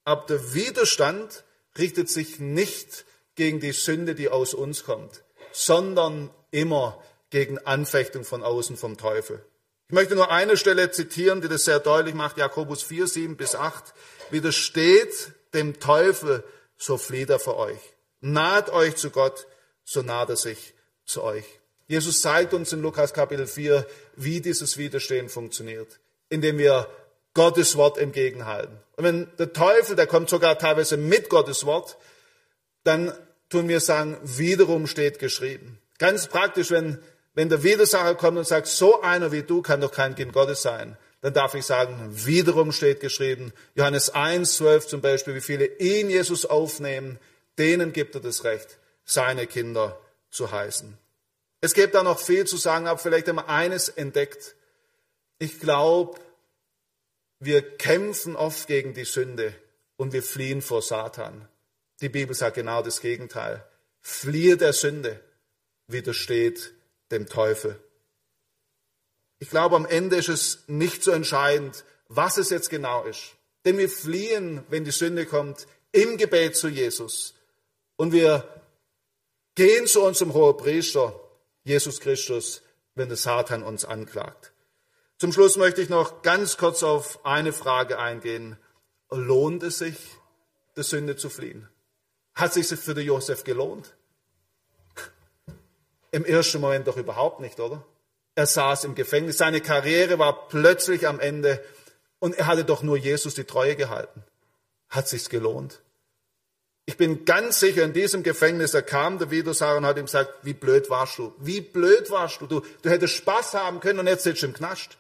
Aber 0.05 0.27
der 0.27 0.55
Widerstand 0.55 1.45
richtet 1.79 2.09
sich 2.09 2.39
nicht 2.39 3.05
gegen 3.35 3.61
die 3.61 3.73
Sünde, 3.73 4.15
die 4.15 4.29
aus 4.29 4.55
uns 4.55 4.85
kommt, 4.85 5.25
sondern 5.53 6.31
immer 6.51 7.03
gegen 7.31 7.59
Anfechtung 7.59 8.25
von 8.25 8.43
außen 8.43 8.77
vom 8.77 8.97
Teufel. 8.97 9.45
Ich 9.89 9.95
möchte 9.95 10.15
nur 10.15 10.31
eine 10.31 10.57
Stelle 10.57 10.91
zitieren, 10.91 11.41
die 11.41 11.49
das 11.49 11.65
sehr 11.65 11.81
deutlich 11.81 12.15
macht, 12.15 12.39
Jakobus 12.39 12.83
4, 12.83 13.07
7 13.07 13.37
bis 13.37 13.55
8. 13.55 13.93
Widersteht 14.31 15.33
dem 15.53 15.79
Teufel, 15.81 16.45
so 16.77 16.97
flieht 16.97 17.31
er 17.31 17.39
vor 17.39 17.57
euch. 17.57 17.81
Naht 18.21 18.71
euch 18.71 18.97
zu 18.97 19.11
Gott, 19.11 19.47
so 19.85 20.03
naht 20.03 20.31
er 20.31 20.37
sich 20.37 20.74
zu 21.05 21.23
euch. 21.23 21.45
Jesus 21.87 22.23
zeigt 22.23 22.55
uns 22.55 22.73
in 22.73 22.81
Lukas 22.81 23.13
Kapitel 23.13 23.47
4, 23.47 23.87
wie 24.17 24.41
dieses 24.41 24.79
Widerstehen 24.79 25.29
funktioniert, 25.29 26.01
indem 26.31 26.59
wir 26.59 26.89
Gottes 27.35 27.77
Wort 27.77 27.99
entgegenhalten. 27.99 28.79
Und 28.97 29.05
wenn 29.05 29.29
der 29.39 29.53
Teufel, 29.53 29.97
der 29.97 30.07
kommt 30.07 30.31
sogar 30.31 30.59
teilweise 30.59 30.97
mit 30.97 31.29
Gottes 31.29 31.67
Wort, 31.67 31.99
dann 32.85 33.13
tun 33.51 33.69
wir 33.69 33.81
sagen, 33.81 34.17
wiederum 34.23 34.87
steht 34.87 35.19
geschrieben. 35.19 35.79
Ganz 35.99 36.27
praktisch, 36.29 36.71
wenn, 36.71 36.99
wenn 37.35 37.49
der 37.49 37.63
Widersacher 37.63 38.15
kommt 38.15 38.39
und 38.39 38.47
sagt, 38.47 38.67
so 38.67 39.03
einer 39.03 39.33
wie 39.33 39.43
du 39.43 39.63
kann 39.63 39.81
doch 39.81 39.93
kein 39.93 40.15
Kind 40.15 40.33
Gottes 40.33 40.63
sein, 40.63 40.97
dann 41.21 41.35
darf 41.35 41.55
ich 41.55 41.65
sagen, 41.65 42.11
wiederum 42.13 42.71
steht 42.71 43.01
geschrieben. 43.01 43.53
Johannes 43.75 44.11
1, 44.11 44.57
12 44.57 44.87
zum 44.87 45.01
Beispiel, 45.01 45.35
wie 45.35 45.41
viele 45.41 45.67
ihn 45.79 46.11
Jesus 46.11 46.47
aufnehmen, 46.47 47.19
denen 47.59 47.93
gibt 47.93 48.15
er 48.15 48.21
das 48.21 48.45
Recht, 48.45 48.79
seine 49.05 49.47
Kinder 49.47 49.99
zu 50.35 50.51
heißen. 50.51 50.99
Es 51.61 51.73
gibt 51.73 51.95
da 51.95 52.03
noch 52.03 52.19
viel 52.19 52.47
zu 52.47 52.57
sagen, 52.57 52.87
aber 52.87 52.99
vielleicht 52.99 53.27
wir 53.27 53.49
eines 53.49 53.89
entdeckt. 53.89 54.55
Ich 55.39 55.61
glaube, 55.61 56.21
wir 57.39 57.77
kämpfen 57.77 58.37
oft 58.37 58.67
gegen 58.67 58.95
die 58.95 59.05
Sünde 59.05 59.55
und 59.97 60.13
wir 60.13 60.23
fliehen 60.23 60.61
vor 60.61 60.83
Satan. 60.83 61.49
Die 62.01 62.09
Bibel 62.09 62.35
sagt 62.35 62.57
genau 62.57 62.83
das 62.83 63.01
Gegenteil. 63.01 63.65
Fliehe 64.01 64.57
der 64.57 64.73
Sünde, 64.73 65.21
widersteht 65.87 66.75
dem 67.11 67.27
Teufel. 67.27 67.79
Ich 69.39 69.51
glaube, 69.51 69.77
am 69.77 69.87
Ende 69.87 70.17
ist 70.17 70.29
es 70.29 70.65
nicht 70.67 71.03
so 71.03 71.13
entscheidend, 71.13 71.85
was 72.09 72.37
es 72.37 72.51
jetzt 72.51 72.71
genau 72.71 73.05
ist. 73.05 73.35
Denn 73.65 73.79
wir 73.79 73.89
fliehen, 73.89 74.65
wenn 74.69 74.85
die 74.85 74.91
Sünde 74.91 75.27
kommt, 75.27 75.67
im 75.93 76.17
Gebet 76.19 76.57
zu 76.57 76.69
Jesus. 76.69 77.35
Und 77.97 78.13
wir 78.13 78.64
gehen 79.55 79.87
zu 79.87 80.03
unserem 80.03 80.35
Hohepriester, 80.35 81.19
Jesus 81.65 82.01
Christus, 82.01 82.63
wenn 82.95 83.09
der 83.09 83.17
Satan 83.17 83.63
uns 83.63 83.85
anklagt. 83.85 84.53
Zum 85.19 85.33
Schluss 85.33 85.57
möchte 85.57 85.81
ich 85.81 85.89
noch 85.89 86.23
ganz 86.23 86.57
kurz 86.57 86.83
auf 86.83 87.25
eine 87.25 87.53
Frage 87.53 87.99
eingehen. 87.99 88.59
Lohnt 89.11 89.63
es 89.63 89.79
sich, 89.79 89.97
der 90.77 90.85
Sünde 90.85 91.17
zu 91.17 91.31
fliehen? 91.31 91.69
Hat 92.35 92.53
sich 92.53 92.67
für 92.67 92.95
den 92.95 93.07
Josef 93.07 93.45
gelohnt? 93.45 93.95
Im 96.11 96.25
ersten 96.25 96.61
Moment 96.61 96.87
doch 96.87 96.97
überhaupt 96.97 97.41
nicht, 97.41 97.61
oder? 97.61 97.85
Er 98.35 98.47
saß 98.47 98.85
im 98.85 98.95
Gefängnis, 98.95 99.39
seine 99.39 99.61
Karriere 99.61 100.19
war 100.19 100.49
plötzlich 100.49 101.07
am 101.07 101.21
Ende 101.21 101.65
und 102.19 102.35
er 102.35 102.47
hatte 102.47 102.65
doch 102.65 102.83
nur 102.83 102.97
Jesus 102.97 103.35
die 103.35 103.45
Treue 103.45 103.77
gehalten. 103.77 104.25
Hat 104.89 105.09
sich's 105.09 105.29
gelohnt? 105.29 105.83
Ich 106.87 106.97
bin 106.99 107.25
ganz 107.25 107.61
sicher, 107.61 107.83
in 107.83 107.95
diesem 107.95 108.23
Gefängnis, 108.23 108.73
da 108.73 108.83
kam 108.83 109.19
der 109.19 109.31
Widersacher 109.31 109.79
und 109.79 109.87
hat 109.87 109.97
ihm 109.97 110.05
gesagt, 110.05 110.35
wie 110.43 110.53
blöd 110.53 110.91
warst 110.91 111.19
du? 111.19 111.35
Wie 111.39 111.63
blöd 111.63 112.11
warst 112.11 112.41
du? 112.41 112.47
Du, 112.47 112.63
du 112.83 112.91
hättest 112.91 113.15
Spaß 113.15 113.55
haben 113.55 113.81
können 113.81 114.01
und 114.01 114.07
jetzt 114.07 114.25
sitzt 114.25 114.43
du 114.43 114.47
im 114.47 114.53
Knast. 114.53 114.99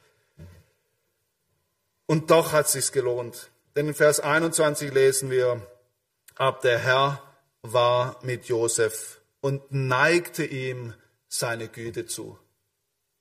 Und 2.07 2.31
doch 2.31 2.53
hat 2.53 2.69
sich's 2.69 2.93
gelohnt. 2.93 3.51
Denn 3.77 3.89
in 3.89 3.95
Vers 3.95 4.21
21 4.21 4.93
lesen 4.93 5.31
wir, 5.31 5.61
ab 6.37 6.63
der 6.63 6.79
Herr 6.79 7.23
war 7.63 8.19
mit 8.23 8.47
Josef 8.47 9.21
und 9.41 9.63
neigte 9.71 10.45
ihm 10.45 10.95
seine 11.29 11.69
Güte 11.69 12.07
zu. 12.07 12.39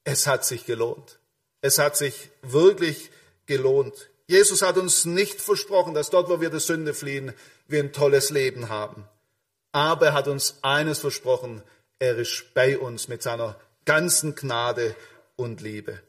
Es 0.03 0.27
hat 0.27 0.45
sich 0.45 0.65
gelohnt. 0.65 1.19
Es 1.61 1.79
hat 1.79 1.97
sich 1.97 2.29
wirklich 2.41 3.09
gelohnt. 3.45 4.09
Jesus 4.27 4.61
hat 4.61 4.77
uns 4.77 5.05
nicht 5.05 5.41
versprochen, 5.41 5.93
dass 5.93 6.09
dort, 6.09 6.29
wo 6.29 6.39
wir 6.39 6.49
der 6.49 6.59
Sünde 6.59 6.93
fliehen, 6.93 7.33
wir 7.67 7.81
ein 7.81 7.93
tolles 7.93 8.29
Leben 8.29 8.69
haben. 8.69 9.07
Aber 9.71 10.07
er 10.07 10.13
hat 10.13 10.27
uns 10.27 10.59
eines 10.61 10.99
versprochen, 10.99 11.63
er 11.99 12.17
ist 12.17 12.53
bei 12.53 12.77
uns 12.77 13.07
mit 13.07 13.23
seiner 13.23 13.59
ganzen 13.85 14.35
Gnade 14.35 14.95
und 15.35 15.61
Liebe. 15.61 16.01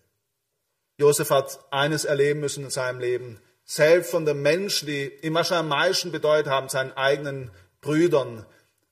Josef 0.96 1.30
hat 1.30 1.60
eines 1.70 2.04
erleben 2.04 2.40
müssen 2.40 2.64
in 2.64 2.70
seinem 2.70 3.00
Leben. 3.00 3.40
Selbst 3.64 4.10
von 4.10 4.26
den 4.26 4.42
Menschen, 4.42 4.86
die 4.86 5.10
ihm 5.22 5.34
wahrscheinlich 5.34 5.60
am 5.60 5.68
meisten 5.68 6.12
bedeutet 6.12 6.52
haben, 6.52 6.68
seinen 6.68 6.92
eigenen 6.92 7.50
Brüdern, 7.80 8.46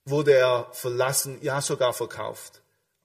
wurde 0.05 0.33
er 0.33 0.69
verlassen, 0.73 1.39
ja 1.43 1.61
sogar 1.61 1.93
verkauft. 1.93 2.63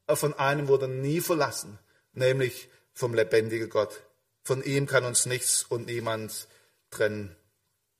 Von 0.07 0.33
einem 0.33 0.67
wurde 0.67 0.85
er 0.85 0.89
nie 0.89 1.19
verlassen, 1.19 1.77
nämlich 2.13 2.69
vom 2.93 3.13
lebendigen 3.13 3.69
Gott. 3.69 4.01
Von 4.43 4.63
ihm 4.63 4.87
kann 4.87 5.03
uns 5.03 5.25
nichts 5.25 5.63
und 5.63 5.87
niemand 5.87 6.47
trennen. 6.89 7.35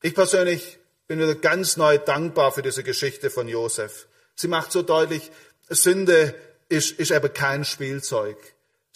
Ich 0.00 0.14
persönlich 0.14 0.78
bin 1.08 1.18
wieder 1.18 1.34
ganz 1.34 1.76
neu 1.76 1.98
dankbar 1.98 2.52
für 2.52 2.62
diese 2.62 2.84
Geschichte 2.84 3.30
von 3.30 3.48
Josef. 3.48 4.06
Sie 4.36 4.48
macht 4.48 4.70
so 4.70 4.82
deutlich, 4.82 5.30
Sünde 5.68 6.34
ist, 6.68 6.92
ist 6.92 7.10
eben 7.10 7.32
kein 7.32 7.64
Spielzeug 7.64 8.36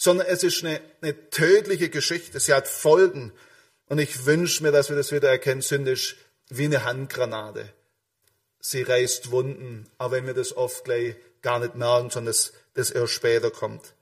sondern 0.03 0.27
es 0.27 0.43
ist 0.43 0.65
eine, 0.65 0.81
eine 1.01 1.29
tödliche 1.29 1.89
Geschichte. 1.89 2.39
Sie 2.41 2.53
hat 2.53 2.67
Folgen. 2.67 3.31
Und 3.87 3.99
ich 3.99 4.25
wünsche 4.25 4.61
mir, 4.61 4.73
dass 4.73 4.89
wir 4.89 4.97
das 4.97 5.13
wieder 5.13 5.29
erkennen. 5.29 5.61
Sünde 5.61 5.91
ist 5.91 6.17
wie 6.49 6.65
eine 6.65 6.83
Handgranate. 6.83 7.71
Sie 8.59 8.81
reißt 8.81 9.31
Wunden, 9.31 9.89
auch 9.97 10.11
wenn 10.11 10.25
wir 10.25 10.33
das 10.33 10.57
oft 10.57 10.83
gleich 10.83 11.15
gar 11.41 11.59
nicht 11.59 11.75
merken, 11.75 12.09
sondern 12.09 12.31
es 12.31 12.51
das 12.73 12.91
erst 12.91 13.13
später 13.13 13.49
kommt. 13.49 13.93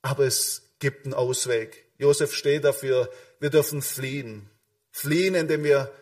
Aber 0.00 0.24
es 0.24 0.62
gibt 0.78 1.04
einen 1.04 1.12
Ausweg. 1.12 1.84
Josef 1.98 2.32
steht 2.32 2.64
dafür, 2.64 3.10
wir 3.38 3.50
dürfen 3.50 3.82
fliehen. 3.82 4.48
Fliehen, 4.92 5.34
indem 5.34 5.62
wir 5.64 5.92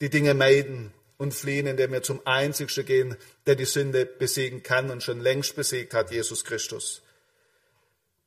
die 0.00 0.10
Dinge 0.10 0.32
meiden 0.32 0.94
und 1.18 1.34
fliehen, 1.34 1.66
indem 1.66 1.92
wir 1.92 2.02
zum 2.02 2.20
Einzigsten 2.26 2.84
gehen, 2.84 3.16
der 3.46 3.54
die 3.54 3.64
Sünde 3.64 4.06
besiegen 4.06 4.62
kann 4.62 4.90
und 4.90 5.02
schon 5.02 5.20
längst 5.20 5.56
besiegt 5.56 5.94
hat, 5.94 6.10
Jesus 6.10 6.44
Christus. 6.44 7.02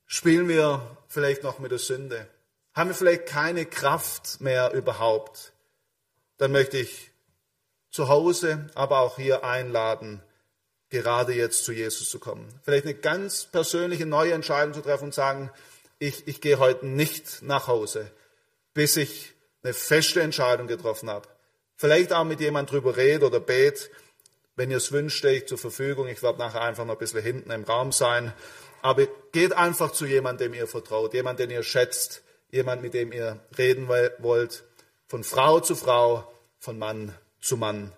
Spielen 0.06 0.48
wir 0.48 0.96
vielleicht 1.08 1.42
noch 1.42 1.58
mit 1.60 1.70
der 1.70 1.78
Sünde? 1.78 2.28
Haben 2.74 2.90
wir 2.90 2.94
vielleicht 2.94 3.26
keine 3.26 3.64
Kraft 3.64 4.40
mehr 4.40 4.72
überhaupt? 4.72 5.52
Dann 6.38 6.52
möchte 6.52 6.78
ich 6.78 7.10
zu 7.90 8.08
Hause, 8.08 8.70
aber 8.74 9.00
auch 9.00 9.16
hier 9.16 9.44
einladen, 9.44 10.22
gerade 10.88 11.32
jetzt 11.32 11.64
zu 11.64 11.72
Jesus 11.72 12.10
zu 12.10 12.18
kommen. 12.18 12.48
Vielleicht 12.64 12.84
eine 12.84 12.94
ganz 12.94 13.44
persönliche 13.44 14.06
neue 14.06 14.32
Entscheidung 14.32 14.74
zu 14.74 14.80
treffen 14.80 15.04
und 15.04 15.14
sagen, 15.14 15.50
ich, 15.98 16.26
ich 16.26 16.40
gehe 16.40 16.58
heute 16.58 16.86
nicht 16.86 17.42
nach 17.42 17.68
Hause, 17.68 18.10
bis 18.74 18.96
ich 18.96 19.32
eine 19.62 19.74
feste 19.74 20.22
Entscheidung 20.22 20.66
getroffen 20.66 21.10
habe. 21.10 21.28
Vielleicht 21.80 22.12
auch 22.12 22.24
mit 22.24 22.40
jemand 22.40 22.70
drüber 22.70 22.98
rede 22.98 23.24
oder 23.24 23.40
bet. 23.40 23.90
Wenn 24.54 24.70
ihr 24.70 24.76
es 24.76 24.92
wünscht, 24.92 25.16
stehe 25.16 25.38
ich 25.38 25.46
zur 25.46 25.56
Verfügung. 25.56 26.08
Ich 26.08 26.22
werde 26.22 26.38
nachher 26.38 26.60
einfach 26.60 26.84
noch 26.84 26.96
ein 26.96 26.98
bisschen 26.98 27.22
hinten 27.22 27.50
im 27.50 27.64
Raum 27.64 27.90
sein. 27.90 28.34
Aber 28.82 29.06
geht 29.32 29.54
einfach 29.54 29.90
zu 29.90 30.04
jemandem, 30.04 30.52
dem 30.52 30.60
ihr 30.60 30.66
vertraut, 30.66 31.14
jemand, 31.14 31.38
den 31.38 31.48
ihr 31.48 31.62
schätzt, 31.62 32.22
jemand, 32.50 32.82
mit 32.82 32.92
dem 32.92 33.12
ihr 33.12 33.40
reden 33.56 33.88
wollt, 33.88 34.62
von 35.08 35.24
Frau 35.24 35.60
zu 35.60 35.74
Frau, 35.74 36.30
von 36.58 36.78
Mann 36.78 37.14
zu 37.40 37.56
Mann. 37.56 37.94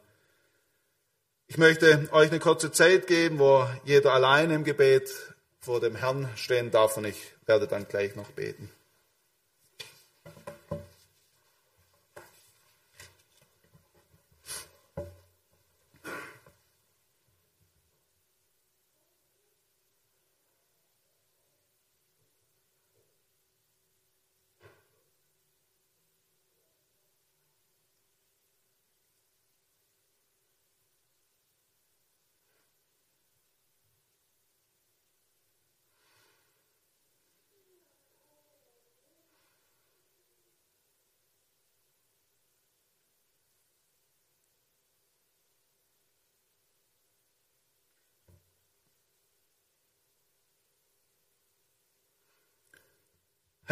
Ich 1.48 1.58
möchte 1.58 2.08
euch 2.12 2.30
eine 2.30 2.38
kurze 2.38 2.70
Zeit 2.70 3.08
geben, 3.08 3.40
wo 3.40 3.66
jeder 3.84 4.12
allein 4.12 4.52
im 4.52 4.62
Gebet 4.62 5.10
vor 5.58 5.80
dem 5.80 5.96
Herrn 5.96 6.28
stehen 6.36 6.70
darf 6.70 6.96
und 6.98 7.04
ich 7.04 7.32
werde 7.46 7.66
dann 7.66 7.88
gleich 7.88 8.14
noch 8.14 8.30
beten. 8.30 8.70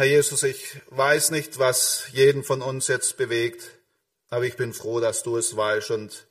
Herr 0.01 0.07
Jesus, 0.07 0.41
ich 0.41 0.81
weiß 0.89 1.29
nicht, 1.29 1.59
was 1.59 2.05
jeden 2.11 2.43
von 2.43 2.63
uns 2.63 2.87
jetzt 2.87 3.17
bewegt, 3.17 3.69
aber 4.31 4.45
ich 4.45 4.55
bin 4.55 4.73
froh, 4.73 4.99
dass 4.99 5.21
du 5.21 5.37
es 5.37 5.55
weißt. 5.55 5.91
Und 5.91 6.25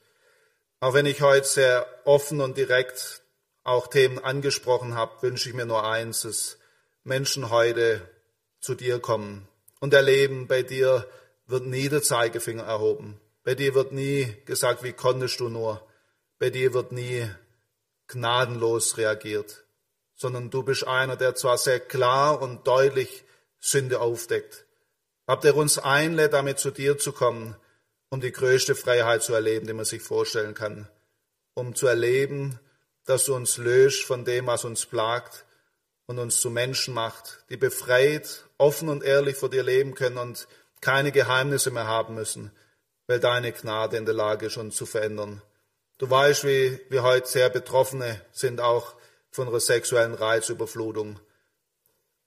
auch 0.81 0.93
wenn 0.93 1.07
ich 1.07 1.23
heute 1.23 1.47
sehr 1.47 1.87
offen 2.05 2.41
und 2.41 2.57
direkt 2.57 3.23
auch 3.63 3.87
Themen 3.87 4.19
angesprochen 4.19 4.97
habe, 4.97 5.23
wünsche 5.23 5.49
ich 5.49 5.55
mir 5.55 5.67
nur 5.67 5.89
eins, 5.89 6.23
dass 6.23 6.59
Menschen 7.05 7.51
heute 7.51 8.03
zu 8.59 8.75
dir 8.75 8.99
kommen 8.99 9.47
und 9.79 9.95
erleben, 9.95 10.49
bei 10.49 10.65
dir 10.65 11.07
wird 11.47 11.67
nie 11.67 11.89
der 11.89 12.03
Zeigefinger 12.03 12.65
erhoben. 12.65 13.21
Bei 13.45 13.55
dir 13.55 13.77
wird 13.77 13.93
nie 13.93 14.35
gesagt, 14.47 14.83
wie 14.83 14.95
konntest 14.95 15.39
du 15.39 15.49
nur. 15.49 15.81
Bei 16.41 16.51
dir 16.51 16.75
wird 16.75 16.91
nie 16.91 17.31
gnadenlos 18.09 18.97
reagiert, 18.97 19.63
sondern 20.17 20.51
du 20.51 20.65
bist 20.65 20.85
einer, 20.89 21.15
der 21.15 21.37
zwar 21.37 21.57
sehr 21.57 21.79
klar 21.79 22.43
und 22.43 22.67
deutlich 22.67 23.23
Sünde 23.61 24.01
aufdeckt. 24.01 24.65
Habt 25.27 25.45
er 25.45 25.55
uns 25.55 25.79
einlädt, 25.79 26.33
damit 26.33 26.59
zu 26.59 26.71
dir 26.71 26.99
zu 26.99 27.13
kommen, 27.13 27.55
um 28.09 28.21
die 28.21 28.33
größte 28.33 28.75
Freiheit 28.75 29.23
zu 29.23 29.33
erleben, 29.35 29.67
die 29.67 29.73
man 29.73 29.85
sich 29.85 30.03
vorstellen 30.03 30.55
kann. 30.55 30.89
Um 31.55 31.75
zu 31.75 31.87
erleben, 31.87 32.59
dass 33.05 33.25
du 33.27 33.35
uns 33.35 33.57
löscht 33.57 34.05
von 34.05 34.25
dem, 34.25 34.47
was 34.47 34.65
uns 34.65 34.87
plagt 34.87 35.45
und 36.07 36.19
uns 36.19 36.41
zu 36.41 36.51
Menschen 36.51 36.95
macht, 36.95 37.45
die 37.51 37.57
befreit, 37.57 38.45
offen 38.59 38.89
und 38.89 39.05
ehrlich 39.05 39.37
vor 39.37 39.51
dir 39.51 39.63
leben 39.63 39.95
können 39.95 40.19
und 40.19 40.49
keine 40.81 41.13
Geheimnisse 41.13 41.71
mehr 41.71 41.87
haben 41.87 42.15
müssen, 42.15 42.51
weil 43.07 43.21
deine 43.21 43.53
Gnade 43.53 43.97
in 43.97 44.07
der 44.07 44.15
Lage 44.15 44.47
ist, 44.47 44.57
uns 44.57 44.75
zu 44.75 44.87
verändern. 44.87 45.43
Du 45.99 46.09
weißt, 46.09 46.45
wie 46.45 46.81
wir 46.89 47.03
heute 47.03 47.29
sehr 47.29 47.51
Betroffene 47.51 48.21
sind, 48.33 48.61
auch 48.61 48.95
von 49.31 49.49
einer 49.49 49.61
sexuellen 49.61 50.15
Reizüberflutung 50.15 51.21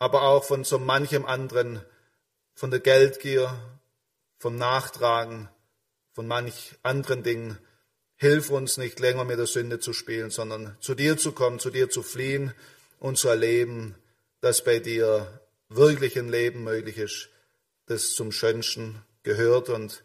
aber 0.03 0.23
auch 0.23 0.43
von 0.43 0.65
so 0.65 0.79
manchem 0.79 1.25
anderen, 1.25 1.81
von 2.55 2.71
der 2.71 2.81
Geldgier, 2.81 3.57
vom 4.37 4.57
Nachtragen, 4.57 5.47
von 6.11 6.27
manch 6.27 6.75
anderen 6.83 7.23
Dingen. 7.23 7.57
Hilf 8.17 8.49
uns 8.49 8.75
nicht 8.75 8.99
länger 8.99 9.23
mit 9.23 9.39
der 9.39 9.47
Sünde 9.47 9.79
zu 9.79 9.93
spielen, 9.93 10.29
sondern 10.29 10.75
zu 10.81 10.93
dir 10.93 11.15
zu 11.15 11.31
kommen, 11.31 11.57
zu 11.57 11.69
dir 11.69 11.89
zu 11.89 12.03
fliehen 12.03 12.53
und 12.99 13.17
zu 13.17 13.29
erleben, 13.29 13.95
dass 14.41 14.65
bei 14.65 14.79
dir 14.79 15.39
wirklich 15.69 16.19
ein 16.19 16.27
Leben 16.27 16.65
möglich 16.65 16.97
ist, 16.97 17.29
das 17.85 18.11
zum 18.11 18.33
Schönsten 18.33 19.01
gehört 19.23 19.69
und 19.69 20.03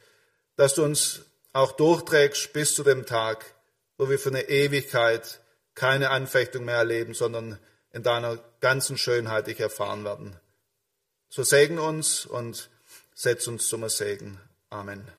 dass 0.54 0.76
du 0.76 0.84
uns 0.84 1.22
auch 1.52 1.72
durchträgst 1.72 2.52
bis 2.52 2.72
zu 2.72 2.84
dem 2.84 3.04
Tag, 3.04 3.44
wo 3.96 4.08
wir 4.08 4.20
für 4.20 4.28
eine 4.28 4.48
Ewigkeit 4.48 5.40
keine 5.74 6.10
Anfechtung 6.10 6.66
mehr 6.66 6.76
erleben, 6.76 7.14
sondern 7.14 7.58
in 7.90 8.04
deiner 8.04 8.38
ganzen 8.60 8.98
Schönheit 8.98 9.46
dich 9.46 9.60
erfahren 9.60 10.04
werden. 10.04 10.36
So 11.28 11.42
segne 11.42 11.82
uns 11.82 12.26
und 12.26 12.70
setz 13.14 13.46
uns 13.46 13.68
zum 13.68 13.88
Segen. 13.88 14.40
Amen. 14.70 15.06